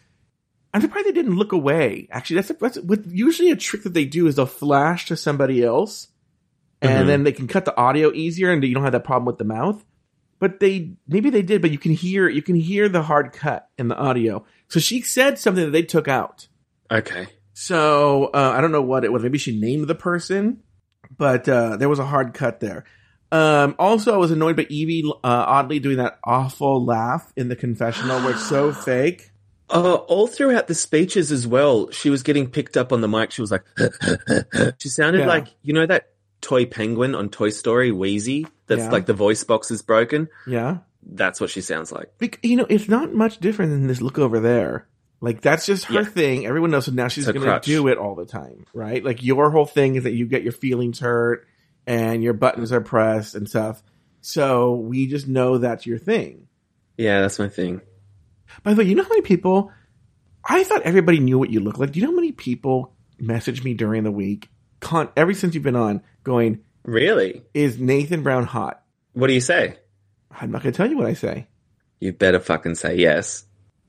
I'm 0.75 0.81
surprised 0.81 1.07
they 1.07 1.13
didn't 1.13 1.37
look 1.37 1.53
away. 1.53 2.09
Actually, 2.11 2.37
that's 2.37 2.51
a, 2.51 2.55
that's 2.55 2.79
with 2.79 3.11
usually 3.11 3.51
a 3.51 3.57
trick 3.57 3.83
that 3.83 3.95
they 3.95 4.05
do 4.05 4.27
is 4.27 4.37
they'll 4.37 4.47
flash 4.47 5.07
to 5.07 5.17
somebody 5.17 5.63
else, 5.63 6.09
and 6.83 7.05
Mhm. 7.05 7.07
then 7.07 7.25
they 7.25 7.33
can 7.33 7.47
cut 7.49 7.65
the 7.65 7.77
audio 7.77 8.13
easier, 8.13 8.51
and 8.51 8.63
you 8.63 8.75
don't 8.75 8.83
have 8.83 8.93
that 8.93 9.05
problem 9.05 9.25
with 9.27 9.39
the 9.39 9.45
mouth. 9.45 9.83
But 10.39 10.59
they 10.61 10.95
maybe 11.07 11.31
they 11.31 11.43
did, 11.43 11.63
but 11.63 11.71
you 11.71 11.79
can 11.79 11.93
hear 11.93 12.29
you 12.29 12.43
can 12.43 12.57
hear 12.57 12.89
the 12.89 13.03
hard 13.03 13.33
cut 13.33 13.69
in 13.79 13.89
the 13.89 13.97
audio. 13.97 14.45
So 14.69 14.81
she 14.81 15.01
said 15.01 15.39
something 15.39 15.65
that 15.65 15.71
they 15.71 15.83
took 15.85 16.09
out. 16.09 16.49
Okay. 16.91 17.27
So 17.55 18.25
uh, 18.35 18.53
I 18.57 18.61
don't 18.61 18.73
know 18.73 18.83
what 18.83 19.05
it 19.05 19.13
was. 19.13 19.23
Maybe 19.23 19.39
she 19.39 19.59
named 19.59 19.87
the 19.87 19.95
person, 19.95 20.61
but 21.17 21.49
uh, 21.49 21.77
there 21.77 21.89
was 21.89 21.99
a 22.01 22.05
hard 22.07 22.35
cut 22.35 22.59
there. 22.61 22.85
Um, 23.31 23.77
also, 23.79 24.13
I 24.13 24.17
was 24.19 24.31
annoyed 24.31 24.57
by 24.57 24.65
Yvie 24.65 25.05
uh, 25.09 25.17
oddly 25.25 25.79
doing 25.79 25.97
that 25.99 26.19
awful 26.25 26.85
laugh 26.85 27.33
in 27.37 27.49
the 27.49 27.57
confessional, 27.57 28.27
it's 28.29 28.47
so 28.47 28.73
fake. 28.85 29.31
Uh, 29.71 29.95
all 29.95 30.27
throughout 30.27 30.67
the 30.69 30.75
speeches 30.75 31.33
as 31.33 31.47
well, 31.47 31.89
she 31.91 32.11
was 32.11 32.23
getting 32.23 32.51
picked 32.51 32.77
up 32.77 32.93
on 32.93 33.01
the 33.01 33.09
mic. 33.09 33.31
She 33.31 33.41
was 33.41 33.51
like, 33.51 33.65
she 34.79 34.91
sounded 34.91 35.21
Yeah. 35.21 35.29
like, 35.29 35.47
you 35.63 35.73
know, 35.73 35.87
that 35.87 36.09
toy 36.43 36.67
penguin 36.67 37.15
on 37.15 37.31
Toy 37.31 37.49
Story, 37.49 37.91
Wheezy, 37.91 38.47
that's 38.67 38.83
Yeah. 38.83 38.91
like 38.91 39.07
the 39.07 39.15
voice 39.15 39.43
box 39.45 39.71
is 39.71 39.81
broken. 39.81 40.29
Yeah, 40.47 40.79
That's 41.05 41.41
what 41.41 41.51
she 41.51 41.63
sounds 41.63 41.91
like. 41.91 42.17
Bec- 42.19 42.39
you 42.45 42.55
know, 42.57 42.67
it's 42.69 42.89
not 42.89 43.13
much 43.15 43.39
different 43.39 43.73
than 43.73 43.87
this 43.89 44.01
look 44.03 44.19
over 44.19 44.39
there. 44.39 44.87
Like 45.21 45.41
that's 45.41 45.67
just 45.67 45.87
her 45.87 45.95
Yeah. 46.03 46.05
thing. 46.05 46.47
Everyone 46.47 46.71
knows, 46.71 46.85
so 46.87 46.93
now 46.93 47.09
she's 47.09 47.27
her 47.27 47.33
going 47.33 47.45
to 47.45 47.51
crutch. 47.53 47.65
do 47.67 47.89
it 47.89 47.97
all 47.99 48.15
the 48.15 48.25
time, 48.27 48.67
right? 48.75 49.03
Like 49.05 49.23
your 49.23 49.51
whole 49.51 49.67
thing 49.67 49.95
is 49.97 50.05
that 50.05 50.13
you 50.13 50.27
get 50.27 50.43
your 50.45 50.53
feelings 50.53 51.01
hurt 51.01 51.47
and 51.89 52.23
your 52.23 52.35
buttons 52.35 52.73
are 52.73 52.81
pressed 52.81 53.35
and 53.35 53.49
stuff. 53.49 53.83
So 54.21 54.75
we 54.77 55.07
just 55.09 55.27
know 55.27 55.59
that's 55.59 55.87
your 55.87 55.99
thing. 55.99 56.47
Yeah, 56.97 57.21
that's 57.23 57.39
my 57.39 57.49
thing. 57.49 57.81
By 58.63 58.75
the 58.75 58.83
way, 58.83 58.89
you 58.89 58.95
know 58.95 59.03
how 59.03 59.09
many 59.09 59.23
people? 59.23 59.73
I 60.45 60.63
thought 60.65 60.83
everybody 60.83 61.19
knew 61.21 61.39
what 61.39 61.51
you 61.51 61.61
look 61.61 61.79
like. 61.79 61.91
Do 61.93 62.01
you 62.01 62.07
know 62.07 62.13
how 62.13 62.17
many 62.17 62.33
people 62.33 62.95
message 63.19 63.65
me 63.65 63.75
during 63.75 64.05
the 64.05 64.11
week 64.13 64.49
con 64.81 65.09
ever 65.17 65.33
since 65.35 65.55
you've 65.55 65.63
been 65.65 65.77
on, 65.77 66.03
going, 66.25 66.61
Really? 66.85 67.43
"Is 67.55 67.79
Nathan 67.79 68.23
Brown 68.23 68.45
hot?" 68.45 68.83
What 69.13 69.27
do 69.29 69.33
you 69.35 69.41
say? 69.41 69.77
I'm 70.31 70.51
not 70.51 70.63
going 70.63 70.73
to 70.73 70.77
tell 70.77 70.89
you 70.91 70.97
what 70.97 71.07
I 71.07 71.15
say. 71.15 71.47
You 72.01 72.13
better 72.13 72.41
fucking 72.41 72.75
say 72.77 72.97
yes. 72.97 73.45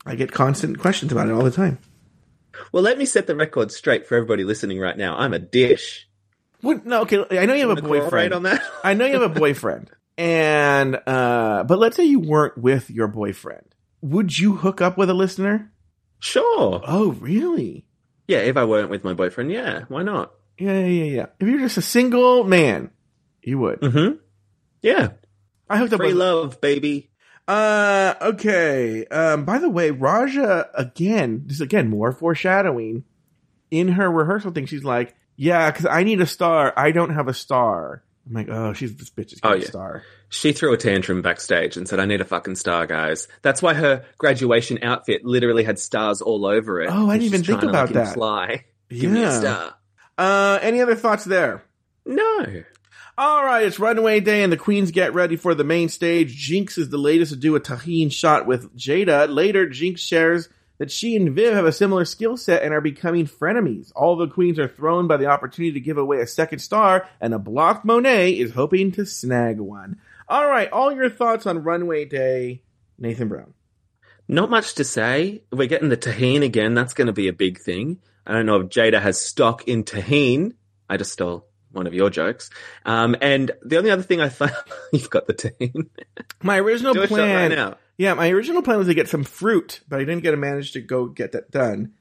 I 0.06 0.16
get 0.16 0.32
constant 0.32 0.80
questions 0.80 1.12
about 1.12 1.28
it 1.30 1.32
all 1.34 1.44
the 1.44 1.52
time. 1.52 1.80
Well, 2.72 2.84
let 2.84 2.98
me 2.98 3.06
set 3.06 3.26
the 3.26 3.36
record 3.36 3.72
straight 3.72 4.06
for 4.06 4.16
everybody 4.16 4.44
listening 4.44 4.80
right 4.80 4.98
now. 4.98 5.18
I'm 5.18 5.34
a 5.34 5.40
dish. 5.40 6.08
What? 6.62 6.86
No, 6.86 7.02
okay. 7.02 7.26
I 7.40 7.46
know 7.46 7.54
you 7.54 7.68
have 7.70 7.78
a 7.78 7.82
boyfriend. 7.82 8.34
on 8.34 8.44
that? 8.44 8.62
I 8.84 8.94
know 8.94 9.06
you 9.06 9.14
have 9.20 9.36
a 9.36 9.40
boyfriend, 9.40 9.90
and 10.18 11.00
uh, 11.08 11.64
but 11.64 11.80
let's 11.80 11.96
say 11.98 12.04
you 12.04 12.20
weren't 12.20 12.58
with 12.58 12.90
your 12.92 13.08
boyfriend. 13.08 13.66
Would 14.02 14.38
you 14.38 14.56
hook 14.58 14.82
up 14.82 14.98
with 14.98 15.10
a 15.10 15.14
listener? 15.14 15.72
Sure. 16.20 16.82
Oh, 16.86 17.12
really? 17.20 17.86
Yeah, 18.28 18.40
if 18.40 18.56
I 18.56 18.64
weren't 18.66 18.90
with 18.90 19.04
my 19.04 19.14
boyfriend, 19.14 19.52
yeah, 19.52 19.86
why 19.88 20.04
not? 20.04 20.32
Yeah, 20.58 20.80
yeah, 20.80 20.86
yeah. 20.86 21.04
yeah. 21.16 21.26
If 21.40 21.48
you're 21.48 21.60
just 21.60 21.78
a 21.78 21.82
single 21.82 22.44
man, 22.44 22.92
you 23.42 23.58
would. 23.60 23.82
Mm-hmm. 23.82 24.18
Yeah. 24.82 25.10
I 25.70 25.78
hooked 25.78 25.94
up 25.94 25.98
Free 26.00 26.08
with. 26.10 26.18
love, 26.18 26.62
baby. 26.62 27.10
Uh, 27.48 28.14
okay. 28.22 29.06
Um, 29.08 29.46
by 29.46 29.58
the 29.60 29.70
way, 29.70 29.92
Raja 29.92 30.70
again. 30.76 31.44
This 31.46 31.58
is 31.58 31.62
again 31.62 31.90
more 31.90 32.12
foreshadowing. 32.12 33.04
In 33.72 33.88
her 33.90 34.10
rehearsal 34.10 34.52
thing, 34.52 34.68
she's 34.68 34.84
like, 34.84 35.16
"Yeah, 35.36 35.72
because 35.72 35.88
I 35.88 36.04
need 36.04 36.22
a 36.22 36.28
star. 36.28 36.72
I 36.78 36.92
don't 36.92 37.10
have 37.16 37.28
a 37.28 37.34
star." 37.34 38.04
I'm 38.28 38.34
like, 38.34 38.48
"Oh, 38.50 38.74
she's 38.74 38.96
this 38.96 39.10
bitch 39.10 39.34
is 39.34 39.40
Oh, 39.44 39.54
a 39.54 39.58
yeah. 39.58 39.66
star." 39.66 40.04
She 40.30 40.52
threw 40.54 40.74
a 40.74 40.78
tantrum 40.78 41.22
backstage 41.22 41.76
and 41.78 41.88
said, 41.88 42.00
I 42.00 42.06
need 42.06 42.20
a 42.22 42.26
fucking 42.26 42.56
star, 42.56 42.88
guys. 42.88 43.28
That's 43.44 43.62
why 43.62 43.74
her 43.76 44.04
graduation 44.18 44.80
outfit 44.82 45.24
literally 45.24 45.64
had 45.64 45.78
stars 45.78 46.22
all 46.24 46.46
over 46.48 46.82
it. 46.82 46.90
Oh, 46.92 47.08
I 47.08 47.18
didn't 47.20 47.26
even 47.26 47.44
think 47.44 47.62
about 47.62 47.94
that. 47.94 48.16
Fly. 48.16 48.66
Give 48.90 49.12
me 49.12 49.20
a 49.20 49.24
Yeah. 49.26 49.40
star. 49.40 49.76
Uh, 50.18 50.60
any 50.62 50.82
other 50.82 50.96
thoughts 50.96 51.24
there? 51.26 51.64
No. 52.06 52.64
All 53.18 53.46
right, 53.46 53.66
it's 53.66 53.80
runway 53.80 54.20
day 54.20 54.42
and 54.42 54.52
the 54.52 54.58
queens 54.58 54.90
get 54.90 55.14
ready 55.14 55.36
for 55.36 55.54
the 55.54 55.64
main 55.64 55.88
stage. 55.88 56.50
Jinkx 56.50 56.78
is 56.80 56.90
the 56.90 56.98
latest 56.98 57.32
to 57.32 57.38
do 57.38 57.56
a 57.56 57.60
Tajín 57.60 58.12
shot 58.12 58.48
with 58.48 58.76
Jaida. 58.76 59.34
Later, 59.34 59.68
Jinkx 59.68 60.00
shares 60.00 60.50
that 60.80 60.90
she 60.90 61.16
and 61.16 61.36
Viv 61.36 61.54
have 61.54 61.66
a 61.66 61.72
similar 61.72 62.06
skill 62.06 62.38
set 62.38 62.64
and 62.64 62.74
are 62.74 62.82
becoming 62.82 63.28
frenemies. 63.28 63.92
All 63.96 64.16
the 64.16 64.28
queens 64.28 64.58
are 64.58 64.68
thrown 64.68 65.08
by 65.08 65.18
the 65.18 65.28
opportunity 65.28 65.74
to 65.74 65.80
give 65.80 66.00
away 66.00 66.22
a 66.22 66.28
second 66.28 66.60
star, 66.60 67.08
and 67.22 67.34
a 67.34 67.40
blocked 67.40 67.86
Monet 67.86 68.32
is 68.32 68.54
hoping 68.54 68.92
to 68.94 69.06
snag 69.06 69.60
one. 69.60 70.00
All 70.28 70.50
right, 70.50 70.72
all 70.72 70.92
your 70.92 71.10
thoughts 71.10 71.46
on 71.46 71.64
runway 71.64 72.06
day, 72.06 72.64
Nathan 72.98 73.28
Brown. 73.28 73.54
Not 74.28 74.50
much 74.50 74.74
to 74.76 74.84
say. 74.84 75.44
We're 75.52 75.68
getting 75.68 75.90
the 75.90 75.98
Tajín 75.98 76.44
again. 76.44 76.74
That's 76.74 76.94
going 76.94 77.08
to 77.08 77.14
be 77.14 77.28
a 77.28 77.34
big 77.34 77.60
thing. 77.60 78.00
I 78.26 78.32
don't 78.34 78.46
know 78.46 78.58
if 78.62 78.70
Jaida 78.70 79.02
has 79.02 79.20
stock 79.20 79.68
in 79.68 79.84
Tajín. 79.84 80.54
I 80.90 80.98
just 80.98 81.12
stole 81.12 81.48
one 81.72 81.88
of 81.88 81.94
your 81.94 82.10
jokes. 82.10 82.50
Um, 82.86 83.16
and 83.22 83.52
the 83.64 83.78
only 83.78 83.90
other 83.92 84.04
thing 84.04 84.22
I 84.22 84.30
found, 84.30 84.54
you've 84.94 85.10
got 85.10 85.28
the 85.28 85.34
Tajín. 85.34 85.90
My 86.42 86.60
original 86.60 86.94
Do 86.94 87.02
a 87.02 87.08
shot 87.08 87.16
plan, 87.16 87.52
right 87.52 87.74
yeah, 87.98 88.14
my 88.16 88.30
original 88.30 88.62
plan 88.64 88.78
was 88.80 88.88
to 88.88 88.94
get 88.94 89.08
some 89.08 89.24
fruit, 89.24 89.82
but 89.88 90.00
I 90.00 90.04
didn't 90.06 90.24
get 90.24 90.34
a 90.34 90.38
manage 90.38 90.72
to 90.74 90.82
go 90.82 91.06
get 91.06 91.34
that 91.34 91.52
done. 91.52 91.94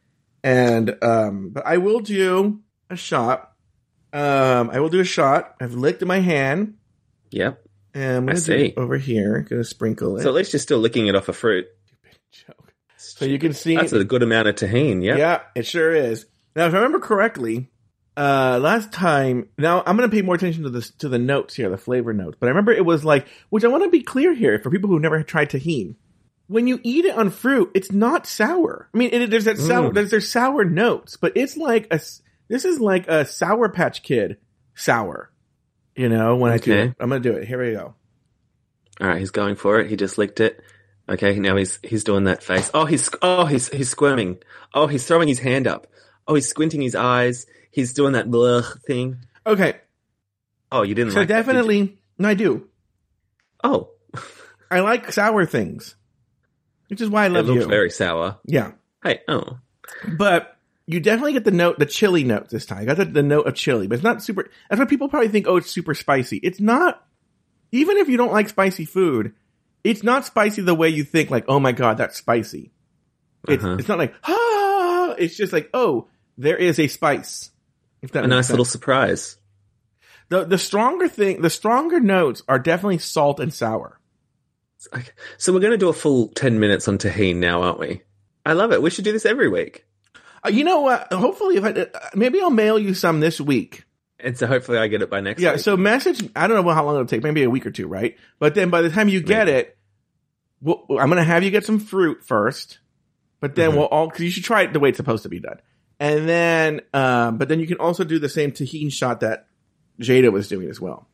And 0.43 0.97
um, 1.03 1.51
but 1.51 1.67
I 1.67 1.77
will 1.77 2.01
do 2.01 2.61
a 2.91 2.97
shot. 2.97 3.53
Um, 4.13 4.71
I 4.71 4.81
will 4.81 4.89
do 4.89 5.01
a 5.01 5.05
shot. 5.05 5.55
I've 5.61 5.75
licked 5.75 6.05
my 6.05 6.19
hand, 6.21 6.75
Yep. 7.31 7.63
and 7.95 8.17
I'm 8.17 8.27
gonna 8.27 8.39
do 8.39 8.41
see. 8.41 8.75
over 8.77 8.97
here. 8.97 9.41
Gonna 9.49 9.65
sprinkle 9.65 10.17
it. 10.19 10.23
So 10.23 10.29
at 10.29 10.35
least 10.35 10.53
you're 10.53 10.61
still 10.61 10.79
licking 10.79 11.07
it 11.07 11.15
off 11.15 11.29
a 11.29 11.33
fruit. 11.33 11.67
Joke. 12.33 12.72
So 13.03 13.25
you 13.25 13.39
can 13.39 13.53
see, 13.53 13.77
That's 13.77 13.93
a 13.93 14.05
good 14.05 14.23
amount 14.23 14.49
of 14.49 14.55
Tajín. 14.55 15.03
Yeah. 15.05 15.17
yeah, 15.17 15.41
it 15.55 15.67
sure 15.67 15.93
is. 15.95 16.27
Now, 16.55 16.67
if 16.67 16.73
I 16.75 16.77
remember 16.77 17.01
correctly, 17.01 17.69
uh, 18.17 18.59
last 18.63 18.93
time. 18.93 19.49
Now 19.57 19.83
I'm 19.87 19.97
gonna 19.97 20.09
pay 20.11 20.23
more 20.23 20.35
attention 20.35 20.65
to 20.65 20.71
the 20.71 20.83
to 20.99 21.09
the 21.09 21.19
notes 21.19 21.55
here, 21.55 21.71
the 21.71 21.79
flavor 21.79 22.13
notes. 22.13 22.37
But 22.39 22.47
I 22.47 22.51
remember 22.51 22.73
it 22.73 22.85
was 22.85 23.05
like, 23.05 23.27
which 23.49 23.65
I 23.65 23.69
want 23.69 23.85
to 23.85 23.91
be 23.91 24.03
clear 24.03 24.35
here 24.35 24.59
for 24.59 24.71
people 24.71 24.91
who've 24.91 25.01
never 25.01 25.23
tried 25.23 25.51
Tajín. 25.51 25.97
When 26.49 26.67
you 26.67 26.79
eat 26.83 27.07
it 27.07 27.17
on 27.17 27.31
fruit, 27.31 27.71
it's 27.75 27.91
not 27.91 28.27
sour. 28.27 28.91
I 28.95 28.99
mean, 28.99 29.11
it, 29.15 29.31
there's 29.31 29.47
that 29.47 29.57
sour, 29.59 29.91
Mm. 29.91 29.95
there's 29.95 30.11
there's 30.11 30.29
sour 30.31 30.65
notes, 30.65 31.17
but 31.17 31.33
it's 31.37 31.57
like 31.57 31.87
a. 31.91 32.01
This 32.49 32.67
is 32.67 32.79
like 32.81 33.09
a 33.09 33.25
Sour 33.25 33.71
Patch 33.71 34.03
Kid 34.03 34.37
sour. 34.75 35.31
You 35.97 36.11
know, 36.11 36.37
when 36.37 36.53
I 36.53 36.59
do 36.59 36.73
it, 36.75 36.95
I'm 37.01 37.09
gonna 37.09 37.21
do 37.21 37.33
it. 37.33 37.49
Here 37.49 37.65
we 37.65 37.73
go. 37.73 37.95
All 39.01 39.07
right, 39.09 39.19
he's 39.19 39.31
going 39.31 39.57
for 39.57 39.81
it. 39.81 39.89
He 39.89 39.97
just 39.97 40.19
licked 40.19 40.41
it. 40.41 40.63
Okay, 41.13 41.39
now 41.39 41.57
he's 41.57 41.79
he's 41.83 42.05
doing 42.05 42.25
that 42.25 42.43
face. 42.43 42.71
Oh, 42.73 42.85
he's 42.87 43.09
oh 43.21 43.45
he's 43.47 43.69
he's 43.69 43.91
squirming. 43.91 44.39
Oh, 44.73 44.87
he's 44.87 45.07
throwing 45.07 45.29
his 45.29 45.39
hand 45.41 45.67
up. 45.67 45.87
Oh, 46.27 46.35
he's 46.35 46.49
squinting 46.49 46.81
his 46.81 46.95
eyes. 46.95 47.47
He's 47.71 47.93
doing 47.93 48.13
that 48.15 48.29
blech 48.31 48.81
thing. 48.83 49.19
Okay, 49.47 49.75
Oh, 50.71 50.83
you 50.83 50.95
didn't 50.95 51.13
so 51.13 51.19
like 51.21 51.29
that, 51.29 51.37
did 51.39 51.47
definitely, 51.47 51.99
no, 52.19 52.29
I 52.29 52.35
do. 52.35 52.69
Oh, 53.63 53.91
I 54.71 54.81
like 54.81 55.13
sour 55.13 55.45
things, 55.45 55.97
which 56.89 57.01
is 57.01 57.11
why 57.11 57.25
I 57.25 57.27
it 57.27 57.31
love 57.31 57.47
looks 57.47 57.63
you. 57.65 57.69
very 57.69 57.91
sour. 57.91 58.39
yeah, 58.47 58.73
Hey, 59.05 59.21
oh, 59.29 59.59
but 60.17 60.57
you 60.87 61.01
definitely 61.01 61.33
get 61.35 61.45
the 61.45 61.51
note, 61.51 61.79
the 61.79 61.87
chili 61.87 62.25
note 62.25 62.49
this 62.49 62.65
time. 62.67 62.79
I 62.79 62.85
got 62.87 62.97
the, 62.97 63.05
the 63.05 63.23
note 63.23 63.47
of 63.47 63.55
chili, 63.55 63.87
but 63.87 63.97
it's 63.97 64.05
not 64.05 64.23
super. 64.23 64.49
That's 64.71 64.79
what 64.79 64.89
people 64.89 65.09
probably 65.09 65.29
think, 65.29 65.47
oh, 65.47 65.57
it's 65.57 65.71
super 65.71 65.95
spicy. 65.95 66.39
It's 66.39 66.61
not. 66.61 67.05
Even 67.73 67.97
if 67.99 68.09
you 68.09 68.17
don't 68.17 68.33
like 68.33 68.49
spicy 68.49 68.85
food, 68.85 69.35
it's 69.85 70.03
not 70.03 70.25
spicy 70.25 70.63
the 70.63 70.75
way 70.75 70.89
you 70.89 71.05
think. 71.05 71.31
Like, 71.31 71.45
oh 71.49 71.61
my 71.61 71.73
god, 71.73 71.99
that's 71.99 72.17
spicy. 72.17 72.73
It's 73.49 73.63
Uh-huh. 73.65 73.77
it's 73.79 73.89
not 73.89 73.99
like 73.99 74.15
ah. 74.25 75.15
It's 75.19 75.37
just 75.37 75.53
like 75.53 75.71
oh, 75.75 76.09
there 76.39 76.57
is 76.57 76.79
a 76.79 76.89
spice. 76.89 77.51
If 78.01 78.13
that 78.13 78.25
a 78.25 78.27
nice 78.29 78.47
sense. 78.47 78.51
little 78.51 78.65
surprise. 78.65 79.37
The 80.29 80.45
the 80.45 80.59
stronger 80.59 81.09
thing, 81.09 81.43
the 81.43 81.51
stronger 81.51 82.01
notes 82.01 82.43
are 82.49 82.59
definitely 82.59 82.99
salt 82.99 83.39
and 83.41 83.53
sour. 83.53 83.99
So 85.39 85.53
we're 85.53 85.61
going 85.61 85.73
to 85.73 85.79
do 85.79 85.89
a 85.89 85.93
full 85.93 86.29
ten 86.29 86.59
minutes 86.59 86.89
on 86.89 86.99
Tajín 86.99 87.37
now, 87.37 87.63
aren't 87.63 87.79
we? 87.79 88.03
I 88.45 88.55
love 88.55 88.73
it. 88.73 88.83
We 88.83 88.91
should 88.91 89.05
do 89.05 89.13
this 89.13 89.27
every 89.27 89.49
week. 89.49 89.87
Uh, 90.45 90.49
you 90.49 90.65
know 90.65 90.81
what? 90.81 91.13
Hopefully, 91.13 91.57
if 91.57 91.65
I 91.65 91.71
uh, 91.71 92.09
maybe 92.15 92.41
I'll 92.41 92.51
mail 92.51 92.79
you 92.79 92.95
some 92.95 93.21
this 93.21 93.41
week. 93.41 93.85
And 94.23 94.39
so 94.39 94.47
hopefully 94.47 94.79
I 94.79 94.87
get 94.89 95.03
it 95.03 95.11
by 95.11 95.21
next 95.21 95.39
week. 95.39 95.45
Yeah. 95.45 95.53
week. 95.53 95.61
So 95.61 95.77
message. 95.77 96.29
I 96.37 96.47
don't 96.47 96.65
know 96.65 96.73
how 96.73 96.85
long 96.85 96.95
it'll 96.95 97.07
take. 97.07 97.23
Maybe 97.23 97.43
a 97.43 97.51
week 97.51 97.67
or 97.67 97.71
two, 97.71 97.87
right? 97.89 98.17
But 98.39 98.55
then 98.55 98.71
by 98.71 98.83
the 98.83 98.91
time 98.91 99.09
you 99.09 99.21
get 99.21 99.47
Maybe. 99.47 99.59
it, 99.59 99.77
we'll, 100.61 100.85
I'm 100.91 101.09
going 101.09 101.17
to 101.17 101.25
have 101.25 101.43
you 101.43 101.51
get 101.51 101.65
some 101.65 101.79
fruit 101.81 102.25
first. 102.25 102.79
But 103.41 103.57
then 103.57 103.73
Mhm. 103.73 103.77
we'll 103.79 103.87
all 103.87 104.07
because 104.09 104.23
you 104.23 104.31
should 104.31 104.45
try 104.45 104.63
it 104.63 104.73
the 104.73 104.79
way 104.81 104.91
it's 104.91 104.97
supposed 104.97 105.25
to 105.25 105.29
be 105.29 105.41
done. 105.41 105.59
And 105.99 106.29
then, 106.29 106.81
um, 106.95 107.39
but 107.39 107.49
then 107.49 107.59
you 107.61 107.67
can 107.67 107.79
also 107.79 108.05
do 108.05 108.19
the 108.19 108.29
same 108.29 108.53
Tajín 108.53 108.93
shot 108.93 109.21
that 109.21 109.47
Jaida 110.01 110.31
was 110.33 110.49
doing 110.49 110.69
as 110.69 110.81
well. 110.81 111.09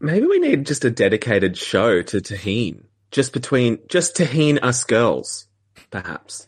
Maybe 0.00 0.26
we 0.26 0.38
need 0.38 0.66
just 0.66 0.84
a 0.84 0.90
dedicated 0.90 1.56
show 1.56 2.02
to 2.02 2.18
Tajín. 2.18 2.84
Just 3.10 3.32
between, 3.32 3.78
just 3.88 4.16
Tajín 4.16 4.58
us 4.62 4.82
girls, 4.84 5.46
perhaps. 5.90 6.46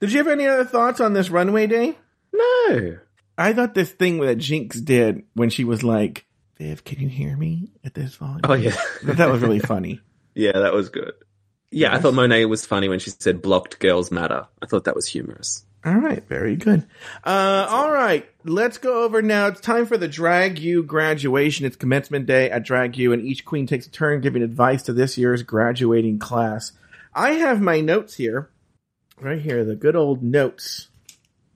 Did 0.00 0.12
you 0.12 0.18
have 0.18 0.28
any 0.28 0.46
other 0.46 0.64
thoughts 0.64 1.00
on 1.00 1.12
this 1.14 1.30
runway 1.30 1.66
day? 1.66 1.96
No. 2.32 2.98
I 3.36 3.52
thought 3.52 3.74
this 3.74 3.90
thing 3.90 4.20
that 4.20 4.38
Jinkx 4.38 4.84
did 4.84 5.24
when 5.34 5.50
she 5.50 5.64
was 5.64 5.82
like, 5.82 6.26
"Viv, 6.58 6.84
can 6.84 7.00
you 7.00 7.08
hear 7.08 7.36
me 7.36 7.70
at 7.84 7.94
this 7.94 8.14
volume?" 8.16 8.40
Oh 8.44 8.54
yeah. 8.54 8.76
That 9.02 9.30
was 9.30 9.42
really 9.42 9.58
funny. 9.58 10.00
yeah, 10.34 10.52
that 10.52 10.72
was 10.72 10.88
good. 10.88 11.12
Yeah, 11.70 11.92
I 11.92 11.98
thought 11.98 12.14
Monet 12.14 12.44
was 12.44 12.64
funny 12.64 12.88
when 12.88 13.00
she 13.00 13.10
said 13.10 13.42
blocked 13.42 13.80
girls 13.80 14.12
matter. 14.12 14.46
I 14.62 14.66
thought 14.66 14.84
that 14.84 14.94
was 14.94 15.06
humorous. 15.06 15.64
All 15.84 15.96
right, 15.96 16.26
very 16.28 16.56
good. 16.56 16.86
Uh, 17.24 17.66
all 17.68 17.92
right, 17.92 18.26
let's 18.44 18.78
go 18.78 19.02
over 19.02 19.20
now. 19.20 19.48
It's 19.48 19.60
time 19.60 19.84
for 19.84 19.98
the 19.98 20.08
Drag 20.08 20.58
U 20.58 20.82
graduation. 20.82 21.66
It's 21.66 21.76
commencement 21.76 22.24
day 22.24 22.50
at 22.50 22.64
Drag 22.64 22.96
U, 22.96 23.12
and 23.12 23.26
each 23.26 23.44
queen 23.44 23.66
takes 23.66 23.86
a 23.86 23.90
turn 23.90 24.22
giving 24.22 24.42
advice 24.42 24.84
to 24.84 24.94
this 24.94 25.18
year's 25.18 25.42
graduating 25.42 26.20
class. 26.20 26.72
I 27.12 27.32
have 27.32 27.60
my 27.60 27.80
notes 27.80 28.14
here, 28.14 28.48
right 29.20 29.40
here, 29.40 29.62
the 29.62 29.76
good 29.76 29.94
old 29.94 30.22
notes. 30.22 30.88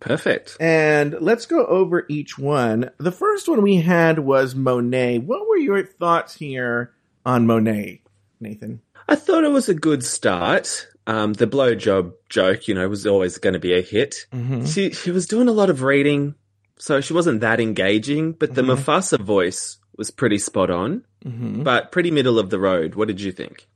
Perfect. 0.00 0.56
And 0.60 1.16
let's 1.20 1.46
go 1.46 1.64
over 1.66 2.04
each 2.08 2.38
one. 2.38 2.90
The 2.98 3.12
first 3.12 3.48
one 3.48 3.62
we 3.62 3.76
had 3.76 4.18
was 4.20 4.54
Monet. 4.54 5.18
What 5.18 5.48
were 5.48 5.56
your 5.56 5.84
thoughts 5.84 6.34
here 6.34 6.92
on 7.26 7.46
Monet, 7.46 8.02
Nathan? 8.40 8.80
I 9.08 9.16
thought 9.16 9.44
it 9.44 9.50
was 9.50 9.68
a 9.68 9.74
good 9.74 10.04
start. 10.04 10.86
Um, 11.06 11.32
the 11.32 11.46
blowjob 11.46 12.12
joke, 12.28 12.68
you 12.68 12.74
know, 12.74 12.88
was 12.88 13.06
always 13.06 13.38
going 13.38 13.54
to 13.54 13.58
be 13.58 13.72
a 13.74 13.80
hit. 13.80 14.26
Mm-hmm. 14.32 14.66
She 14.66 14.90
she 14.90 15.10
was 15.10 15.26
doing 15.26 15.48
a 15.48 15.52
lot 15.52 15.70
of 15.70 15.82
reading, 15.82 16.34
so 16.78 17.00
she 17.00 17.14
wasn't 17.14 17.40
that 17.40 17.60
engaging. 17.60 18.32
But 18.32 18.54
the 18.54 18.62
Mhm. 18.62 18.76
Mufasa 18.76 19.18
voice 19.18 19.78
was 19.96 20.10
pretty 20.10 20.38
spot 20.38 20.70
on, 20.70 21.04
Mm-hmm. 21.24 21.62
but 21.64 21.90
pretty 21.90 22.10
middle 22.10 22.38
of 22.38 22.50
the 22.50 22.58
road. 22.60 22.94
What 22.94 23.08
did 23.08 23.20
you 23.20 23.32
think? 23.32 23.66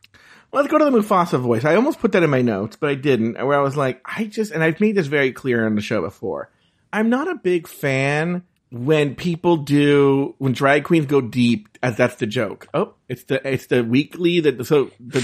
Let's 0.52 0.68
go 0.68 0.78
to 0.78 0.84
the 0.84 0.90
Mufasa 0.90 1.40
voice. 1.40 1.64
I 1.64 1.76
almost 1.76 1.98
put 1.98 2.12
that 2.12 2.22
in 2.22 2.30
my 2.30 2.42
notes, 2.42 2.76
but 2.76 2.90
I 2.90 2.94
didn't. 2.94 3.34
Where 3.34 3.58
I 3.58 3.62
was 3.62 3.76
like, 3.76 4.00
I 4.04 4.24
just, 4.24 4.52
and 4.52 4.62
I've 4.62 4.80
made 4.80 4.94
this 4.96 5.06
very 5.06 5.32
clear 5.32 5.64
on 5.64 5.74
the 5.74 5.80
show 5.80 6.02
before. 6.02 6.50
I'm 6.92 7.08
not 7.08 7.26
a 7.28 7.34
big 7.36 7.66
fan 7.66 8.42
when 8.70 9.14
people 9.14 9.56
do 9.58 10.34
when 10.38 10.52
drag 10.52 10.84
queens 10.84 11.06
go 11.06 11.20
deep, 11.22 11.68
as 11.82 11.96
that's 11.96 12.16
the 12.16 12.26
joke. 12.26 12.68
Oh, 12.74 12.94
it's 13.08 13.24
the 13.24 13.46
it's 13.50 13.66
the 13.66 13.82
weekly 13.82 14.40
that 14.40 14.64
so 14.66 14.90
the 15.00 15.22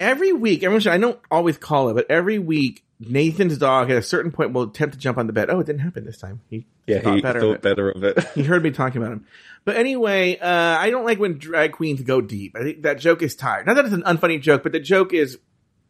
every 0.00 0.32
week. 0.32 0.62
Everyone, 0.64 0.80
should, 0.80 0.92
I 0.92 0.98
don't 0.98 1.20
always 1.30 1.56
call 1.56 1.88
it, 1.90 1.94
but 1.94 2.10
every 2.10 2.38
week 2.40 2.84
Nathan's 3.00 3.58
dog 3.58 3.90
at 3.92 3.96
a 3.96 4.02
certain 4.02 4.32
point 4.32 4.52
will 4.52 4.62
attempt 4.62 4.94
to 4.94 4.98
jump 5.00 5.18
on 5.18 5.28
the 5.28 5.32
bed. 5.32 5.50
Oh, 5.50 5.60
it 5.60 5.66
didn't 5.66 5.82
happen 5.82 6.04
this 6.04 6.18
time. 6.18 6.40
He 6.50 6.66
Yeah, 6.88 7.00
thought 7.00 7.14
he 7.14 7.20
better 7.20 7.40
thought 7.40 7.54
it. 7.54 7.62
better 7.62 7.90
of 7.90 8.02
it. 8.02 8.24
He 8.34 8.42
heard 8.42 8.62
me 8.64 8.72
talking 8.72 9.00
about 9.00 9.12
him. 9.12 9.26
But 9.68 9.76
anyway, 9.76 10.38
uh, 10.38 10.78
I 10.78 10.88
don't 10.88 11.04
like 11.04 11.18
when 11.18 11.36
drag 11.36 11.72
queens 11.72 12.00
go 12.00 12.22
deep. 12.22 12.56
I 12.56 12.62
think 12.62 12.84
that 12.84 12.98
joke 12.98 13.20
is 13.20 13.36
tired. 13.36 13.66
Not 13.66 13.74
that 13.74 13.84
it's 13.84 13.92
an 13.92 14.02
unfunny 14.02 14.40
joke, 14.40 14.62
but 14.62 14.72
the 14.72 14.80
joke 14.80 15.12
is 15.12 15.38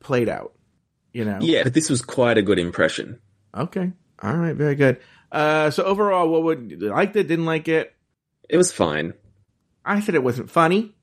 played 0.01 0.29
out. 0.29 0.53
You 1.13 1.25
know? 1.25 1.39
yeah, 1.41 1.63
but 1.63 1.75
this 1.75 1.89
was 1.89 2.03
quite 2.03 2.39
a 2.39 2.43
good 2.43 2.59
impression. 2.59 3.21
Okay. 3.57 3.93
All 4.21 4.37
right. 4.37 4.57
Very 4.57 4.75
good. 4.75 4.99
Uh, 5.31 5.71
so 5.71 5.85
overall, 5.85 6.29
what 6.29 6.43
would 6.43 6.73
you 6.73 6.77
liked 6.89 7.15
it? 7.15 7.29
Didn't 7.29 7.45
like 7.45 7.69
it? 7.69 7.95
It 8.49 8.57
was 8.57 8.73
fine. 8.73 9.15
I 9.85 10.01
said 10.01 10.17
it 10.17 10.25
wasn't 10.25 10.51
funny. 10.51 10.97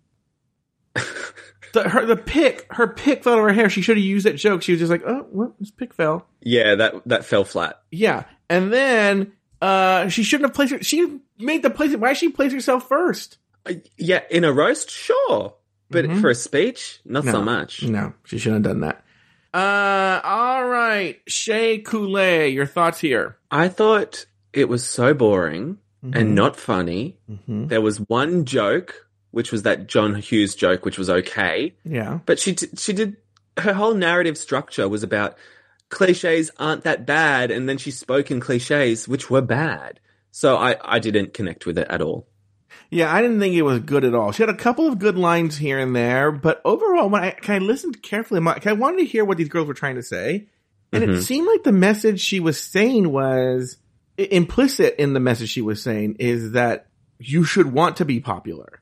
the 1.71 1.88
her 1.88 2.05
the 2.05 2.17
pick 2.17 2.67
her 2.71 2.89
pick 2.89 3.23
fell 3.23 3.36
out 3.36 3.39
of 3.39 3.45
her 3.45 3.53
hair. 3.53 3.69
She 3.69 3.84
should 3.84 3.95
have 3.95 4.05
used 4.05 4.26
that 4.26 4.36
joke. 4.36 4.63
She 4.63 4.73
was 4.73 4.80
just 4.80 4.91
like, 4.91 5.03
oh, 5.07 5.28
what? 5.32 5.57
this 5.61 5.71
pick 5.71 5.93
fell. 5.93 6.28
Yeah, 6.41 6.76
that 6.76 6.95
that 7.05 7.23
fell 7.23 7.45
flat. 7.45 7.80
Yeah, 7.89 8.26
and 8.49 8.73
then 8.73 9.32
uh, 9.61 10.09
she 10.09 10.23
shouldn't 10.23 10.49
have 10.49 10.53
placed 10.53 10.73
her. 10.73 10.84
She 10.84 11.21
made 11.38 11.64
the 11.64 11.70
place. 11.70 11.96
Why 11.96 12.14
she 12.14 12.30
place 12.30 12.52
herself 12.54 12.88
first? 12.88 13.38
Uh, 13.66 13.74
Yeah, 13.98 14.22
in 14.30 14.44
a 14.44 14.52
roast, 14.54 14.90
sure, 14.92 15.56
but 15.90 16.06
Mhm. 16.06 16.22
for 16.22 16.30
a 16.30 16.36
speech, 16.36 17.00
not 17.06 17.26
No. 17.26 17.32
so 17.32 17.42
much. 17.42 17.84
No, 17.84 18.14
she 18.26 18.38
shouldn't 18.38 18.66
have 18.66 18.74
done 18.74 18.82
that. 18.82 19.04
Uh, 19.54 20.20
all 20.24 20.66
right, 20.68 21.22
Shea 21.28 21.82
Couleé, 21.82 22.54
your 22.54 22.66
thoughts 22.66 23.00
here? 23.00 23.38
I 23.50 23.70
thought 23.70 24.26
it 24.54 24.68
was 24.70 24.84
so 24.86 25.14
boring 25.14 25.78
Mm-hmm. 26.06 26.18
and 26.18 26.36
not 26.36 26.56
funny. 26.58 27.18
Mhm. 27.32 27.70
There 27.70 27.82
was 27.82 27.98
one 28.00 28.46
joke, 28.46 29.08
which 29.32 29.52
was 29.52 29.64
that 29.64 29.88
John 29.88 30.14
Hughes 30.16 30.54
joke, 30.56 30.86
which 30.86 30.98
was 31.00 31.10
okay, 31.10 31.74
Yeah, 31.84 32.20
but 32.26 32.38
she 32.40 32.52
d- 32.52 32.68
she 32.78 32.94
did 32.94 33.18
her 33.58 33.74
whole 33.74 33.94
narrative 33.96 34.38
structure 34.38 34.88
was 34.90 35.02
about 35.04 35.38
cliches 35.90 36.52
aren't 36.60 36.84
that 36.84 37.06
bad, 37.06 37.50
and 37.52 37.68
then 37.70 37.78
she 37.78 37.90
spoke 37.92 38.30
in 38.30 38.40
cliches 38.42 39.08
which 39.08 39.30
were 39.30 39.42
bad. 39.42 40.00
So 40.38 40.58
I 40.58 40.76
I 40.84 41.00
didn't 41.00 41.34
connect 41.34 41.66
with 41.66 41.78
it 41.78 41.88
at 41.90 42.02
all. 42.02 42.28
yeah. 42.90 43.10
I 43.14 43.22
didn't 43.22 43.40
think 43.40 43.56
it 43.56 43.62
was 43.62 43.80
good 43.80 44.04
at 44.04 44.14
all. 44.14 44.34
She 44.34 44.44
had 44.44 44.50
a 44.50 44.54
couple 44.58 44.86
of 44.86 45.00
good 45.00 45.18
lines 45.18 45.56
here 45.58 45.80
and 45.80 45.96
there, 45.96 46.30
but 46.30 46.62
overall, 46.66 47.08
when 47.10 47.24
I, 47.24 47.36
I 47.48 47.60
listened 47.60 48.04
carefully, 48.04 48.42
I 48.46 48.74
wanted 48.74 48.98
to 49.00 49.06
hear 49.06 49.24
what 49.24 49.38
these 49.38 49.48
girls 49.48 49.66
were 49.70 49.74
trying 49.74 49.96
to 49.96 50.04
say, 50.04 50.48
and 50.92 51.06
it 51.06 51.10
Mhm. 51.10 51.22
seemed 51.24 51.48
like 51.48 51.64
the 51.64 51.72
message 51.72 52.20
she 52.20 52.42
was 52.42 52.60
saying 52.60 53.10
was 53.14 53.78
implicit 54.18 54.96
in 54.98 55.14
the 55.14 55.22
message 55.22 55.50
she 55.50 55.62
was 55.62 55.82
saying 55.82 56.18
is 56.20 56.52
that 56.52 56.88
you 57.18 57.46
should 57.46 57.72
want 57.72 57.96
to 57.98 58.06
be 58.06 58.20
popular, 58.20 58.82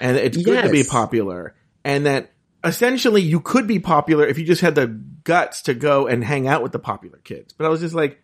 and 0.00 0.16
it's 0.16 0.38
good 0.38 0.62
to 0.62 0.70
be 0.70 0.84
popular, 0.84 1.54
and 1.84 2.06
that 2.06 2.32
essentially 2.64 3.20
you 3.20 3.40
could 3.40 3.66
be 3.66 3.78
popular 3.78 4.26
if 4.26 4.38
you 4.38 4.44
just 4.46 4.62
had 4.62 4.74
the 4.74 4.86
guts 5.24 5.60
to 5.62 5.74
go 5.74 6.06
and 6.06 6.24
hang 6.24 6.46
out 6.48 6.62
with 6.62 6.72
the 6.72 6.78
popular 6.78 7.18
kids. 7.24 7.52
But 7.52 7.66
I 7.66 7.68
was 7.68 7.80
just 7.80 7.94
like, 7.94 8.22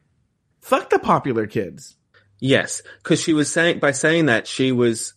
fuck 0.62 0.88
the 0.88 0.98
popular 0.98 1.46
kids. 1.46 1.96
Yes, 2.40 2.82
because 3.02 3.20
she 3.22 3.32
was 3.32 3.50
saying 3.52 3.78
by 3.78 3.92
saying 3.92 4.26
that 4.26 4.46
she 4.46 4.72
was 4.72 5.14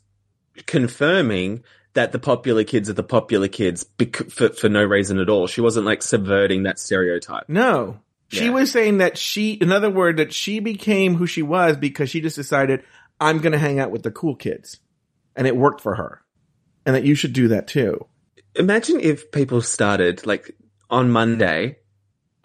confirming 0.68 1.64
that 1.94 2.12
the 2.12 2.20
popular 2.20 2.64
kids 2.64 2.90
are 2.90 2.94
the 2.94 3.04
popular 3.04 3.48
kids 3.48 3.84
bec- 3.84 4.30
for 4.30 4.50
for 4.50 4.70
no 4.70 4.84
reason 4.84 5.20
at 5.20 5.30
all. 5.30 5.48
She 5.48 5.62
wasn't 5.62 5.86
like 5.86 6.02
subverting 6.02 6.64
that 6.64 6.80
stereotype. 6.80 7.46
No. 7.48 8.00
She 8.30 8.46
Yeah. 8.46 8.52
was 8.52 8.72
saying 8.72 8.98
that 8.98 9.18
she, 9.18 9.52
in 9.54 9.72
other 9.72 9.92
words, 9.92 10.18
that 10.18 10.34
she 10.34 10.60
became 10.60 11.16
who 11.16 11.28
she 11.28 11.44
was 11.44 11.78
because 11.78 12.10
she 12.10 12.20
just 12.20 12.36
decided, 12.36 12.82
I'm 13.20 13.40
going 13.40 13.52
to 13.52 13.60
hang 13.60 13.80
out 13.80 13.92
with 13.92 14.02
the 14.02 14.10
cool 14.12 14.36
kids. 14.36 14.80
And 15.36 15.46
it 15.46 15.56
worked 15.56 15.82
for 15.82 15.96
her. 15.96 16.22
And 16.86 16.96
that 16.96 17.04
you 17.04 17.14
should 17.14 17.34
do 17.34 17.50
that 17.50 17.68
too. 17.68 18.06
Imagine 18.56 19.00
if 19.00 19.32
people 19.32 19.62
started 19.62 20.26
like 20.26 20.56
on 20.90 21.12
Monday 21.12 21.78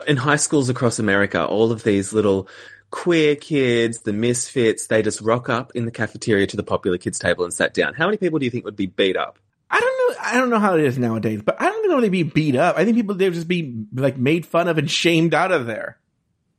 in 0.07 0.19
high 0.19 0.37
schools 0.37 0.69
across 0.69 0.99
America, 0.99 1.45
all 1.45 1.73
of 1.73 1.83
these 1.85 2.13
little 2.13 2.49
queer 2.91 3.37
kids, 3.37 4.01
the 4.01 4.13
misfits, 4.13 4.87
they 4.87 5.03
just 5.03 5.21
rock 5.21 5.49
up 5.49 5.73
in 5.75 5.85
the 5.85 5.91
cafeteria 5.91 6.47
to 6.47 6.57
the 6.57 6.63
popular 6.63 6.99
kids 6.99 7.19
table 7.19 7.45
and 7.45 7.53
sat 7.53 7.75
down. 7.75 7.95
How 7.95 8.07
many 8.07 8.17
people 8.17 8.39
do 8.39 8.45
you 8.45 8.51
think 8.51 8.65
would 8.65 8.77
be 8.77 8.87
beat 8.87 9.17
up? 9.17 9.39
I 9.71 9.81
don't 9.81 10.17
know. 10.17 10.23
I 10.23 10.35
don't 10.39 10.51
know 10.51 10.59
how 10.59 10.75
it 10.75 10.85
is 10.85 10.99
nowadays, 10.99 11.43
but 11.43 11.61
I 11.61 11.67
don't 11.67 11.89
know 11.89 12.01
they'd 12.01 12.09
be 12.09 12.23
beat 12.23 12.57
up. 12.57 12.77
I 12.79 12.85
think 12.85 12.97
people, 12.97 13.15
they'd 13.15 13.33
just 13.33 13.49
be 13.49 13.85
like 13.93 14.17
made 14.17 14.47
fun 14.47 14.69
of 14.69 14.79
and 14.79 14.91
shamed 14.91 15.35
out 15.35 15.53
of 15.53 15.67
there. 15.67 15.99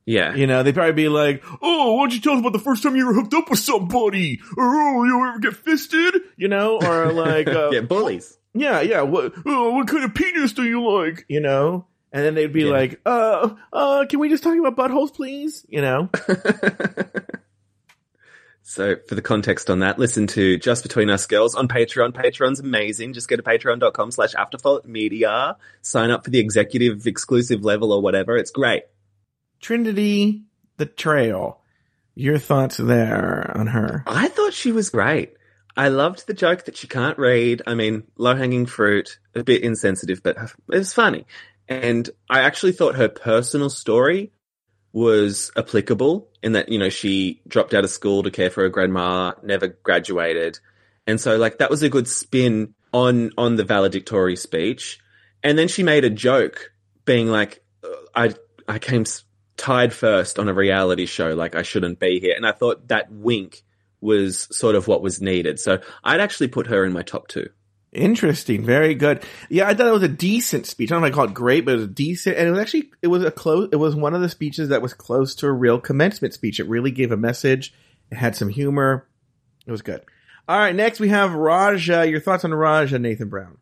Yeah. 0.05 0.35
You 0.35 0.47
know, 0.47 0.63
they'd 0.63 0.73
probably 0.73 0.93
be 0.93 1.09
like, 1.09 1.43
Oh, 1.61 1.93
why 1.93 2.03
don't 2.03 2.13
you 2.13 2.21
tell 2.21 2.33
us 2.33 2.39
about 2.39 2.53
the 2.53 2.59
first 2.59 2.83
time 2.83 2.95
you 2.95 3.05
were 3.05 3.13
hooked 3.13 3.33
up 3.33 3.49
with 3.49 3.59
somebody? 3.59 4.39
Or, 4.57 4.65
oh, 4.65 5.03
you 5.03 5.27
ever 5.27 5.39
get 5.39 5.55
fisted? 5.55 6.15
You 6.35 6.47
know, 6.47 6.79
or 6.81 7.11
like, 7.11 7.47
uh, 7.47 7.69
yeah, 7.71 7.81
bullies. 7.81 8.37
Yeah, 8.53 8.81
yeah. 8.81 9.01
What 9.01 9.33
oh, 9.45 9.71
what 9.71 9.87
kind 9.87 10.03
of 10.03 10.15
penis 10.15 10.53
do 10.53 10.63
you 10.63 10.83
like? 10.83 11.25
You 11.27 11.41
know? 11.41 11.85
And 12.11 12.25
then 12.25 12.33
they'd 12.35 12.51
be 12.51 12.63
Yeah. 12.63 12.71
like, 12.71 12.99
uh, 13.05 13.49
uh, 13.71 14.05
can 14.09 14.19
we 14.19 14.29
just 14.29 14.43
talk 14.43 14.57
about 14.57 14.75
buttholes, 14.75 15.13
please? 15.13 15.65
You 15.69 15.81
know? 15.81 16.09
So 18.61 18.97
for 19.07 19.15
the 19.15 19.21
context 19.23 19.71
on 19.71 19.79
that, 19.79 19.97
listen 19.97 20.27
to 20.27 20.59
Just 20.59 20.83
Between 20.83 21.09
Us 21.09 21.25
Girls 21.25 21.55
on 21.55 21.67
Patreon. 21.67 22.11
Patreon's 22.13 22.59
amazing. 22.59 23.13
Just 23.13 23.27
go 23.27 23.35
to 23.35 23.41
patreon.com 23.41 24.11
slash 24.11 24.35
afterthought 24.35 24.85
media. 24.85 25.57
Sign 25.81 26.11
up 26.11 26.23
for 26.23 26.29
the 26.29 26.37
executive 26.37 27.07
exclusive 27.07 27.63
level 27.65 27.91
or 27.91 27.99
whatever. 27.99 28.37
It's 28.37 28.51
great. 28.51 28.83
Trinity 29.59 30.43
the 30.77 30.85
Trail. 30.85 31.59
Your 32.13 32.37
thoughts 32.37 32.77
there 32.77 33.51
on 33.57 33.65
her? 33.67 34.03
I 34.05 34.27
thought 34.27 34.53
she 34.53 34.71
was 34.71 34.91
great. 34.91 35.33
I 35.75 35.87
loved 35.87 36.27
the 36.27 36.35
joke 36.35 36.65
that 36.65 36.77
she 36.77 36.85
can't 36.87 37.17
read. 37.17 37.63
I 37.65 37.73
mean, 37.73 38.03
low 38.17 38.35
hanging 38.35 38.67
fruit, 38.67 39.17
a 39.33 39.43
bit 39.43 39.63
insensitive, 39.63 40.21
but 40.21 40.37
it 40.37 40.77
was 40.77 40.93
funny. 40.93 41.25
And 41.69 42.09
I 42.29 42.41
actually 42.41 42.71
thought 42.71 42.95
her 42.95 43.07
personal 43.07 43.69
story 43.69 44.31
was 44.91 45.51
applicable 45.55 46.27
in 46.41 46.53
that, 46.53 46.69
you 46.69 46.79
know, 46.79 46.89
she 46.89 47.41
dropped 47.47 47.75
out 47.75 47.83
of 47.83 47.91
school 47.91 48.23
to 48.23 48.31
care 48.31 48.49
for 48.49 48.63
her 48.63 48.69
grandma, 48.69 49.33
never 49.43 49.67
graduated. 49.67 50.59
And 51.05 51.21
so 51.21 51.37
like 51.37 51.59
that 51.59 51.69
was 51.69 51.83
a 51.83 51.89
good 51.89 52.07
spin 52.07 52.73
on, 52.91 53.29
on 53.37 53.55
the 53.55 53.63
valedictory 53.63 54.35
speech. 54.35 54.99
And 55.43 55.57
then 55.59 55.67
she 55.67 55.83
made 55.83 56.05
a 56.05 56.09
joke 56.09 56.71
being 57.05 57.27
like, 57.27 57.63
uh, 57.83 57.87
I, 58.15 58.33
I 58.67 58.79
came 58.79 59.05
tied 59.55 59.93
first 59.93 60.39
on 60.39 60.49
a 60.49 60.53
reality 60.53 61.05
show. 61.05 61.35
Like 61.35 61.53
I 61.53 61.61
shouldn't 61.61 61.99
be 61.99 62.19
here. 62.19 62.33
And 62.35 62.47
I 62.47 62.51
thought 62.51 62.87
that 62.87 63.11
wink 63.11 63.61
was 64.01 64.47
sort 64.55 64.75
of 64.75 64.87
what 64.87 65.03
was 65.03 65.21
needed. 65.21 65.59
So 65.59 65.79
I'd 66.03 66.21
actually 66.21 66.47
put 66.47 66.67
her 66.67 66.83
in 66.83 66.93
my 66.93 67.03
top 67.03 67.27
two. 67.27 67.49
Interesting. 67.91 68.63
Very 68.63 68.93
good. 68.93 69.23
Yeah, 69.49 69.67
I 69.67 69.73
thought 69.73 69.87
it 69.87 69.91
was 69.91 70.03
a 70.03 70.07
decent 70.07 70.67
speech. 70.67 70.91
I 70.91 70.95
don't 70.95 71.01
know 71.01 71.07
if 71.07 71.13
I 71.13 71.15
call 71.15 71.25
it 71.25 71.33
great, 71.33 71.65
but 71.65 71.73
it 71.73 71.77
was 71.77 71.87
decent. 71.87 72.37
And 72.37 72.47
it 72.47 72.51
was 72.51 72.59
actually, 72.59 72.91
it 73.01 73.07
was 73.07 73.23
a 73.23 73.31
close, 73.31 73.69
it 73.71 73.77
was 73.77 73.95
one 73.95 74.13
of 74.13 74.21
the 74.21 74.29
speeches 74.29 74.69
that 74.69 74.81
was 74.81 74.93
close 74.93 75.33
to 75.35 75.47
a 75.47 75.51
real 75.51 75.79
commencement 75.79 76.33
speech. 76.33 76.59
It 76.59 76.67
really 76.67 76.91
gave 76.91 77.11
a 77.11 77.17
message. 77.17 77.73
It 78.11 78.15
had 78.15 78.35
some 78.35 78.49
humor. 78.49 79.07
It 79.65 79.71
was 79.71 79.81
good. 79.81 80.03
All 80.47 80.57
right. 80.57 80.75
Next 80.75 80.99
we 80.99 81.09
have 81.09 81.33
Raja. 81.33 82.07
Your 82.07 82.19
thoughts 82.19 82.45
on 82.45 82.53
Raja, 82.53 82.99
Nathan 82.99 83.29
Brown? 83.29 83.57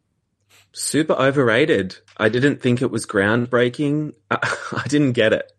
Super 0.74 1.14
overrated. 1.14 1.98
I 2.18 2.28
didn't 2.28 2.62
think 2.62 2.82
it 2.82 2.92
was 2.92 3.06
groundbreaking. 3.06 4.14
I, 4.32 4.58
I 4.74 4.88
didn't 4.88 5.14
get 5.14 5.32
it. 5.32 5.50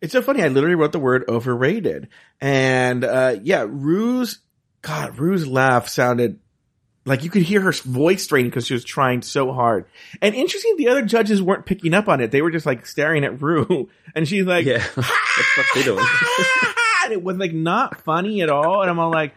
It's 0.00 0.12
so 0.12 0.22
funny. 0.22 0.42
I 0.42 0.48
literally 0.48 0.76
wrote 0.76 0.92
the 0.92 0.98
word 1.00 1.24
overrated. 1.28 2.08
And, 2.40 3.04
uh, 3.04 3.36
yeah, 3.42 3.66
Rue's, 3.68 4.38
God, 4.82 5.18
Rue's 5.18 5.46
laugh 5.46 5.88
sounded 5.88 6.40
like 7.04 7.22
you 7.22 7.30
could 7.30 7.42
hear 7.42 7.60
her 7.60 7.72
voice 7.72 8.24
straining 8.24 8.50
because 8.50 8.66
she 8.66 8.74
was 8.74 8.84
trying 8.84 9.22
so 9.22 9.52
hard. 9.52 9.86
And 10.22 10.34
interesting, 10.34 10.76
the 10.76 10.88
other 10.88 11.02
judges 11.02 11.42
weren't 11.42 11.66
picking 11.66 11.94
up 11.94 12.08
on 12.08 12.20
it. 12.20 12.30
They 12.30 12.42
were 12.42 12.50
just 12.50 12.66
like 12.66 12.86
staring 12.86 13.24
at 13.24 13.40
Rue 13.42 13.88
and 14.14 14.26
she's 14.26 14.46
like, 14.46 14.64
Yeah. 14.64 14.82
what 14.94 15.06
the 15.06 15.42
fuck's 15.56 15.74
he 15.74 15.82
doing? 15.82 16.04
and 17.04 17.12
it 17.12 17.22
was 17.22 17.36
like 17.36 17.52
not 17.52 18.00
funny 18.02 18.42
at 18.42 18.50
all. 18.50 18.80
And 18.80 18.90
I'm 18.90 18.98
all 18.98 19.10
like, 19.10 19.34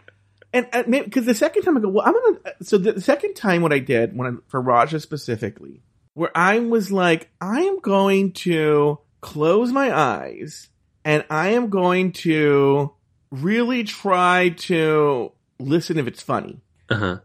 and, 0.52 0.66
because 0.90 1.26
the 1.26 1.34
second 1.34 1.62
time 1.62 1.76
I 1.76 1.80
go, 1.80 1.90
well, 1.90 2.06
I'm 2.06 2.14
gonna. 2.14 2.54
So 2.62 2.78
the 2.78 3.02
second 3.02 3.34
time, 3.34 3.60
what 3.60 3.72
I 3.72 3.80
did 3.80 4.16
when 4.16 4.26
I, 4.26 4.38
for 4.48 4.62
Raja 4.62 4.98
specifically, 4.98 5.82
where 6.14 6.30
I 6.34 6.60
was 6.60 6.90
like, 6.90 7.30
I 7.38 7.60
am 7.60 7.80
going 7.80 8.32
to 8.32 8.98
close 9.20 9.72
my 9.72 9.96
eyes 9.96 10.68
and 11.04 11.24
I 11.28 11.50
am 11.50 11.68
going 11.68 12.12
to 12.12 12.94
really 13.30 13.84
try 13.84 14.50
to 14.50 15.32
listen 15.58 15.98
if 15.98 16.06
it's 16.06 16.22
funny. 16.22 16.60
Uh-huh. 16.88 17.18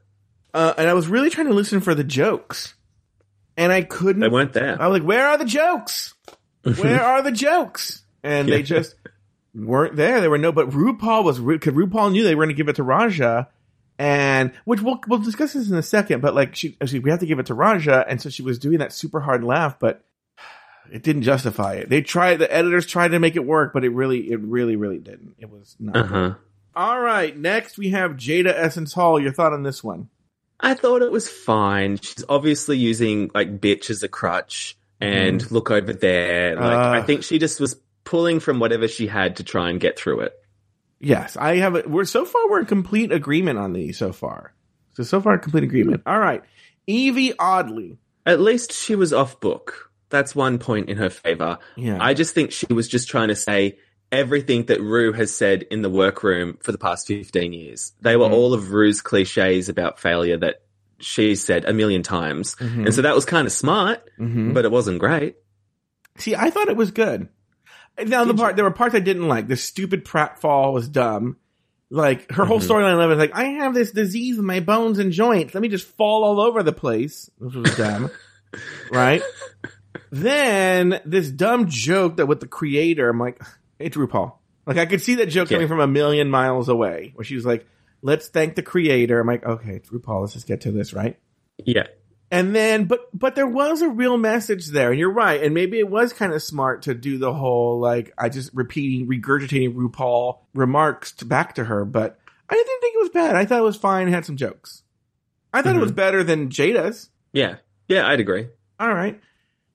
Uh, 0.54 0.74
and 0.78 0.90
I 0.90 0.94
was 0.94 1.08
really 1.08 1.30
trying 1.30 1.48
to 1.48 1.54
listen 1.54 1.82
for 1.82 1.96
the 1.96 2.04
jokes, 2.04 2.76
and 3.58 3.72
I 3.72 3.82
couldn't. 3.82 4.22
They 4.22 4.30
weren't 4.30 4.54
there. 4.54 4.80
I 4.80 4.88
was 4.88 5.00
like, 5.00 5.08
"Where 5.08 5.28
are 5.28 5.38
the 5.38 5.46
jokes? 5.46 6.14
Where 6.64 7.02
are 7.04 7.22
the 7.22 7.32
jokes?" 7.32 8.04
And 8.24 8.48
they 8.48 8.64
just 8.64 8.96
weren't 9.56 9.96
there. 9.96 10.22
There 10.22 10.30
were 10.30 10.38
no. 10.38 10.52
But 10.52 10.70
RuPaul 10.70 11.24
was 11.24 11.40
because 11.40 11.74
RuPaul 11.74 12.12
knew 12.12 12.24
they 12.24 12.36
were 12.36 12.46
going 12.46 12.56
to 12.56 12.58
give 12.58 12.70
it 12.70 12.76
to 12.76 12.84
Raja, 12.84 13.50
and 13.98 14.52
which 14.66 14.82
we'll 14.82 15.00
we'll 15.08 15.20
discuss 15.20 15.54
this 15.54 15.70
in 15.70 15.76
a 15.76 15.84
second. 15.84 16.22
But 16.22 16.36
like 16.36 16.56
she, 16.56 16.78
she 16.86 17.00
we 17.00 17.10
have 17.10 17.20
to 17.20 17.26
give 17.26 17.40
it 17.40 17.48
to 17.48 17.54
Raja, 17.54 18.06
and 18.08 18.22
so 18.22 18.30
she 18.30 18.44
was 18.44 18.60
doing 18.60 18.78
that 18.78 18.94
super 18.94 19.20
hard 19.20 19.44
laugh, 19.44 19.80
but 19.80 20.04
it 20.92 21.04
didn't 21.04 21.24
justify 21.24 21.76
it. 21.76 21.90
They 21.90 22.02
tried. 22.02 22.38
The 22.38 22.54
editors 22.54 22.86
tried 22.86 23.10
to 23.10 23.20
make 23.20 23.36
it 23.36 23.46
work, 23.46 23.74
but 23.74 23.84
it 23.84 23.90
really, 23.90 24.32
it 24.32 24.40
really, 24.40 24.76
really 24.76 25.00
didn't. 25.00 25.36
It 25.40 25.50
was 25.50 25.76
not. 25.80 25.96
Uh-huh. 25.96 26.34
All 26.76 27.00
right, 27.00 27.38
next 27.38 27.78
we 27.78 27.90
have 27.90 28.14
Jaida 28.14 28.54
Essence 28.54 28.94
Hall. 28.94 29.20
Your 29.20 29.32
thought 29.32 29.54
on 29.54 29.64
this 29.64 29.84
one? 29.84 30.10
I 30.64 30.74
thought 30.74 31.02
it 31.02 31.12
was 31.12 31.30
fine. 31.30 31.98
She's 31.98 32.24
obviously 32.28 32.78
using 32.78 33.30
like 33.36 33.60
bitch 33.60 33.90
as 33.90 34.02
a 34.02 34.08
crutch 34.08 34.78
and 35.00 35.52
look 35.52 35.70
over 35.70 35.94
there. 35.94 36.56
Like, 36.56 36.78
Uh. 36.78 36.90
I 36.92 37.02
think 37.02 37.24
she 37.24 37.38
just 37.38 37.60
was 37.60 37.76
pulling 38.06 38.40
from 38.40 38.60
whatever 38.60 38.88
she 38.88 39.06
had 39.08 39.36
to 39.36 39.44
try 39.44 39.70
and 39.70 39.80
get 39.80 40.00
through 40.00 40.22
it. 40.22 40.34
Yes, 41.00 41.36
I 41.36 41.58
have. 41.58 41.76
A, 41.76 41.84
we're 41.86 42.06
so 42.06 42.24
far 42.24 42.50
we're 42.50 42.62
in 42.62 42.66
complete 42.66 43.12
agreement 43.12 43.60
on 43.60 43.74
these 43.74 43.98
so 43.98 44.14
far. 44.14 44.54
So 44.94 45.04
so 45.04 45.20
far 45.20 45.38
complete 45.38 45.66
agreement. 45.66 46.04
All 46.06 46.18
right, 46.20 46.42
Yvie 46.88 47.34
Oddly. 47.38 47.98
At 48.26 48.40
least 48.40 48.72
she 48.72 48.96
was 48.96 49.12
off 49.12 49.42
book. 49.42 49.92
That's 50.10 50.34
one 50.34 50.60
point 50.60 50.88
in 50.90 50.96
her 50.98 51.10
favor. 51.10 51.58
Yeah. 51.76 51.98
I 52.00 52.14
just 52.14 52.34
think 52.34 52.54
she 52.54 52.68
was 52.72 52.88
just 52.88 53.10
trying 53.10 53.28
to 53.28 53.36
say 53.36 53.80
everything 54.14 54.66
that 54.68 54.80
Rue 54.80 55.12
has 55.12 55.36
said 55.36 55.64
in 55.64 55.82
the 55.82 55.90
workroom 55.90 56.58
for 56.62 56.72
the 56.72 56.78
past 56.78 57.08
15 57.08 57.52
years. 57.52 57.92
They 58.02 58.16
were 58.16 58.28
Mhm. 58.30 58.32
all 58.34 58.54
of 58.54 58.72
Rue's 58.72 59.02
cliches 59.02 59.68
about 59.68 60.00
failure 60.00 60.38
that 60.38 60.62
she 61.00 61.36
said 61.36 61.66
a 61.66 61.74
million 61.74 62.04
times. 62.04 62.56
Mhm. 62.56 62.86
And 62.86 62.94
so 62.94 63.02
that 63.02 63.16
was 63.16 63.26
kind 63.26 63.46
of 63.46 63.52
smart, 63.52 64.02
Mhm. 64.20 64.54
but 64.54 64.64
it 64.64 64.72
wasn't 64.72 65.00
great. 65.00 65.36
See, 66.18 66.36
I 66.36 66.50
thought 66.52 66.70
it 66.70 66.78
was 66.78 66.92
good. 66.92 67.28
Now 68.06 68.24
the 68.24 68.34
Did 68.34 68.40
part 68.40 68.56
there 68.56 68.66
were 68.66 68.72
parts 68.72 68.96
I 68.96 69.00
didn't 69.00 69.28
like. 69.28 69.48
The 69.48 69.58
stupid 69.58 70.06
pratfall 70.06 70.74
was 70.74 70.88
dumb. 70.88 71.38
Like 71.90 72.32
her 72.32 72.46
whole 72.46 72.60
Mhm. 72.60 72.68
storyline 72.68 73.08
was 73.10 73.18
like, 73.20 73.36
I 73.36 73.44
have 73.62 73.74
this 73.74 73.92
disease 73.92 74.38
in 74.40 74.46
my 74.46 74.60
bones 74.62 74.98
and 75.00 75.12
joints. 75.12 75.54
Let 75.54 75.62
me 75.62 75.68
just 75.70 75.86
fall 75.98 76.24
all 76.24 76.40
over 76.42 76.64
the 76.64 76.72
place. 76.74 77.30
Which 77.38 77.56
was 77.56 77.76
dumb. 77.76 78.10
right? 78.92 79.22
Then 80.12 81.00
this 81.06 81.30
dumb 81.30 81.68
joke 81.70 82.18
that 82.18 82.28
with 82.28 82.40
the 82.40 82.48
creator, 82.48 83.10
I'm 83.10 83.20
like, 83.20 83.42
it's 83.84 83.98
RuPaul. 83.98 84.34
Like 84.66 84.78
I 84.78 84.86
could 84.86 85.02
see 85.02 85.16
that 85.16 85.28
joke 85.28 85.50
Yeah. 85.50 85.58
coming 85.58 85.68
from 85.68 85.80
a 85.80 85.88
million 85.88 86.30
miles 86.30 86.70
away, 86.70 87.12
where 87.16 87.26
she 87.26 87.36
was 87.36 87.46
like, 87.46 87.68
"Let's 88.02 88.28
thank 88.28 88.56
the 88.56 88.62
creator." 88.62 89.20
I'm 89.20 89.28
like, 89.28 89.46
okay, 89.46 89.76
it's 89.76 89.90
RuPaul. 89.90 90.22
Let's 90.22 90.34
just 90.34 90.48
get 90.48 90.62
to 90.62 90.72
this, 90.72 90.94
right? 90.94 91.20
Yeah. 91.64 91.88
And 92.32 92.56
then, 92.56 92.86
but 92.86 93.08
but 93.14 93.36
there 93.36 93.48
was 93.48 93.82
a 93.82 93.90
real 93.90 94.18
message 94.18 94.68
there, 94.68 94.90
and 94.90 95.00
you're 95.00 95.14
right. 95.14 95.44
And 95.44 95.54
maybe 95.54 95.78
it 95.78 95.90
was 95.90 96.14
kind 96.14 96.34
of 96.34 96.42
smart 96.42 96.84
to 96.84 96.94
do 96.94 97.18
the 97.18 97.34
whole 97.34 97.80
like 97.80 98.14
I 98.18 98.30
just 98.30 98.52
repeating, 98.54 99.08
regurgitating 99.08 99.76
RuPaul 99.76 100.40
remarks 100.54 101.12
to, 101.14 101.26
back 101.26 101.56
to 101.56 101.66
her. 101.66 101.86
But 101.86 102.20
I 102.50 102.56
didn't 102.56 102.82
think 102.82 102.96
it 102.96 103.02
was 103.02 103.10
bad. 103.10 103.36
I 103.36 103.46
thought 103.46 103.60
it 103.60 103.64
was 103.64 103.78
fine. 103.78 104.08
It 104.08 104.12
had 104.12 104.26
some 104.26 104.38
jokes. 104.38 104.82
I 105.54 105.62
thought 105.62 105.76
it 105.76 105.80
was 105.80 105.92
mm-hmm. 105.92 105.98
better 105.98 106.24
than 106.24 106.50
Jaida's. 106.50 107.10
Yeah. 107.34 107.58
Yeah, 107.88 108.08
I'd 108.08 108.20
agree. 108.20 108.48
All 108.80 108.94
right, 108.94 109.20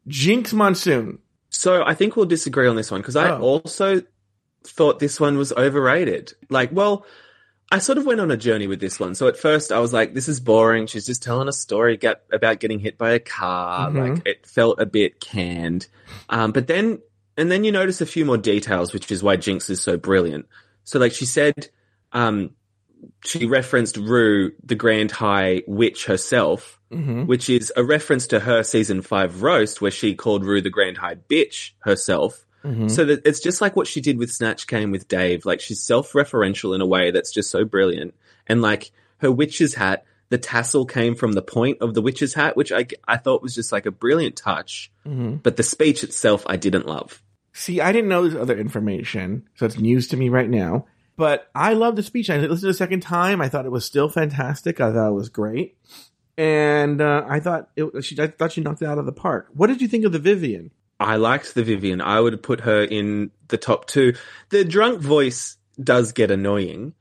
Jinkx 0.09 0.53
Monsoon. 0.53 1.19
So 1.59 1.83
I 1.83 1.95
think 1.95 2.15
we'll 2.15 2.25
disagree 2.27 2.69
on 2.69 2.77
this 2.77 2.89
one 2.93 3.01
because 3.01 3.17
I 3.17 3.31
Oh. 3.33 3.41
also 3.41 4.01
thought 4.63 5.01
this 5.01 5.19
one 5.19 5.37
was 5.37 5.53
overrated. 5.53 6.33
Like, 6.49 6.71
well, 6.71 7.05
I 7.73 7.81
sort 7.81 7.99
of 7.99 8.07
went 8.07 8.21
on 8.21 8.31
a 8.31 8.37
journey 8.37 8.69
with 8.69 8.79
this 8.79 9.01
one. 9.01 9.17
So 9.17 9.27
at 9.27 9.37
first 9.37 9.73
I 9.73 9.81
was 9.81 9.93
like, 9.93 10.15
this 10.15 10.29
is 10.29 10.39
boring. 10.39 10.87
She's 10.87 11.05
just 11.05 11.21
telling 11.21 11.49
a 11.49 11.53
story 11.53 11.97
get, 11.97 12.23
about 12.33 12.61
getting 12.61 12.79
hit 12.79 12.97
by 12.97 13.11
a 13.11 13.19
car. 13.19 13.91
Mhm. 13.91 14.15
Like 14.15 14.23
it 14.25 14.47
felt 14.47 14.81
a 14.81 14.87
bit 14.87 15.19
canned. 15.19 15.89
Um, 16.29 16.53
but 16.53 16.69
then, 16.69 17.01
and 17.37 17.51
then 17.51 17.65
you 17.65 17.73
notice 17.73 18.01
a 18.01 18.07
few 18.07 18.25
more 18.25 18.39
details, 18.39 18.93
which 18.93 19.11
is 19.11 19.25
why 19.25 19.37
Jinkx 19.37 19.69
is 19.69 19.81
so 19.83 19.97
brilliant. 19.97 20.47
So 20.85 21.01
like 21.01 21.11
she 21.13 21.27
said, 21.27 21.71
um, 22.13 22.51
she 23.25 23.47
referenced 23.47 23.97
Rue, 23.97 24.53
the 24.65 24.75
Grand 24.75 25.11
High 25.11 25.63
Witch 25.67 26.07
herself, 26.07 26.77
Mm-hmm. 26.91 27.27
which 27.27 27.51
is 27.51 27.71
a 27.77 27.85
reference 27.85 28.29
to 28.29 28.41
her 28.41 28.63
season 28.63 29.03
five 29.03 29.43
roast 29.43 29.83
where 29.83 29.91
she 29.91 30.15
called 30.15 30.43
Rue 30.43 30.63
the 30.63 30.71
Grand 30.71 30.97
High 30.97 31.17
Bitch 31.17 31.73
herself. 31.81 32.47
Mm-hmm. 32.65 32.89
So 32.89 33.05
that 33.05 33.27
it's 33.27 33.41
just 33.41 33.61
like 33.61 33.77
what 33.77 33.87
she 33.87 34.01
did 34.01 34.17
with 34.17 34.33
Snatch 34.33 34.67
Game 34.67 34.91
with 34.91 35.07
Dave. 35.07 35.45
Like 35.45 35.61
she's 35.61 35.83
self-referential 35.83 36.75
in 36.75 36.81
a 36.81 36.87
way 36.87 37.11
that's 37.11 37.31
just 37.31 37.51
so 37.51 37.67
brilliant. 37.67 38.15
And 38.47 38.63
like 38.63 38.91
her 39.19 39.31
witch's 39.31 39.75
hat, 39.75 40.07
the 40.31 40.39
tassel 40.39 40.87
came 40.87 41.15
from 41.15 41.33
the 41.33 41.43
point 41.43 41.83
of 41.83 41.93
the 41.93 42.01
witch's 42.01 42.33
hat, 42.33 42.57
which 42.57 42.73
I, 42.73 42.87
I 43.07 43.19
thought 43.19 43.43
was 43.43 43.55
just 43.55 43.71
like 43.71 43.85
a 43.85 43.91
brilliant 43.91 44.37
touch. 44.37 44.91
Mm-hmm. 45.07 45.37
But 45.37 45.59
the 45.59 45.63
speech 45.63 46.03
itself, 46.03 46.43
I 46.47 46.57
didn't 46.57 46.87
love. 46.87 47.23
See, 47.53 47.83
I 47.83 47.93
didn't 47.93 48.09
know 48.09 48.27
this 48.27 48.41
other 48.41 48.57
information, 48.57 49.47
so 49.57 49.67
it's 49.67 49.79
news 49.79 50.09
to 50.09 50.17
me 50.17 50.31
right 50.31 50.49
now. 50.49 50.87
But 51.19 51.51
I 51.55 51.75
love 51.75 51.97
the 51.97 52.03
speech. 52.03 52.31
I 52.31 52.39
listened 52.39 52.61
to 52.61 52.69
a 52.69 52.75
second 52.75 53.01
time. 53.01 53.43
I 53.43 53.51
thought 53.51 53.67
it 53.67 53.73
was 53.73 53.85
still 53.85 54.09
fantastic. 54.09 54.81
I 54.81 54.91
thought 54.93 55.11
it 55.11 55.15
was 55.15 55.29
great, 55.29 55.77
and 56.39 57.03
uh, 57.03 57.25
I 57.29 57.41
thought 57.41 57.69
it, 57.77 58.03
she. 58.03 58.19
I 58.19 58.29
thought 58.29 58.53
she 58.53 58.63
knocked 58.63 58.81
it 58.81 58.87
out 58.87 58.99
of 58.99 59.05
the 59.05 59.13
park. 59.13 59.49
What 59.53 59.67
did 59.67 59.83
you 59.83 59.89
think 59.89 60.07
of 60.07 60.13
the 60.13 60.19
Vivienne? 60.19 60.71
I 60.99 61.17
liked 61.17 61.55
the 61.55 61.65
Vivienne. 61.65 62.01
I 62.01 62.21
would 62.21 62.43
put 62.43 62.61
her 62.61 62.83
in 62.83 63.33
the 63.49 63.59
top 63.59 63.87
two. 63.87 64.15
The 64.49 64.65
drunk 64.65 65.01
voice 65.01 65.59
does 65.83 66.13
get 66.13 66.31
annoying, 66.31 66.95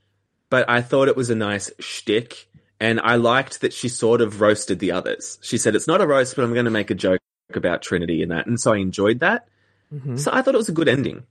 but 0.50 0.70
I 0.70 0.82
thought 0.82 1.08
it 1.08 1.16
was 1.16 1.30
a 1.30 1.36
nice 1.36 1.72
shtick. 1.80 2.50
And 2.80 3.00
I 3.00 3.16
liked 3.16 3.62
that 3.62 3.74
she 3.74 3.90
sort 3.90 4.22
of 4.22 4.40
roasted 4.40 4.78
the 4.78 4.92
others. 4.92 5.40
She 5.42 5.58
said, 5.58 5.76
it's 5.76 5.88
not 5.88 6.00
a 6.00 6.06
roast, 6.06 6.36
but 6.36 6.44
I'm 6.44 6.54
going 6.54 6.66
to 6.66 6.72
make 6.72 6.92
a 6.92 6.96
joke 6.96 7.20
about 7.52 7.82
Trinity 7.82 8.22
and 8.22 8.30
that. 8.32 8.46
And 8.46 8.60
so 8.60 8.72
I 8.74 8.78
enjoyed 8.78 9.22
that. 9.22 9.48
So 10.18 10.30
I 10.32 10.44
thought 10.44 10.54
it 10.54 10.60
was 10.60 10.70
a 10.70 10.74
good 10.74 10.88
ending. 10.88 11.24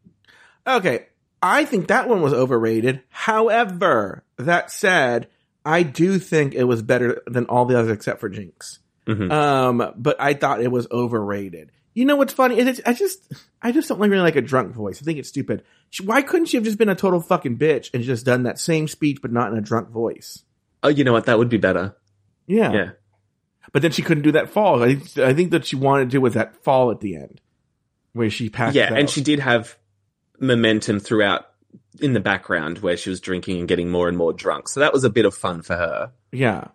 Okay, 0.66 1.06
I 1.42 1.64
think 1.64 1.88
that 1.88 2.08
one 2.08 2.22
was 2.22 2.32
overrated. 2.32 3.02
However, 3.10 4.24
that 4.38 4.70
said, 4.70 5.28
I 5.64 5.82
do 5.82 6.18
think 6.18 6.54
it 6.54 6.64
was 6.64 6.82
better 6.82 7.22
than 7.26 7.46
all 7.46 7.66
the 7.66 7.78
others 7.78 7.90
except 7.92 8.20
for 8.20 8.30
Jinkx. 8.30 8.78
Mhm. 9.06 9.30
Um, 9.30 9.92
but 9.96 10.16
I 10.20 10.34
thought 10.34 10.60
it 10.62 10.70
was 10.72 10.88
overrated. 10.90 11.70
You 11.94 12.04
know 12.04 12.16
what's 12.16 12.32
funny? 12.32 12.58
Is 12.58 12.82
I 12.84 12.92
just, 12.92 13.32
I 13.62 13.72
just 13.72 13.88
don't 13.88 13.98
really 14.00 14.18
like 14.18 14.36
a 14.36 14.42
drunk 14.42 14.74
voice. 14.74 15.00
I 15.00 15.04
think 15.04 15.18
it's 15.18 15.28
stupid. 15.28 15.62
She- 15.90 16.04
Why 16.04 16.22
couldn't 16.22 16.46
she 16.46 16.56
have 16.56 16.64
just 16.64 16.76
been 16.78 16.88
a 16.88 16.94
total 16.94 17.20
fucking 17.20 17.56
bitch 17.58 17.90
and 17.94 18.02
just 18.02 18.26
done 18.26 18.42
that 18.42 18.58
same 18.58 18.88
speech, 18.88 19.20
but 19.22 19.32
not 19.32 19.52
in 19.52 19.58
a 19.58 19.62
drunk 19.62 19.90
voice? 19.90 20.42
Oh, 20.82 20.88
you 20.88 21.04
know 21.04 21.12
what? 21.12 21.26
That 21.26 21.38
would 21.38 21.48
be 21.48 21.56
better. 21.56 21.96
Yeah. 22.46 22.72
Yeah. 22.72 22.90
But 23.72 23.82
then 23.82 23.92
she 23.92 24.02
couldn't 24.02 24.24
do 24.24 24.32
that 24.32 24.50
fall. 24.50 24.82
I, 24.82 24.98
I 25.16 25.32
think 25.34 25.50
that 25.52 25.66
she 25.66 25.76
wanted 25.76 26.04
to 26.06 26.10
do 26.10 26.20
was 26.20 26.34
that 26.34 26.62
fall 26.64 26.90
at 26.90 27.00
the 27.00 27.16
end, 27.16 27.40
where 28.12 28.30
she 28.30 28.48
passed. 28.50 28.76
Yeah. 28.76 28.92
And 28.94 29.08
she 29.08 29.20
did 29.22 29.40
have 29.40 29.76
momentum 30.40 31.00
throughout 31.00 31.46
in 32.00 32.12
the 32.12 32.20
background 32.20 32.78
where 32.78 32.96
she 32.96 33.10
was 33.10 33.20
drinking 33.20 33.58
and 33.58 33.68
getting 33.68 33.90
more 33.90 34.08
and 34.08 34.16
more 34.18 34.32
drunk. 34.32 34.68
So 34.68 34.80
that 34.80 34.92
was 34.92 35.04
a 35.04 35.10
bit 35.10 35.24
of 35.24 35.34
fun 35.34 35.62
for 35.62 35.76
her. 35.76 36.12
yeah. 36.32 36.68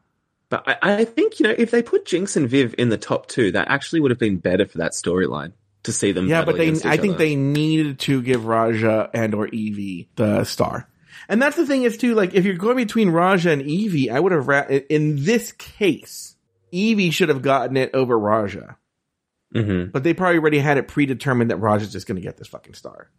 But 0.49 0.67
I, 0.67 0.77
I 1.01 1.05
think, 1.05 1.39
you 1.39 1.45
know, 1.47 1.55
if 1.57 1.71
they 1.71 1.81
put 1.81 2.03
Jinkx 2.05 2.35
and 2.35 2.49
Viv 2.49 2.75
in 2.77 2.89
the 2.89 2.97
top 2.97 3.27
two, 3.27 3.53
that 3.53 3.69
actually 3.69 4.01
would 4.01 4.11
have 4.11 4.19
been 4.19 4.35
better 4.35 4.65
for 4.65 4.79
that 4.79 4.91
storyline 4.91 5.53
to 5.83 5.93
see 5.93 6.11
them. 6.11 6.27
Yeah, 6.27 6.43
but 6.43 6.57
they, 6.57 6.71
I 6.71 6.97
think 6.97 7.13
other. 7.13 7.17
they 7.19 7.37
needed 7.37 7.99
to 7.99 8.21
give 8.21 8.43
Raja 8.45 9.09
and 9.13 9.33
or 9.33 9.47
Yvie 9.47 10.09
the 10.17 10.43
star. 10.43 10.89
And 11.29 11.41
that's 11.41 11.55
the 11.55 11.65
thing 11.65 11.83
is 11.83 11.95
too, 11.95 12.15
like, 12.15 12.33
if 12.33 12.43
you're 12.43 12.55
going 12.55 12.75
between 12.75 13.11
Raja 13.11 13.51
and 13.51 13.61
Yvie, 13.61 14.11
I 14.11 14.19
would 14.19 14.33
have, 14.33 14.49
ra- 14.49 14.67
in 14.67 15.23
this 15.23 15.53
case, 15.53 16.35
Yvie 16.73 17.13
should 17.13 17.29
have 17.29 17.41
gotten 17.43 17.77
it 17.77 17.91
over 17.93 18.19
Raja. 18.19 18.75
Mhm. 19.55 19.89
But 19.93 20.03
they 20.03 20.13
probably 20.13 20.39
already 20.39 20.59
had 20.59 20.77
it 20.77 20.89
predetermined 20.89 21.49
that 21.51 21.57
Raja's 21.57 21.93
just 21.93 22.07
going 22.07 22.17
to 22.17 22.21
get 22.21 22.35
this 22.35 22.49
fucking 22.49 22.73
star. 22.73 23.09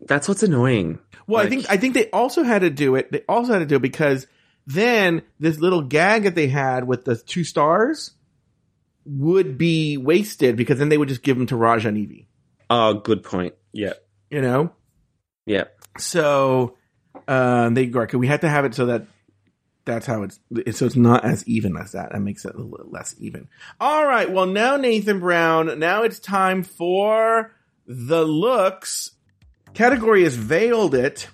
That's 0.00 0.28
what's 0.28 0.42
annoying. 0.42 0.98
Well, 1.26 1.44
I 1.44 1.48
think 1.48 1.66
I 1.68 1.76
think 1.76 1.94
they 1.94 2.08
also 2.10 2.42
had 2.42 2.60
to 2.60 2.70
do 2.70 2.94
it. 2.94 3.12
They 3.12 3.22
also 3.28 3.52
had 3.52 3.58
to 3.60 3.66
do 3.66 3.76
it 3.76 3.82
because 3.82 4.26
then 4.66 5.22
this 5.40 5.58
little 5.58 5.82
gag 5.82 6.24
that 6.24 6.34
they 6.34 6.48
had 6.48 6.86
with 6.86 7.04
the 7.04 7.16
two 7.16 7.44
stars 7.44 8.12
would 9.04 9.58
be 9.58 9.96
wasted 9.96 10.56
because 10.56 10.78
then 10.78 10.88
they 10.88 10.98
would 10.98 11.08
just 11.08 11.22
give 11.22 11.36
them 11.36 11.46
to 11.46 11.56
Raja 11.56 11.88
and 11.88 11.96
Yvie. 11.96 12.26
Oh, 12.70 12.94
good 12.94 13.22
point. 13.22 13.54
Yeah. 13.72 13.94
You 14.30 14.42
know, 14.42 14.72
Yeah. 15.46 15.64
so 15.96 16.76
um, 17.26 17.74
they 17.74 17.90
okay, 17.92 18.16
we 18.18 18.26
had 18.26 18.42
to 18.42 18.48
have 18.48 18.64
it 18.66 18.74
so 18.74 18.86
that 18.86 19.06
that's 19.86 20.04
how 20.04 20.22
it's 20.22 20.38
so 20.72 20.84
it's 20.84 20.96
not 20.96 21.24
as 21.24 21.46
even 21.48 21.76
as 21.78 21.92
that. 21.92 22.12
That 22.12 22.20
makes 22.20 22.44
it 22.44 22.54
a 22.54 22.60
little 22.60 22.90
less 22.90 23.14
even. 23.18 23.48
All 23.80 24.06
right, 24.06 24.30
well 24.30 24.44
now 24.46 24.76
Nathan 24.76 25.18
Brown. 25.20 25.78
Now 25.78 26.02
it's 26.02 26.18
time 26.18 26.62
for 26.62 27.52
the 27.86 28.22
looks. 28.24 29.12
Category 29.74 30.24
is 30.24 30.36
veiled 30.36 30.94
it. 30.94 31.28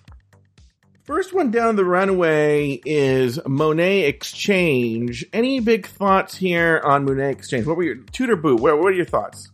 First 1.05 1.35
one 1.35 1.51
down 1.51 1.77
the 1.77 1.85
runway 1.85 2.81
is 2.85 3.39
Monét 3.39 4.09
X 4.09 4.33
Change. 4.33 5.25
Any 5.33 5.61
big 5.61 5.87
thoughts 5.87 6.37
here 6.37 6.81
on 6.85 7.07
Monét 7.07 7.33
X 7.33 7.51
Change? 7.51 7.67
What 7.67 7.77
were 7.77 7.83
your 7.83 7.97
Tudor 7.97 8.37
Boo? 8.37 8.57
What, 8.57 8.79
what 8.79 8.89
are 8.89 8.97
your 8.97 9.05
thoughts? 9.05 9.51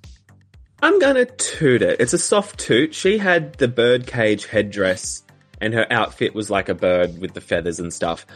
I'm 0.82 0.98
gonna 0.98 1.26
toot 1.26 1.82
it. 1.82 2.00
It's 2.00 2.12
a 2.12 2.18
soft 2.18 2.58
toot. 2.58 2.94
She 2.94 3.18
had 3.18 3.54
the 3.54 3.68
birdcage 3.68 4.46
headdress 4.46 5.24
and 5.60 5.74
her 5.74 5.86
outfit 5.90 6.34
was 6.34 6.50
like 6.50 6.68
a 6.68 6.74
bird 6.74 7.20
with 7.20 7.34
the 7.34 7.40
feathers 7.40 7.80
and 7.80 7.92
stuff. 7.92 8.26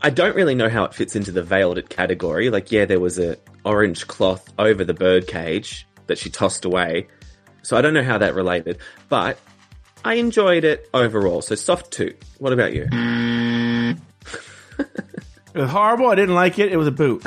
I 0.00 0.10
don't 0.10 0.36
really 0.36 0.54
know 0.54 0.68
how 0.68 0.84
it 0.84 0.94
fits 0.94 1.16
into 1.16 1.32
the 1.32 1.42
veiled 1.42 1.78
it 1.78 1.88
category. 1.88 2.50
Like, 2.50 2.70
yeah, 2.70 2.84
there 2.84 3.00
was 3.00 3.18
a 3.18 3.36
orange 3.64 4.06
cloth 4.06 4.52
over 4.58 4.84
the 4.84 4.94
birdcage 4.94 5.86
that 6.06 6.18
she 6.18 6.30
tossed 6.30 6.64
away. 6.64 7.08
So 7.62 7.76
I 7.76 7.82
don't 7.82 7.94
know 7.94 8.04
how 8.04 8.18
that 8.18 8.34
related, 8.34 8.78
but 9.08 9.38
I 10.04 10.14
enjoyed 10.14 10.64
it 10.64 10.88
overall. 10.94 11.42
So 11.42 11.54
soft 11.54 11.90
toot. 11.90 12.16
What 12.38 12.52
about 12.52 12.72
you? 12.72 12.86
It 15.54 15.62
was 15.62 15.70
horrible. 15.70 16.06
I 16.06 16.14
didn't 16.14 16.34
like 16.36 16.58
it. 16.60 16.70
It 16.70 16.76
was 16.76 16.86
a 16.86 16.92
boot. 16.92 17.24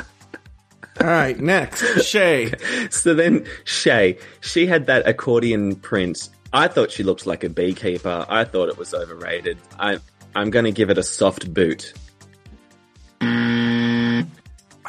All 1.00 1.06
right, 1.06 1.38
next 1.38 2.02
Shea. 2.04 2.52
So 2.90 3.14
then 3.14 3.46
Shea, 3.64 4.16
she 4.40 4.66
had 4.66 4.86
that 4.86 5.06
accordion 5.06 5.76
print. 5.76 6.30
I 6.52 6.68
thought 6.68 6.90
she 6.90 7.02
looked 7.02 7.26
like 7.26 7.44
a 7.44 7.50
beekeeper. 7.50 8.24
I 8.28 8.44
thought 8.44 8.68
it 8.68 8.78
was 8.78 8.94
overrated. 8.94 9.58
I, 9.78 9.98
I'm 10.34 10.50
going 10.50 10.64
to 10.64 10.72
give 10.72 10.88
it 10.88 10.96
a 10.98 11.02
soft 11.02 11.52
boot. 11.52 11.92
I 13.20 14.24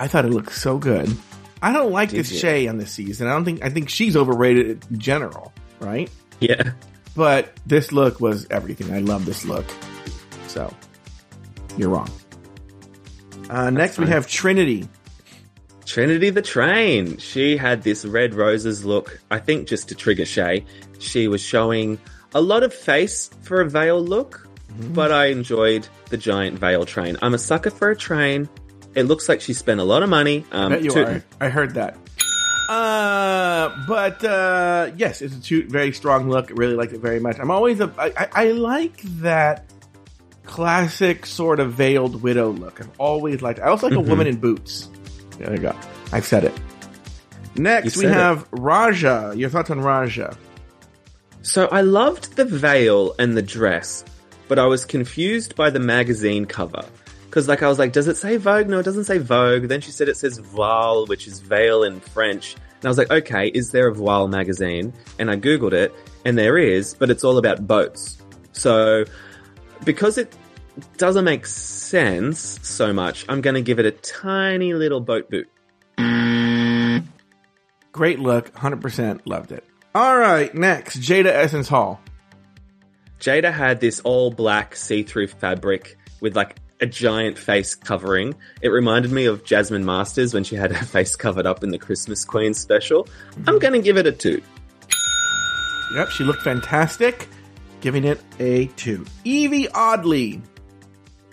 thought 0.07 0.25
it 0.25 0.31
looked 0.31 0.53
so 0.53 0.77
good. 0.77 1.15
I 1.61 1.73
don't 1.73 1.91
like 1.91 2.09
Did 2.09 2.19
this 2.19 2.31
you? 2.31 2.39
Shea 2.39 2.67
on 2.67 2.77
this 2.77 2.91
season. 2.91 3.27
I 3.27 3.31
don't 3.31 3.45
think 3.45 3.63
I 3.63 3.69
think 3.69 3.89
she's 3.89 4.15
overrated 4.15 4.85
in 4.89 4.99
general, 4.99 5.51
right? 5.79 6.09
Yeah. 6.39 6.71
But 7.15 7.59
this 7.65 7.91
look 7.91 8.19
was 8.19 8.47
everything. 8.49 8.93
I 8.93 8.99
love 8.99 9.25
this 9.25 9.45
look. 9.45 9.65
So 10.47 10.73
you're 11.77 11.89
wrong. 11.89 12.09
Uh, 13.49 13.69
next 13.69 13.99
we 13.99 14.07
have 14.07 14.27
Trinity. 14.27 14.87
Trinity 15.85 16.29
the 16.29 16.41
Train. 16.41 17.17
She 17.17 17.57
had 17.57 17.83
this 17.83 18.05
red 18.05 18.33
roses 18.33 18.83
look, 18.85 19.19
I 19.29 19.39
think 19.39 19.67
just 19.67 19.89
to 19.89 19.95
trigger 19.95 20.25
Shea. 20.25 20.65
She 20.99 21.27
was 21.27 21.41
showing 21.41 21.99
a 22.33 22.41
lot 22.41 22.63
of 22.63 22.73
face 22.73 23.29
for 23.41 23.61
a 23.61 23.69
veil 23.69 24.01
look, 24.01 24.47
but 24.91 25.11
I 25.11 25.27
enjoyed 25.27 25.87
the 26.09 26.17
giant 26.17 26.57
veil 26.57 26.85
train. 26.85 27.17
I'm 27.21 27.33
a 27.33 27.37
sucker 27.37 27.69
for 27.69 27.91
a 27.91 27.95
train. 27.95 28.49
It 28.95 29.03
looks 29.03 29.27
like 29.27 29.41
she 29.41 29.53
spent 29.53 29.79
a 29.79 29.83
lot 29.83 30.03
of 30.03 30.09
money. 30.09 30.45
Um, 30.51 30.71
Bet 30.71 30.83
you 30.83 30.93
are. 30.93 31.23
I 31.41 31.49
heard 31.49 31.73
that. 31.75 31.97
Uh, 32.69 33.75
but 33.87 34.23
uh, 34.23 34.91
yes, 34.95 35.21
it's 35.21 35.51
a 35.51 35.61
very 35.63 35.91
strong 35.93 36.29
look. 36.29 36.49
I 36.51 36.53
really 36.53 36.75
like 36.75 36.93
it 36.93 36.99
very 37.01 37.19
much. 37.19 37.37
I'm 37.39 37.51
always 37.51 37.79
a. 37.79 37.93
I, 37.97 38.13
I, 38.17 38.29
I 38.31 38.51
like 38.51 39.01
that 39.21 39.65
classic 40.45 41.25
sort 41.25 41.59
of 41.59 41.73
veiled 41.73 42.21
widow 42.21 42.51
look. 42.51 42.79
I've 42.81 42.89
always 42.99 43.41
liked. 43.41 43.59
I 43.59 43.67
also 43.67 43.87
like 43.89 43.97
a 43.97 44.01
woman 44.01 44.27
in 44.27 44.37
boots. 44.37 44.89
There 45.37 45.51
you 45.51 45.57
go. 45.59 45.75
I've 46.11 46.25
said 46.25 46.43
it. 46.45 46.53
Next, 47.55 47.95
You 47.95 48.01
we 48.01 48.05
said 48.07 48.11
it. 48.11 48.21
have 48.21 48.47
Raja. 48.51 49.33
Your 49.35 49.49
thoughts 49.49 49.69
on 49.69 49.79
Raja? 49.81 50.35
So 51.41 51.67
I 51.67 51.81
loved 51.81 52.35
the 52.35 52.45
veil 52.45 53.13
and 53.19 53.35
the 53.35 53.41
dress, 53.41 54.05
but 54.47 54.57
I 54.57 54.65
was 54.65 54.85
confused 54.85 55.55
by 55.55 55.69
the 55.69 55.79
magazine 55.79 56.45
cover. 56.45 56.83
Because, 57.33 57.47
like, 57.47 57.63
I 57.63 57.67
was 57.67 57.79
like, 57.79 57.93
does 57.93 58.07
it 58.07 58.15
say 58.15 58.37
Vogue? 58.37 58.69
No, 58.69 58.77
it 58.77 58.83
doesn't 58.83 59.05
say 59.05 59.17
Vogue. 59.17 59.63
Then 59.63 59.81
she 59.81 59.89
said 59.89 60.07
it 60.07 60.17
says 60.17 60.37
Voile, 60.37 61.07
which 61.07 61.25
is 61.25 61.39
veil 61.39 61.81
in 61.81 61.99
French. 61.99 62.53
And 62.53 62.85
I 62.85 62.87
was 62.89 62.99
like, 62.99 63.09
okay, 63.09 63.47
is 63.47 63.71
there 63.71 63.87
a 63.87 63.91
Voile 63.91 64.27
magazine? 64.27 64.93
And 65.17 65.31
I 65.31 65.37
Googled 65.37 65.73
it, 65.73 65.91
and 66.25 66.37
there 66.37 66.59
is, 66.59 66.93
but 66.93 67.09
it's 67.09 67.23
all 67.23 67.39
about 67.39 67.65
boats. 67.65 68.19
So, 68.51 69.05
because 69.83 70.19
it 70.19 70.31
doesn't 70.97 71.25
make 71.25 71.47
sense 71.47 72.59
so 72.61 72.93
much, 72.93 73.25
I'm 73.27 73.41
going 73.41 73.55
to 73.55 73.63
give 73.63 73.79
it 73.79 73.87
a 73.87 73.91
tiny 73.93 74.75
little 74.75 75.01
boat 75.01 75.31
boot. 75.31 75.49
Great 77.93 78.19
look. 78.19 78.53
100% 78.53 79.21
loved 79.25 79.51
it. 79.51 79.63
All 79.95 80.19
right, 80.19 80.53
next, 80.53 80.99
Jaida 80.99 81.31
Essence 81.31 81.67
Hall. 81.67 81.99
Jaida 83.19 83.51
had 83.51 83.79
this 83.79 84.01
all 84.01 84.29
black 84.29 84.75
see 84.75 85.01
through 85.01 85.29
fabric 85.29 85.97
with 86.21 86.35
like 86.35 86.57
a 86.83 86.85
giant 86.85 87.37
face 87.39 87.75
covering. 87.75 88.35
It 88.61 88.67
reminded 88.67 89.11
me 89.11 89.25
of 89.25 89.45
Jasmine 89.45 89.85
Masters 89.85 90.33
when 90.33 90.43
she 90.43 90.55
had 90.55 90.73
her 90.73 90.85
face 90.97 91.15
covered 91.15 91.45
up 91.45 91.63
in 91.63 91.69
the 91.69 91.79
Christmas 91.79 92.25
Queen 92.25 92.53
special. 92.53 93.07
I'm 93.47 93.57
going 93.57 93.73
to 93.73 93.79
give 93.79 93.97
it 93.97 94.05
a 94.05 94.11
two. 94.11 94.41
Yep, 95.95 96.09
she 96.09 96.23
looked 96.25 96.41
fantastic. 96.41 97.29
Giving 97.79 98.03
it 98.03 98.21
a 98.39 98.67
two. 98.75 99.05
Yvie 99.25 99.67
Oddly. 99.73 100.41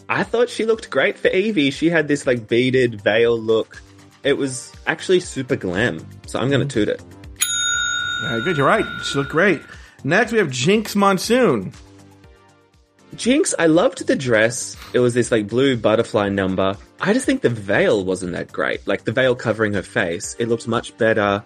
I 0.09 0.23
thought 0.23 0.49
she 0.49 0.67
looked 0.67 0.89
great 0.89 1.19
for 1.19 1.29
Yvie. 1.29 1.73
She 1.73 1.91
had 1.91 2.07
this 2.07 2.27
like 2.27 2.47
beaded 2.47 3.01
veil 3.01 3.39
look. 3.39 3.83
It 4.23 4.35
was 4.35 4.73
actually 4.87 5.21
super 5.21 5.57
glam. 5.57 6.07
So 6.27 6.39
I'm 6.39 6.49
going 6.49 6.67
to 6.67 6.73
toot 6.73 6.89
it. 6.89 7.03
Very 8.23 8.43
good. 8.45 8.57
You're 8.57 8.67
right. 8.67 8.87
She 9.03 9.19
looked 9.19 9.31
great. 9.31 9.63
Next, 10.05 10.31
we 10.31 10.39
have 10.39 10.49
Jinkx 10.49 10.95
Monsoon. 10.95 11.73
Jinkx, 13.17 13.55
I 13.59 13.67
loved 13.67 14.07
the 14.07 14.17
dress. 14.17 14.77
It 14.93 15.01
was 15.01 15.15
this 15.15 15.33
like 15.33 15.49
blue 15.49 15.77
butterfly 15.77 16.29
number. 16.29 16.77
I 17.01 17.13
just 17.13 17.27
think 17.27 17.43
the 17.43 17.49
veil 17.49 18.05
wasn't 18.05 18.33
that 18.33 18.53
great. 18.53 18.87
Like 18.87 19.05
the 19.05 19.13
veil 19.13 19.35
covering 19.35 19.75
her 19.75 19.83
face, 19.83 20.37
it 20.39 20.49
looked 20.49 20.69
much 20.69 20.97
better 20.97 21.43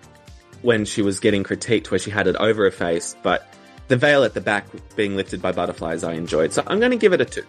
when 0.62 0.84
she 0.84 1.02
was 1.02 1.20
getting 1.20 1.42
critiqued 1.42 1.90
where 1.90 1.98
she 1.98 2.10
had 2.10 2.26
it 2.26 2.36
over 2.36 2.64
her 2.64 2.70
face, 2.70 3.16
but 3.22 3.54
the 3.88 3.96
veil 3.96 4.24
at 4.24 4.34
the 4.34 4.40
back 4.40 4.66
being 4.96 5.16
lifted 5.16 5.42
by 5.42 5.52
butterflies 5.52 6.04
I 6.04 6.14
enjoyed. 6.14 6.52
So 6.52 6.62
I'm 6.66 6.80
going 6.80 6.90
to 6.90 6.96
give 6.96 7.12
it 7.12 7.20
a 7.20 7.24
2. 7.24 7.42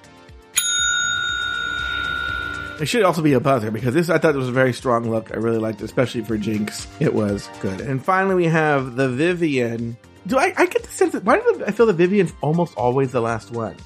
It 2.82 2.88
should 2.88 3.04
also 3.04 3.22
be 3.22 3.34
a 3.34 3.40
buzzer 3.40 3.72
because 3.72 3.94
this 3.94 4.10
I 4.10 4.18
thought 4.18 4.36
it 4.36 4.38
was 4.38 4.50
a 4.50 4.54
very 4.54 4.74
strong 4.74 5.10
look. 5.10 5.32
I 5.32 5.38
really 5.38 5.60
liked 5.60 5.80
it, 5.80 5.86
especially 5.86 6.22
for 6.22 6.38
Jinkx. 6.38 6.88
It 7.00 7.14
was 7.14 7.50
good. 7.62 7.80
And 7.80 8.04
finally, 8.04 8.36
we 8.36 8.46
have 8.48 8.98
the 8.98 9.08
Vivienne. 9.08 9.96
Do 10.28 10.38
I, 10.38 10.54
I 10.58 10.66
get 10.66 10.84
the 10.84 10.90
sense 10.90 11.14
that 11.14 11.24
why 11.24 11.38
do 11.38 11.64
I 11.66 11.72
feel 11.72 11.86
the 11.86 11.94
Vivienne's 11.94 12.34
almost 12.42 12.76
always 12.76 13.14
the 13.14 13.22
last 13.22 13.52
one? 13.52 13.78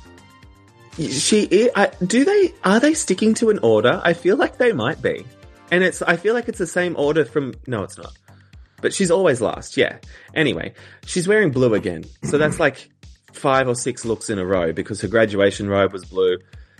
She 0.99 1.69
I, 1.75 1.91
do 2.05 2.25
they 2.25 2.53
are 2.63 2.79
they 2.79 2.93
sticking 2.93 3.33
to 3.35 3.49
an 3.49 3.59
order? 3.59 4.01
I 4.03 4.13
feel 4.13 4.35
like 4.35 4.57
they 4.57 4.73
might 4.73 5.01
be. 5.01 5.25
And 5.71 5.83
it's 5.83 6.01
I 6.01 6.17
feel 6.17 6.33
like 6.33 6.49
it's 6.49 6.59
the 6.59 6.67
same 6.67 6.95
order 6.97 7.25
from 7.25 7.53
no 7.67 7.83
it's 7.83 7.97
not. 7.97 8.11
But 8.81 8.93
she's 8.93 9.11
always 9.11 9.41
last, 9.41 9.77
yeah. 9.77 9.97
Anyway, 10.33 10.73
she's 11.05 11.27
wearing 11.27 11.51
blue 11.51 11.73
again. 11.73 12.05
So 12.23 12.37
that's 12.37 12.59
like 12.65 12.89
five 13.33 13.67
or 13.67 13.75
six 13.75 14.05
looks 14.05 14.29
in 14.29 14.39
a 14.39 14.45
row 14.45 14.73
because 14.73 15.01
her 15.01 15.07
graduation 15.07 15.69
robe 15.69 15.93
was 15.93 16.05
blue. 16.05 16.37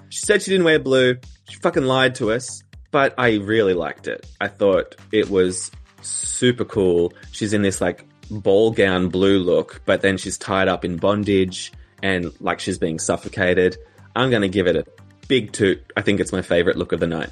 She 0.10 0.22
said 0.22 0.42
she 0.42 0.52
didn't 0.52 0.66
wear 0.66 0.80
blue. 0.80 1.18
She 1.50 1.58
fucking 1.60 1.84
lied 1.84 2.16
to 2.16 2.32
us, 2.32 2.64
but 2.92 3.14
I 3.18 3.36
really 3.36 3.74
liked 3.74 4.08
it. 4.08 4.26
I 4.42 4.48
thought 4.48 4.96
it 5.12 5.30
was 5.30 5.72
super 6.02 6.66
cool. 6.66 7.14
She's 7.32 7.54
in 7.54 7.62
this 7.62 7.82
like 7.82 8.06
ball 8.32 8.72
gown 8.72 9.10
blue 9.10 9.40
look, 9.40 9.82
but 9.86 10.02
then 10.02 10.18
she's 10.18 10.38
tied 10.38 10.68
up 10.68 10.84
in 10.84 10.98
bondage 10.98 11.72
and 12.02 12.32
like 12.40 12.60
she's 12.60 12.78
being 12.78 13.00
suffocated. 13.00 13.78
I'm 14.16 14.30
going 14.30 14.42
to 14.42 14.50
give 14.50 14.68
it 14.68 14.76
a 14.76 14.86
big 15.28 15.52
toot. 15.52 15.82
I 15.96 16.02
think 16.02 16.20
it's 16.20 16.32
my 16.32 16.42
favorite 16.42 16.78
look 16.78 16.92
of 16.92 17.00
the 17.00 17.08
night. 17.08 17.30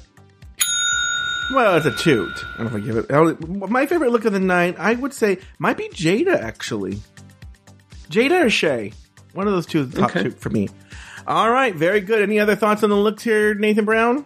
Well, 1.54 1.76
it's 1.76 1.86
a 1.86 1.92
toot. 1.92 2.44
I 2.58 2.64
don't 2.64 2.76
if 2.76 2.84
give 2.84 2.96
it. 2.96 3.48
My 3.70 3.86
favorite 3.86 4.12
look 4.12 4.24
of 4.26 4.32
the 4.32 4.40
night, 4.40 4.76
I 4.78 4.94
would 4.94 5.14
say, 5.14 5.38
might 5.58 5.78
be 5.78 5.88
Jaida, 5.88 6.38
actually. 6.38 7.00
Jaida 8.10 8.44
or 8.46 8.50
Shea? 8.50 8.92
One 9.32 9.46
of 9.46 9.52
those 9.54 9.66
two 9.66 9.80
is 9.80 9.90
the 9.90 10.00
top 10.00 10.10
Okay. 10.10 10.24
two 10.24 10.30
for 10.30 10.50
me. 10.50 10.68
All 11.26 11.50
right, 11.50 11.74
very 11.74 12.00
good. 12.00 12.22
Any 12.22 12.38
other 12.38 12.54
thoughts 12.56 12.82
on 12.82 12.90
the 12.90 12.96
looks 12.96 13.22
here, 13.22 13.54
Nathan 13.54 13.84
Brown? 13.84 14.24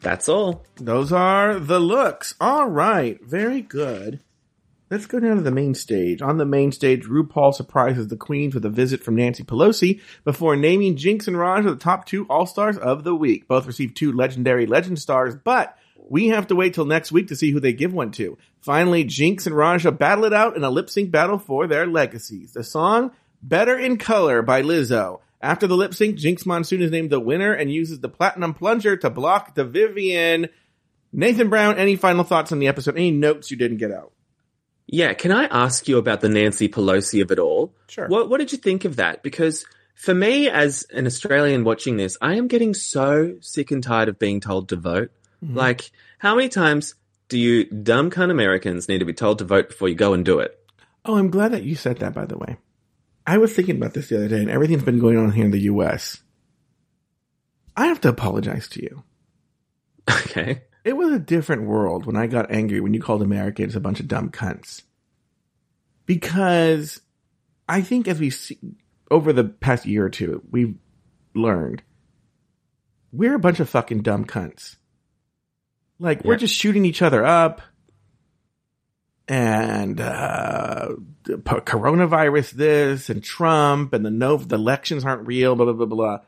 That's 0.00 0.28
all. 0.28 0.64
Those 0.76 1.12
are 1.12 1.58
the 1.58 1.80
looks. 1.80 2.34
All 2.40 2.66
right, 2.66 3.20
very 3.24 3.60
good. 3.60 4.20
Let's 4.90 5.04
go 5.04 5.20
down 5.20 5.36
to 5.36 5.42
the 5.42 5.50
main 5.50 5.74
stage. 5.74 6.22
On 6.22 6.38
the 6.38 6.46
main 6.46 6.72
stage, 6.72 7.04
RuPaul 7.04 7.52
surprises 7.52 8.08
the 8.08 8.16
queens 8.16 8.54
with 8.54 8.64
a 8.64 8.70
visit 8.70 9.04
from 9.04 9.16
Nancy 9.16 9.44
Pelosi 9.44 10.00
before 10.24 10.56
naming 10.56 10.96
Jinkx 10.96 11.28
and 11.28 11.36
Raj 11.36 11.64
the 11.64 11.76
top 11.76 12.06
two 12.06 12.24
All 12.30 12.46
Stars 12.46 12.78
of 12.78 13.04
the 13.04 13.14
week. 13.14 13.46
Both 13.46 13.66
received 13.66 13.98
two 13.98 14.12
legendary 14.12 14.64
legend 14.64 14.98
stars, 14.98 15.34
but 15.34 15.76
we 16.08 16.28
have 16.28 16.46
to 16.46 16.56
wait 16.56 16.72
till 16.72 16.86
next 16.86 17.12
week 17.12 17.28
to 17.28 17.36
see 17.36 17.50
who 17.50 17.60
they 17.60 17.74
give 17.74 17.92
one 17.92 18.12
to. 18.12 18.38
Finally, 18.62 19.04
Jinkx 19.04 19.46
and 19.46 19.54
Raja 19.54 19.92
battle 19.92 20.24
it 20.24 20.32
out 20.32 20.56
in 20.56 20.64
a 20.64 20.70
lip 20.70 20.88
sync 20.88 21.10
battle 21.10 21.38
for 21.38 21.66
their 21.66 21.86
legacies. 21.86 22.54
The 22.54 22.64
song 22.64 23.10
Better 23.42 23.78
in 23.78 23.98
Color 23.98 24.40
by 24.40 24.62
Lizzo. 24.62 25.20
After 25.42 25.66
the 25.66 25.76
lip 25.76 25.92
sync, 25.92 26.16
Jinkx 26.16 26.46
Monsoon 26.46 26.80
is 26.80 26.90
named 26.90 27.10
the 27.10 27.20
winner 27.20 27.52
and 27.52 27.70
uses 27.70 28.00
the 28.00 28.08
platinum 28.08 28.54
plunger 28.54 28.96
to 28.96 29.10
block 29.10 29.54
the 29.54 29.64
Vivienne. 29.64 30.48
Nathan 31.12 31.50
Brown, 31.50 31.76
any 31.76 31.96
final 31.96 32.24
thoughts 32.24 32.52
on 32.52 32.58
the 32.58 32.68
episode? 32.68 32.96
Any 32.96 33.10
notes 33.10 33.50
you 33.50 33.58
didn't 33.58 33.76
get 33.76 33.92
out? 33.92 34.12
Yeah, 34.90 35.12
can 35.12 35.30
I 35.30 35.44
ask 35.44 35.86
you 35.86 35.98
about 35.98 36.22
the 36.22 36.30
Nancy 36.30 36.66
Pelosi 36.66 37.20
of 37.20 37.30
it 37.30 37.38
all? 37.38 37.74
Sure. 37.88 38.08
What 38.08 38.30
What 38.30 38.38
did 38.38 38.52
you 38.52 38.58
think 38.58 38.86
of 38.86 38.96
that? 38.96 39.22
Because 39.22 39.66
for 39.94 40.14
me, 40.14 40.48
as 40.48 40.84
an 40.94 41.06
Australian 41.06 41.62
watching 41.62 41.98
this, 41.98 42.16
I 42.22 42.34
am 42.34 42.48
getting 42.48 42.72
so 42.72 43.36
sick 43.40 43.70
and 43.70 43.82
tired 43.82 44.08
of 44.08 44.18
being 44.18 44.40
told 44.40 44.70
to 44.70 44.76
vote. 44.76 45.10
Mm-hmm. 45.44 45.56
Like, 45.56 45.90
how 46.18 46.34
many 46.34 46.48
times 46.48 46.94
do 47.28 47.38
you 47.38 47.64
dumb 47.64 48.10
cunt 48.10 48.30
Americans 48.30 48.88
need 48.88 48.98
to 48.98 49.04
be 49.04 49.12
told 49.12 49.38
to 49.38 49.44
vote 49.44 49.68
before 49.68 49.88
you 49.88 49.94
go 49.94 50.14
and 50.14 50.24
do 50.24 50.38
it? 50.38 50.58
Oh, 51.04 51.16
I'm 51.18 51.30
glad 51.30 51.52
that 51.52 51.64
you 51.64 51.74
said 51.74 51.98
that, 51.98 52.14
by 52.14 52.24
the 52.24 52.38
way. 52.38 52.56
I 53.26 53.36
was 53.36 53.52
thinking 53.52 53.76
about 53.76 53.92
this 53.92 54.08
the 54.08 54.16
other 54.16 54.28
day, 54.28 54.40
and 54.40 54.50
everything's 54.50 54.84
been 54.84 55.00
going 55.00 55.18
on 55.18 55.32
here 55.32 55.44
in 55.44 55.50
the 55.50 55.60
U.S. 55.60 56.22
I 57.76 57.86
have 57.88 58.00
to 58.02 58.08
apologize 58.08 58.68
to 58.68 58.82
you. 58.82 59.04
Okay. 60.10 60.62
It 60.88 60.96
was 60.96 61.12
a 61.12 61.18
different 61.18 61.64
world 61.64 62.06
when 62.06 62.16
I 62.16 62.26
got 62.26 62.50
angry 62.50 62.80
when 62.80 62.94
you 62.94 63.00
called 63.02 63.20
Americans 63.20 63.76
a 63.76 63.80
bunch 63.80 64.00
of 64.00 64.08
dumb 64.08 64.30
cunts. 64.30 64.80
Because 66.06 67.02
I 67.68 67.82
think 67.82 68.08
as 68.08 68.18
we 68.18 68.30
see 68.30 68.58
over 69.10 69.34
the 69.34 69.44
past 69.44 69.84
year 69.84 70.06
or 70.06 70.08
two, 70.08 70.42
we've 70.50 70.76
learned 71.34 71.82
we're 73.12 73.34
a 73.34 73.38
bunch 73.38 73.60
of 73.60 73.68
fucking 73.68 74.00
dumb 74.00 74.24
cunts. 74.24 74.76
Like 75.98 76.24
we're 76.24 76.38
just 76.38 76.54
shooting 76.54 76.86
each 76.86 77.02
other 77.02 77.22
up 77.22 77.60
and 79.28 80.00
uh 80.00 80.94
coronavirus 81.26 82.52
this 82.52 83.10
and 83.10 83.22
Trump 83.22 83.92
and 83.92 84.06
the 84.06 84.10
no 84.10 84.38
the 84.38 84.54
elections 84.54 85.04
aren't 85.04 85.26
real 85.26 85.54
blah 85.54 85.66
blah 85.66 85.74
blah 85.74 85.86
blah. 85.86 86.20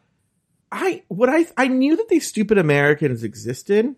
I 0.71 1.05
what 1.09 1.31
I 1.31 1.47
I 1.57 1.69
knew 1.69 1.97
that 1.97 2.11
these 2.11 2.29
stupid 2.29 2.59
Americans 2.59 3.25
existed, 3.25 3.95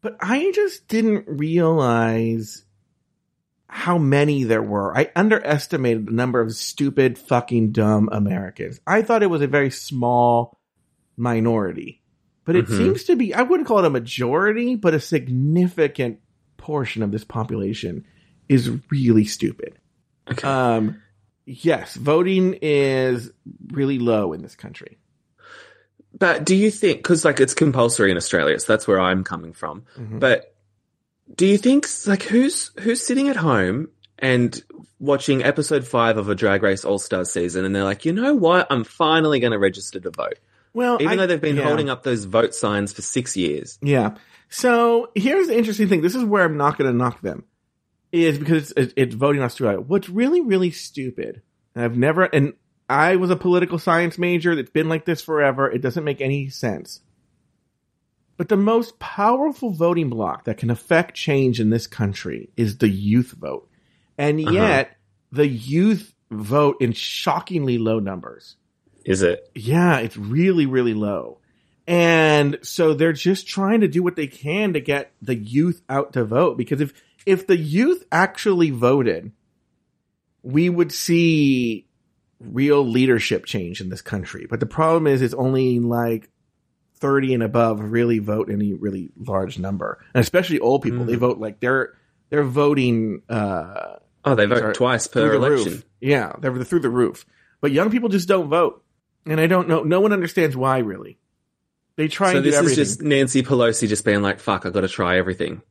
but 0.00 0.16
I 0.20 0.50
just 0.54 0.88
didn't 0.88 1.24
realize 1.26 2.64
how 3.66 3.98
many 3.98 4.44
there 4.44 4.62
were. 4.62 4.96
I 4.96 5.10
underestimated 5.14 6.06
the 6.06 6.12
number 6.12 6.40
of 6.40 6.54
stupid 6.54 7.18
fucking 7.18 7.72
dumb 7.72 8.08
Americans. 8.10 8.80
I 8.86 9.02
thought 9.02 9.22
it 9.22 9.30
was 9.30 9.42
a 9.42 9.46
very 9.46 9.70
small 9.70 10.58
minority. 11.16 12.02
But 12.44 12.56
it 12.56 12.66
Mhm. 12.66 12.76
seems 12.78 13.04
to 13.04 13.16
be 13.16 13.34
I 13.34 13.42
wouldn't 13.42 13.66
call 13.68 13.80
it 13.80 13.84
a 13.84 13.90
majority, 13.90 14.74
but 14.74 14.94
a 14.94 15.00
significant 15.00 16.20
portion 16.56 17.02
of 17.02 17.10
this 17.10 17.24
population 17.24 18.04
is 18.48 18.70
really 18.90 19.24
stupid. 19.24 19.74
Okay. 20.30 20.48
Um, 20.48 20.96
yes, 21.44 21.94
voting 21.94 22.58
is 22.62 23.30
really 23.72 23.98
low 23.98 24.32
in 24.32 24.40
this 24.40 24.54
country. 24.54 24.96
But 26.18 26.44
do 26.44 26.54
you 26.56 26.70
think, 26.70 26.98
because 26.98 27.24
like 27.24 27.40
it's 27.40 27.54
compulsory 27.54 28.10
in 28.10 28.16
Australia, 28.16 28.58
so 28.58 28.72
that's 28.72 28.88
where 28.88 29.00
I'm 29.00 29.24
coming 29.24 29.52
from. 29.52 29.84
Mhm. 29.96 30.18
But 30.20 30.54
do 31.34 31.46
you 31.46 31.58
think 31.58 31.86
like 32.06 32.22
who's 32.22 32.70
who's 32.80 33.04
sitting 33.04 33.28
at 33.28 33.36
home 33.36 33.88
and 34.18 34.62
watching 34.98 35.44
episode 35.44 35.86
five 35.86 36.16
of 36.16 36.28
a 36.28 36.34
Drag 36.34 36.62
Race 36.62 36.84
All 36.84 36.98
Stars 36.98 37.30
season, 37.30 37.64
and 37.64 37.74
they're 37.74 37.84
like, 37.84 38.04
you 38.04 38.12
know 38.12 38.34
what, 38.34 38.66
I'm 38.70 38.82
finally 38.84 39.38
going 39.38 39.52
to 39.52 39.58
register 39.58 40.00
to 40.00 40.10
vote, 40.10 40.38
Well, 40.74 40.96
even 41.00 41.12
I- 41.12 41.16
though 41.16 41.26
they've 41.28 41.40
been 41.40 41.56
yeah. 41.56 41.64
holding 41.64 41.88
up 41.88 42.02
those 42.02 42.24
vote 42.24 42.54
signs 42.54 42.92
for 42.92 43.02
six 43.02 43.36
years. 43.36 43.78
Yeah. 43.80 44.16
So 44.48 45.10
here's 45.14 45.46
the 45.48 45.56
interesting 45.56 45.88
thing. 45.88 46.00
This 46.00 46.14
is 46.16 46.24
where 46.24 46.42
I'm 46.44 46.56
not 46.56 46.78
going 46.78 46.90
to 46.90 46.96
knock 46.96 47.20
them, 47.20 47.44
is 48.10 48.38
because 48.38 48.72
it's, 48.76 48.92
it's 48.96 49.14
voting 49.14 49.42
Australia. 49.42 49.78
What's 49.80 50.08
really, 50.08 50.40
really 50.40 50.70
stupid, 50.72 51.42
and 51.76 51.84
I've 51.84 51.96
never, 51.96 52.24
and 52.24 52.54
I 52.88 53.16
was 53.16 53.30
a 53.30 53.36
political 53.36 53.78
science 53.78 54.18
major 54.18 54.54
that's 54.54 54.70
been 54.70 54.88
like 54.88 55.04
this 55.04 55.20
forever. 55.20 55.70
It 55.70 55.82
doesn't 55.82 56.04
make 56.04 56.20
any 56.20 56.48
sense. 56.48 57.00
But 58.36 58.48
the 58.48 58.56
most 58.56 58.98
powerful 58.98 59.70
voting 59.70 60.08
bloc 60.08 60.44
that 60.44 60.58
can 60.58 60.70
affect 60.70 61.14
change 61.16 61.60
in 61.60 61.70
this 61.70 61.86
country 61.86 62.50
is 62.56 62.78
the 62.78 62.88
youth 62.88 63.32
vote. 63.32 63.68
And 64.16 64.40
Uh-huh. 64.40 64.52
yet, 64.52 64.96
the 65.32 65.46
youth 65.46 66.14
vote 66.30 66.76
in 66.80 66.92
shockingly 66.92 67.78
low 67.78 67.98
numbers. 67.98 68.56
Is 69.04 69.22
it? 69.22 69.50
Yeah, 69.54 69.98
it's 69.98 70.16
really, 70.16 70.66
really 70.66 70.94
low. 70.94 71.38
And 71.86 72.58
so 72.62 72.94
they're 72.94 73.12
just 73.14 73.48
trying 73.48 73.80
to 73.80 73.88
do 73.88 74.02
what 74.02 74.14
they 74.16 74.26
can 74.26 74.74
to 74.74 74.80
get 74.80 75.12
the 75.22 75.34
youth 75.34 75.80
out 75.88 76.12
to 76.12 76.24
vote 76.24 76.56
because 76.58 76.80
if 76.80 76.92
if 77.26 77.46
the 77.46 77.56
youth 77.56 78.04
actually 78.12 78.70
voted, 78.70 79.32
we 80.42 80.68
would 80.68 80.92
see 80.92 81.87
real 82.40 82.86
leadership 82.86 83.44
change 83.44 83.80
in 83.80 83.88
this 83.88 84.02
country. 84.02 84.46
But 84.48 84.60
the 84.60 84.66
problem 84.66 85.06
is 85.06 85.22
it's 85.22 85.34
only 85.34 85.80
like 85.80 86.30
30 87.00 87.34
and 87.34 87.42
above 87.42 87.80
really 87.80 88.18
vote 88.18 88.50
any 88.50 88.74
really 88.74 89.10
large 89.16 89.58
number. 89.58 90.04
And 90.14 90.20
especially 90.20 90.58
old 90.60 90.82
people, 90.82 91.04
they 91.04 91.16
vote 91.16 91.38
like 91.38 91.60
they're 91.60 91.94
they're 92.30 92.44
voting 92.44 93.22
uh 93.28 93.96
Oh, 94.24 94.34
they 94.34 94.46
vote 94.46 94.58
Sorry, 94.58 94.74
twice 94.74 95.06
per 95.06 95.34
election. 95.34 95.72
roof. 95.72 95.84
Yeah, 96.00 96.32
they're 96.38 96.54
through 96.64 96.80
the 96.80 96.90
roof. 96.90 97.24
But 97.60 97.72
young 97.72 97.90
people 97.90 98.08
just 98.08 98.28
don't 98.28 98.48
vote, 98.48 98.84
and 99.24 99.40
I 99.40 99.46
don't 99.46 99.68
know. 99.68 99.82
No 99.84 100.00
one 100.00 100.12
understands 100.12 100.56
why. 100.56 100.78
Really, 100.78 101.18
they 101.96 102.08
try 102.08 102.32
So 102.32 102.38
and 102.38 102.44
do 102.44 102.50
this 102.50 102.60
is 102.60 102.76
just 102.76 103.02
Nancy 103.02 103.42
Pelosi 103.42 103.88
just 103.88 104.04
being 104.04 104.20
like, 104.20 104.40
"Fuck, 104.40 104.66
I 104.66 104.70
got 104.70 104.82
to 104.82 104.88
try 104.88 105.18
everything." 105.18 105.62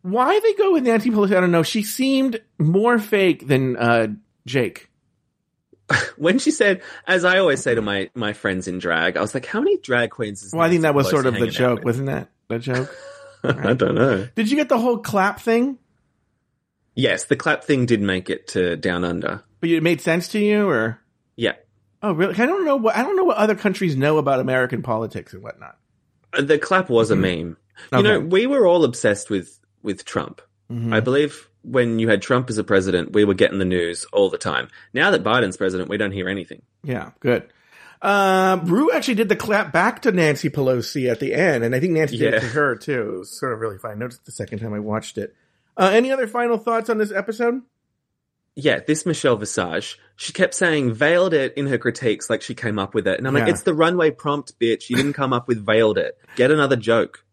Why 0.00 0.40
they 0.40 0.54
go 0.54 0.72
with 0.72 0.82
Nancy 0.84 1.10
Pelosi? 1.10 1.36
I 1.36 1.40
don't 1.40 1.52
know. 1.52 1.62
She 1.62 1.82
seemed 1.84 2.42
more 2.58 2.98
fake 2.98 3.46
than 3.46 3.76
uh, 3.76 4.08
Jake. 4.46 4.90
When 6.16 6.38
she 6.38 6.50
said, 6.50 6.82
as 7.06 7.24
I 7.24 7.38
always 7.38 7.62
say 7.62 7.74
to 7.74 7.82
my 7.82 8.10
my 8.14 8.32
friends 8.32 8.68
in 8.68 8.78
drag, 8.78 9.16
I 9.16 9.20
was 9.20 9.34
like, 9.34 9.46
"How 9.46 9.60
many 9.60 9.78
drag 9.78 10.10
queens 10.10 10.42
is?" 10.42 10.52
Well, 10.52 10.62
I 10.62 10.68
think 10.68 10.82
that 10.82 10.94
was 10.94 11.10
sort 11.10 11.26
of 11.26 11.34
the 11.34 11.46
joke, 11.48 11.84
wasn't 11.84 12.06
that? 12.06 12.28
The 12.48 12.58
joke. 12.58 12.94
I 13.44 13.74
don't 13.74 13.94
know. 13.96 14.28
Did 14.36 14.50
you 14.50 14.56
get 14.56 14.68
the 14.68 14.78
whole 14.78 14.98
clap 14.98 15.40
thing? 15.40 15.78
Yes, 16.94 17.24
the 17.24 17.36
clap 17.36 17.64
thing 17.64 17.86
did 17.86 18.00
make 18.00 18.28
it 18.30 18.48
to 18.48 18.76
Down 18.76 19.04
Under. 19.04 19.42
But 19.60 19.70
it 19.70 19.82
made 19.82 20.00
sense 20.00 20.28
to 20.28 20.38
you, 20.38 20.68
or 20.68 21.00
Yeah, 21.36 21.54
oh, 22.02 22.12
really? 22.12 22.34
I 22.34 22.46
don't 22.46 22.64
know. 22.64 22.76
What 22.76 22.96
I 22.96 23.02
don't 23.02 23.16
know 23.16 23.24
what 23.24 23.36
other 23.38 23.54
countries 23.54 23.96
know 23.96 24.18
about 24.18 24.40
American 24.40 24.82
politics 24.82 25.32
and 25.32 25.42
whatnot. 25.42 25.78
Uh, 26.32 26.42
the 26.42 26.58
clap 26.58 26.88
was 26.90 27.10
a 27.10 27.16
meme. 27.16 27.56
You 27.90 27.98
Okay. 27.98 28.02
know, 28.02 28.20
we 28.20 28.46
were 28.46 28.66
all 28.66 28.84
obsessed 28.84 29.30
with 29.30 29.58
with 29.82 30.04
Trump. 30.04 30.40
Mhm. 30.72 30.92
I 30.94 31.00
believe 31.00 31.48
when 31.62 31.98
you 31.98 32.08
had 32.08 32.22
Trump 32.22 32.48
as 32.50 32.58
a 32.58 32.64
president, 32.64 33.12
we 33.12 33.24
were 33.24 33.34
getting 33.34 33.58
the 33.58 33.64
news 33.64 34.04
all 34.12 34.28
the 34.30 34.38
time. 34.38 34.68
Now 34.94 35.10
that 35.10 35.22
Biden's 35.22 35.56
president, 35.56 35.88
we 35.88 35.96
don't 35.96 36.10
hear 36.12 36.28
anything. 36.28 36.62
Yeah, 36.82 37.10
good. 37.20 37.44
Um, 38.00 38.64
Rue 38.66 38.90
actually 38.90 39.14
did 39.14 39.28
the 39.28 39.36
clap 39.36 39.72
back 39.72 40.02
to 40.02 40.10
Nancy 40.10 40.50
Pelosi 40.50 41.08
at 41.08 41.20
the 41.20 41.34
end, 41.34 41.62
and 41.62 41.72
I 41.74 41.78
think 41.78 41.92
Nancy 41.92 42.16
did 42.18 42.28
it 42.28 42.34
Yeah. 42.34 42.40
to 42.40 42.46
her 42.46 42.74
too. 42.76 43.12
It 43.14 43.18
was 43.20 43.30
sort 43.38 43.52
of 43.52 43.60
really 43.60 43.78
fun. 43.78 43.92
I 43.92 43.94
noticed 43.94 44.24
the 44.24 44.32
second 44.32 44.58
time 44.58 44.74
I 44.74 44.80
watched 44.80 45.18
it. 45.18 45.34
Uh, 45.76 45.90
any 45.92 46.10
other 46.10 46.26
final 46.26 46.58
thoughts 46.58 46.90
on 46.90 46.98
this 46.98 47.12
episode? 47.12 47.62
Yeah, 48.56 48.80
this 48.86 49.06
Michelle 49.06 49.36
Visage, 49.36 49.98
she 50.16 50.32
kept 50.32 50.52
saying 50.54 50.92
veiled 50.92 51.32
it 51.32 51.54
in 51.56 51.68
her 51.68 51.78
critiques 51.78 52.28
like 52.28 52.42
she 52.42 52.54
came 52.54 52.78
up 52.78 52.92
with 52.92 53.06
it. 53.06 53.18
And 53.18 53.26
I'm 53.26 53.32
like, 53.34 53.48
it's 53.48 53.62
the 53.62 53.72
runway 53.72 54.10
prompt, 54.10 54.58
bitch. 54.60 54.90
You 54.90 54.96
didn't 54.96 55.14
come 55.14 55.32
up 55.32 55.48
with 55.48 55.64
veiled 55.64 55.96
it. 55.96 56.18
Get 56.36 56.50
another 56.50 56.76
joke. 56.76 57.24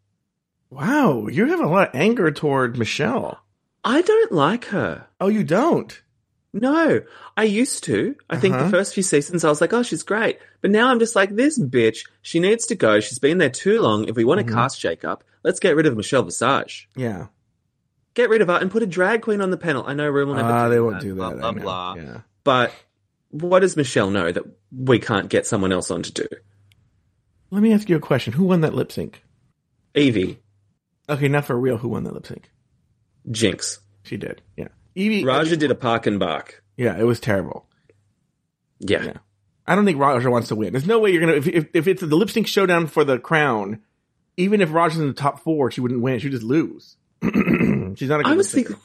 Wow, 0.69 1.27
you 1.27 1.47
have 1.47 1.59
a 1.59 1.67
lot 1.67 1.89
of 1.89 1.95
anger 1.95 2.29
toward 2.31 2.77
Michelle. 2.77 3.39
I 3.83 4.01
don't 4.01 4.31
like 4.31 4.65
her. 4.65 5.07
Oh, 5.19 5.27
you 5.27 5.43
don't? 5.43 5.99
No, 6.53 7.01
I 7.37 7.43
used 7.43 7.83
to. 7.85 8.15
I 8.29 8.37
think 8.37 8.55
Uh-huh. 8.55 8.65
the 8.65 8.69
first 8.71 8.93
few 8.93 9.03
seasons 9.03 9.43
I 9.43 9.49
was 9.49 9.61
like, 9.61 9.73
oh, 9.73 9.83
she's 9.83 10.03
great. 10.03 10.39
But 10.61 10.71
now 10.71 10.89
I'm 10.89 10.99
just 10.99 11.15
like, 11.15 11.29
this 11.35 11.59
bitch, 11.59 11.99
she 12.21 12.39
needs 12.39 12.65
to 12.67 12.75
go. 12.75 12.99
She's 12.99 13.19
been 13.19 13.37
there 13.37 13.49
too 13.49 13.81
long. 13.81 14.07
If 14.07 14.15
we 14.15 14.23
want 14.25 14.39
Mm-hmm. 14.41 14.49
to 14.49 14.55
cast 14.55 14.79
shake 14.79 15.03
up, 15.05 15.23
let's 15.43 15.59
get 15.59 15.75
rid 15.75 15.85
of 15.85 15.95
Michelle 15.95 16.23
Visage. 16.23 16.89
Yeah. 16.95 17.27
Get 18.15 18.29
rid 18.29 18.41
of 18.41 18.47
her 18.47 18.55
and 18.57 18.71
put 18.71 18.83
a 18.83 18.87
drag 18.87 19.21
queen 19.21 19.41
on 19.41 19.51
the 19.51 19.57
panel. 19.57 19.83
I 19.87 19.93
know 19.93 20.09
Rue 20.09 20.25
will 20.25 20.33
never 20.35 20.49
Ah, 20.51 20.65
do 20.65 20.71
they 20.71 20.79
won't 20.79 21.01
do 21.01 21.15
blah, 21.15 21.29
that. 21.29 21.39
blah, 21.39 21.51
know. 21.51 21.61
blah. 21.61 21.93
Yeah. 21.95 22.17
But 22.43 22.73
what 23.29 23.59
does 23.59 23.77
Michelle 23.77 24.09
know 24.09 24.31
that 24.31 24.43
we 24.75 24.99
can't 24.99 25.29
get 25.29 25.45
someone 25.45 25.71
else 25.71 25.91
on 25.91 26.01
to 26.03 26.11
do? 26.11 26.27
Let 27.51 27.61
me 27.61 27.73
ask 27.73 27.87
you 27.89 27.95
a 27.95 27.99
question. 27.99 28.33
Who 28.33 28.43
won 28.45 28.61
that 28.61 28.73
lip 28.75 28.91
sync? 28.91 29.23
Yvie, 29.95 30.37
Okay, 31.09 31.27
not 31.27 31.45
for 31.45 31.59
real. 31.59 31.77
Who 31.77 31.89
won 31.89 32.03
the 32.03 32.13
lip 32.13 32.27
sync? 32.27 32.49
Jinkx. 33.29 33.79
She 34.03 34.17
did. 34.17 34.41
Yeah. 34.55 34.69
Yvie. 34.95 35.25
Raja 35.25 35.57
did 35.57 35.71
a 35.71 35.75
park 35.75 36.07
and 36.07 36.19
bark. 36.19 36.63
Yeah, 36.77 36.97
it 36.97 37.03
was 37.03 37.19
terrible. 37.19 37.67
Yeah. 38.79 39.03
Yeah. 39.03 39.17
I 39.67 39.75
don't 39.75 39.85
think 39.85 39.99
Raja 39.99 40.29
wants 40.29 40.47
to 40.47 40.55
win. 40.55 40.73
There's 40.73 40.87
no 40.87 40.99
way 40.99 41.11
you're 41.11 41.21
gonna 41.21 41.33
if 41.33 41.47
if, 41.47 41.67
if 41.73 41.87
it's 41.87 42.01
the 42.01 42.15
lip 42.15 42.29
sync 42.29 42.47
showdown 42.47 42.87
for 42.87 43.03
the 43.03 43.19
crown. 43.19 43.81
Even 44.37 44.61
if 44.61 44.71
Raja's 44.71 44.99
in 45.01 45.07
the 45.07 45.13
top 45.13 45.41
four, 45.43 45.69
she 45.69 45.81
wouldn't 45.81 46.01
win. 46.01 46.19
She'd 46.19 46.31
just 46.31 46.43
lose. 46.43 46.95
She's 47.23 48.09
not 48.09 48.21
a 48.21 48.23
good 48.23 48.27
I 48.27 48.35
was 48.35 48.51
thinking 48.51 48.77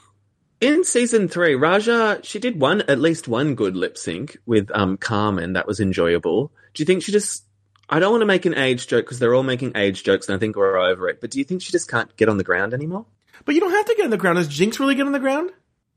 in 0.60 0.84
season 0.84 1.28
three, 1.28 1.54
Raja 1.54 2.20
she 2.22 2.38
did 2.38 2.58
one 2.60 2.82
at 2.82 2.98
least 2.98 3.28
one 3.28 3.54
good 3.54 3.76
lip 3.76 3.98
sync 3.98 4.36
with 4.46 4.70
um 4.72 4.96
Carmen 4.96 5.54
that 5.54 5.66
was 5.66 5.80
enjoyable. 5.80 6.52
Do 6.72 6.82
you 6.82 6.86
think 6.86 7.02
she 7.02 7.12
just? 7.12 7.44
I 7.88 7.98
don't 7.98 8.10
want 8.12 8.22
to 8.22 8.26
make 8.26 8.46
an 8.46 8.54
age 8.56 8.86
joke 8.86 9.04
because 9.04 9.18
they're 9.18 9.34
all 9.34 9.42
making 9.42 9.72
age 9.76 10.02
jokes 10.04 10.28
and 10.28 10.36
I 10.36 10.38
think 10.38 10.56
we're 10.56 10.78
over 10.78 11.08
it. 11.08 11.20
But 11.20 11.30
do 11.30 11.38
you 11.38 11.44
think 11.44 11.62
she 11.62 11.70
just 11.72 11.90
can't 11.90 12.14
get 12.16 12.28
on 12.28 12.38
the 12.38 12.44
ground 12.44 12.72
anymore? 12.74 13.06
But 13.44 13.54
you 13.54 13.60
don't 13.60 13.72
have 13.72 13.84
to 13.86 13.94
get 13.94 14.04
on 14.04 14.10
the 14.10 14.16
ground. 14.16 14.36
Does 14.38 14.48
Jinkx 14.48 14.78
really 14.78 14.94
get 14.94 15.06
on 15.06 15.12
the 15.12 15.18
ground? 15.18 15.50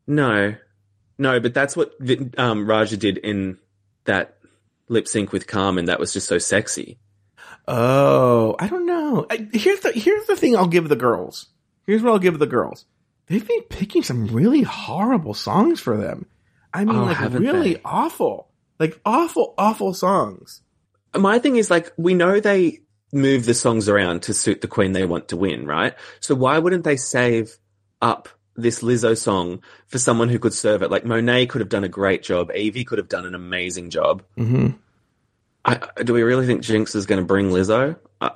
No, 0.05 0.55
no. 1.17 1.39
But 1.39 1.53
that's 1.53 1.77
what 1.77 1.93
um, 2.37 2.67
Raja 2.69 2.97
did 2.97 3.17
in 3.17 3.57
that 4.05 4.37
lip 4.89 5.07
sync 5.07 5.31
with 5.31 5.47
Carmen. 5.47 5.85
That 5.85 5.99
was 5.99 6.11
just 6.13 6.27
so 6.27 6.37
sexy. 6.39 6.97
Oh, 7.67 8.55
I 8.59 8.67
don't 8.67 8.85
know. 8.85 9.25
I, 9.29 9.47
here's 9.53 9.81
the 9.81 9.91
here's 9.91 10.25
the 10.27 10.35
thing. 10.35 10.55
I'll 10.55 10.67
give 10.67 10.87
the 10.89 10.95
girls. 10.95 11.47
Here's 11.85 12.01
what 12.01 12.11
I'll 12.11 12.19
give 12.19 12.39
the 12.39 12.45
girls. 12.47 12.85
They've 13.27 13.45
been 13.45 13.63
picking 13.63 14.03
some 14.03 14.27
really 14.27 14.61
horrible 14.61 15.33
songs 15.33 15.79
for 15.81 15.97
them. 15.97 16.25
I 16.73 16.85
mean, 16.85 16.95
Oh, 16.95 17.03
like 17.05 17.19
really 17.33 17.73
they? 17.75 17.81
awful, 17.83 18.49
like 18.79 18.99
awful, 19.05 19.53
awful 19.57 19.93
songs. 19.93 20.61
My 21.15 21.39
thing 21.39 21.55
is 21.55 21.69
like 21.69 21.91
we 21.97 22.13
know 22.13 22.39
they 22.39 22.79
move 23.13 23.45
the 23.45 23.53
songs 23.53 23.87
around 23.87 24.23
to 24.23 24.33
suit 24.33 24.61
the 24.61 24.67
queen 24.67 24.91
they 24.91 25.05
want 25.05 25.29
to 25.29 25.37
win, 25.37 25.65
right? 25.65 25.95
So 26.19 26.35
why 26.35 26.59
wouldn't 26.59 26.83
they 26.83 26.97
save 26.97 27.57
up 28.01 28.29
this 28.55 28.81
Lizzo 28.81 29.17
song 29.17 29.61
for 29.87 29.97
someone 29.99 30.29
who 30.29 30.39
could 30.39 30.53
serve 30.53 30.81
it? 30.81 30.91
Like 30.91 31.05
Monet 31.05 31.47
could 31.47 31.61
have 31.61 31.69
done 31.69 31.83
a 31.83 31.89
great 31.89 32.23
job. 32.23 32.49
Yvie 32.49 32.85
could 32.85 32.97
have 32.97 33.09
done 33.09 33.25
an 33.25 33.35
amazing 33.35 33.89
job. 33.89 34.23
hmm 34.35 34.69
I, 35.65 35.79
do 36.01 36.13
we 36.13 36.23
really 36.23 36.45
think 36.45 36.61
Jinkx 36.61 36.95
is 36.95 37.05
going 37.05 37.19
to 37.19 37.25
bring 37.25 37.49
Lizzo? 37.49 37.99
Uh, 38.21 38.29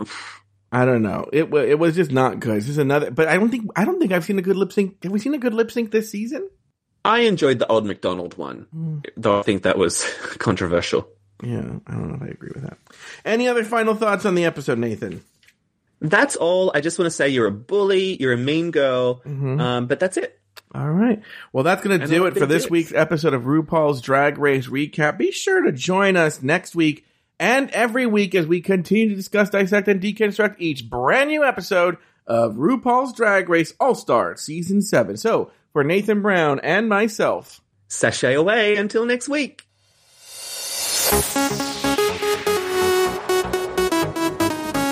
I 0.69 0.83
don't 0.83 1.01
know. 1.01 1.29
It 1.31 1.53
it 1.53 1.79
was 1.79 1.95
just 1.95 2.11
not 2.11 2.41
good. 2.41 2.57
This 2.57 2.67
is 2.67 2.77
another, 2.77 3.09
but 3.09 3.29
I 3.29 3.37
don't 3.37 3.49
think 3.49 3.69
I 3.75 3.85
don't 3.85 3.99
think 3.99 4.11
I've 4.11 4.25
seen 4.25 4.37
a 4.37 4.41
good 4.41 4.57
lip 4.57 4.73
sync. 4.73 5.01
Have 5.03 5.13
we 5.13 5.19
seen 5.19 5.33
a 5.33 5.37
good 5.37 5.53
lip 5.53 5.71
sync 5.71 5.91
this 5.91 6.09
season? 6.09 6.49
I 7.05 7.21
enjoyed 7.21 7.59
the 7.59 7.67
old 7.67 7.85
McDonald 7.85 8.37
one, 8.37 9.03
though 9.17 9.39
I 9.39 9.43
think 9.43 9.63
that 9.63 9.77
was 9.77 10.03
controversial. 10.39 11.07
Yeah, 11.41 11.79
I 11.87 11.91
don't 11.93 12.09
know 12.09 12.15
if 12.15 12.21
I 12.21 12.27
agree 12.27 12.51
with 12.53 12.63
that. 12.63 12.77
Any 13.25 13.47
other 13.47 13.63
final 13.63 13.95
thoughts 13.95 14.25
on 14.25 14.35
the 14.35 14.45
episode, 14.45 14.77
Nathan? 14.77 15.23
That's 15.99 16.35
all. 16.35 16.71
I 16.73 16.81
just 16.81 16.97
want 16.97 17.07
to 17.07 17.11
say 17.11 17.29
you're 17.29 17.47
a 17.47 17.51
bully, 17.51 18.17
you're 18.19 18.33
a 18.33 18.37
mean 18.37 18.71
girl, 18.71 19.21
um, 19.25 19.87
but 19.87 19.99
that's 19.99 20.17
it. 20.17 20.39
All 20.73 20.89
right. 20.89 21.21
Well, 21.51 21.63
that's 21.63 21.83
going 21.83 21.99
to 21.99 22.07
do 22.07 22.25
it 22.27 22.35
for 22.35 22.45
this 22.45 22.63
dicks. 22.63 22.71
week's 22.71 22.93
episode 22.93 23.33
of 23.33 23.43
RuPaul's 23.43 24.01
Drag 24.01 24.37
Race 24.37 24.67
Recap. 24.67 25.17
Be 25.17 25.31
sure 25.31 25.61
to 25.63 25.71
join 25.71 26.15
us 26.15 26.41
next 26.41 26.75
week 26.75 27.05
and 27.39 27.69
every 27.71 28.05
week 28.05 28.35
as 28.35 28.47
we 28.47 28.61
continue 28.61 29.09
to 29.09 29.15
discuss, 29.15 29.49
dissect, 29.49 29.87
and 29.87 30.01
deconstruct 30.01 30.55
each 30.59 30.89
brand 30.89 31.29
new 31.29 31.43
episode 31.43 31.97
of 32.25 32.55
RuPaul's 32.55 33.13
Drag 33.13 33.49
Race 33.49 33.73
All 33.79 33.95
Star 33.95 34.37
Season 34.37 34.81
7. 34.81 35.17
So, 35.17 35.51
for 35.73 35.83
Nathan 35.83 36.21
Brown 36.21 36.59
and 36.61 36.87
myself, 36.87 37.61
Sashay 37.87 38.33
away 38.33 38.75
until 38.77 39.05
next 39.05 39.27
week. 39.27 39.67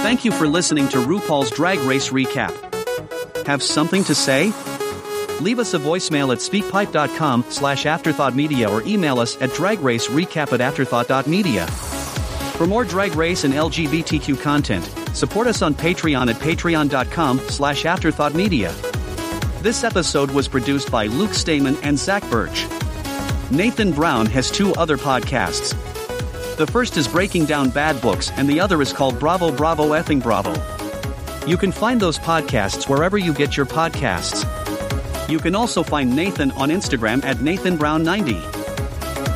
Thank 0.03 0.25
you 0.25 0.31
for 0.31 0.47
listening 0.47 0.87
to 0.89 0.97
RuPaul's 0.97 1.51
Drag 1.51 1.79
Race 1.79 2.09
Recap. 2.09 2.55
Have 3.45 3.61
something 3.61 4.03
to 4.05 4.15
say? 4.15 4.51
Leave 5.39 5.59
us 5.59 5.73
a 5.73 5.79
voicemail 5.79 6.31
at 6.31 6.39
speakpipe.com 6.39 7.45
slash 7.49 7.85
afterthoughtmedia 7.85 8.69
or 8.69 8.81
email 8.87 9.19
us 9.19 9.39
at 9.41 9.51
dragracerecap 9.51 10.51
at 10.51 10.59
afterthought.media. 10.59 11.67
For 12.57 12.67
more 12.67 12.83
Drag 12.83 13.15
Race 13.15 13.45
and 13.45 13.53
LGBTQ 13.53 14.41
content, 14.41 14.83
support 15.15 15.47
us 15.47 15.61
on 15.61 15.73
Patreon 15.73 16.29
at 16.29 16.35
patreon.com 16.41 17.39
slash 17.39 17.83
afterthoughtmedia. 17.83 18.73
This 19.61 19.83
episode 19.83 20.31
was 20.31 20.47
produced 20.47 20.91
by 20.91 21.05
Luke 21.05 21.33
Stamen 21.33 21.77
and 21.83 21.97
Zach 21.97 22.23
Birch. 22.29 22.65
Nathan 23.51 23.91
Brown 23.91 24.25
has 24.25 24.51
two 24.51 24.73
other 24.73 24.97
podcasts. 24.97 25.73
The 26.59 26.67
first 26.67 26.97
is 26.97 27.07
Breaking 27.07 27.45
Down 27.45 27.69
Bad 27.69 28.01
Books 28.01 28.31
and 28.31 28.49
the 28.49 28.59
other 28.59 28.81
is 28.81 28.91
called 28.91 29.17
Bravo 29.17 29.49
Bravo 29.49 29.91
Effing 29.91 30.21
Bravo. 30.21 30.51
You 31.47 31.55
can 31.55 31.71
find 31.71 32.01
those 32.01 32.19
podcasts 32.19 32.89
wherever 32.89 33.17
you 33.17 33.33
get 33.33 33.55
your 33.55 33.65
podcasts. 33.65 34.43
You 35.29 35.39
can 35.39 35.55
also 35.55 35.83
find 35.83 36.13
Nathan 36.13 36.51
on 36.51 36.67
Instagram 36.67 37.23
at 37.23 37.37
NathanBrown90. 37.37 38.41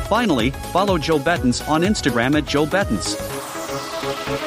Finally, 0.06 0.50
follow 0.50 0.98
Joe 0.98 1.18
Betance 1.18 1.66
on 1.66 1.80
Instagram 1.80 2.36
at 2.36 2.44
Joe 2.44 2.66
Betance. 2.66 3.16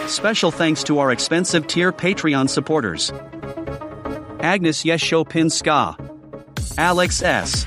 Special 0.08 0.52
thanks 0.52 0.84
to 0.84 1.00
our 1.00 1.12
expensive 1.12 1.66
tier 1.66 1.92
Patreon 1.92 2.48
supporters. 2.48 3.12
Agnes 4.40 4.84
Yeshopin 4.84 5.52
Ska. 5.52 5.98
Alex 6.78 7.24
S. 7.24 7.66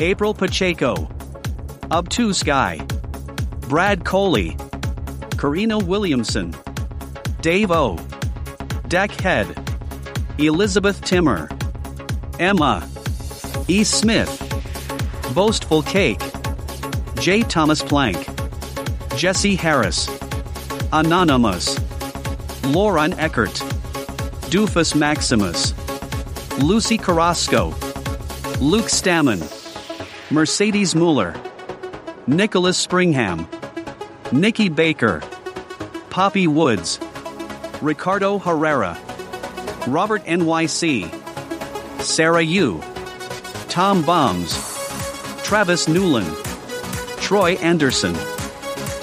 April 0.00 0.34
Pacheco. 0.34 0.96
Up2 1.92 2.34
Sky. 2.34 2.84
Brad 3.68 4.04
Coley. 4.04 4.56
Karina 5.38 5.76
Williamson. 5.76 6.54
Dave 7.40 7.72
O. 7.72 7.98
Deck 8.86 9.10
Head. 9.10 9.46
Elizabeth 10.38 11.00
Timmer. 11.02 11.48
Emma. 12.38 12.88
E. 13.66 13.82
Smith. 13.82 14.30
Boastful 15.34 15.82
Cake. 15.82 16.20
J. 17.18 17.42
Thomas 17.42 17.82
Plank. 17.82 18.16
Jesse 19.16 19.56
Harris. 19.56 20.08
Anonymous. 20.92 21.76
Lauren 22.66 23.18
Eckert. 23.18 23.54
Doofus 24.50 24.94
Maximus. 24.94 25.74
Lucy 26.62 26.96
Carrasco. 26.96 27.70
Luke 28.60 28.86
Stammen. 28.86 29.42
Mercedes 30.30 30.94
Mueller. 30.94 31.34
Nicholas 32.28 32.84
Springham. 32.84 33.48
Nikki 34.32 34.68
Baker. 34.68 35.22
Poppy 36.10 36.46
Woods. 36.46 36.98
Ricardo 37.80 38.38
Herrera. 38.38 38.98
Robert 39.86 40.24
NYC. 40.24 41.10
Sarah 42.02 42.42
Yu. 42.42 42.82
Tom 43.68 44.02
Bombs, 44.02 44.54
Travis 45.42 45.86
Newland. 45.86 46.34
Troy 47.18 47.52
Anderson. 47.54 48.14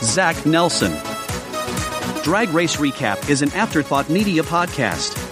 Zach 0.01 0.45
Nelson. 0.45 0.91
Drag 2.23 2.49
Race 2.49 2.77
Recap 2.77 3.29
is 3.29 3.41
an 3.41 3.51
Afterthought 3.53 4.09
Media 4.09 4.43
podcast. 4.43 5.22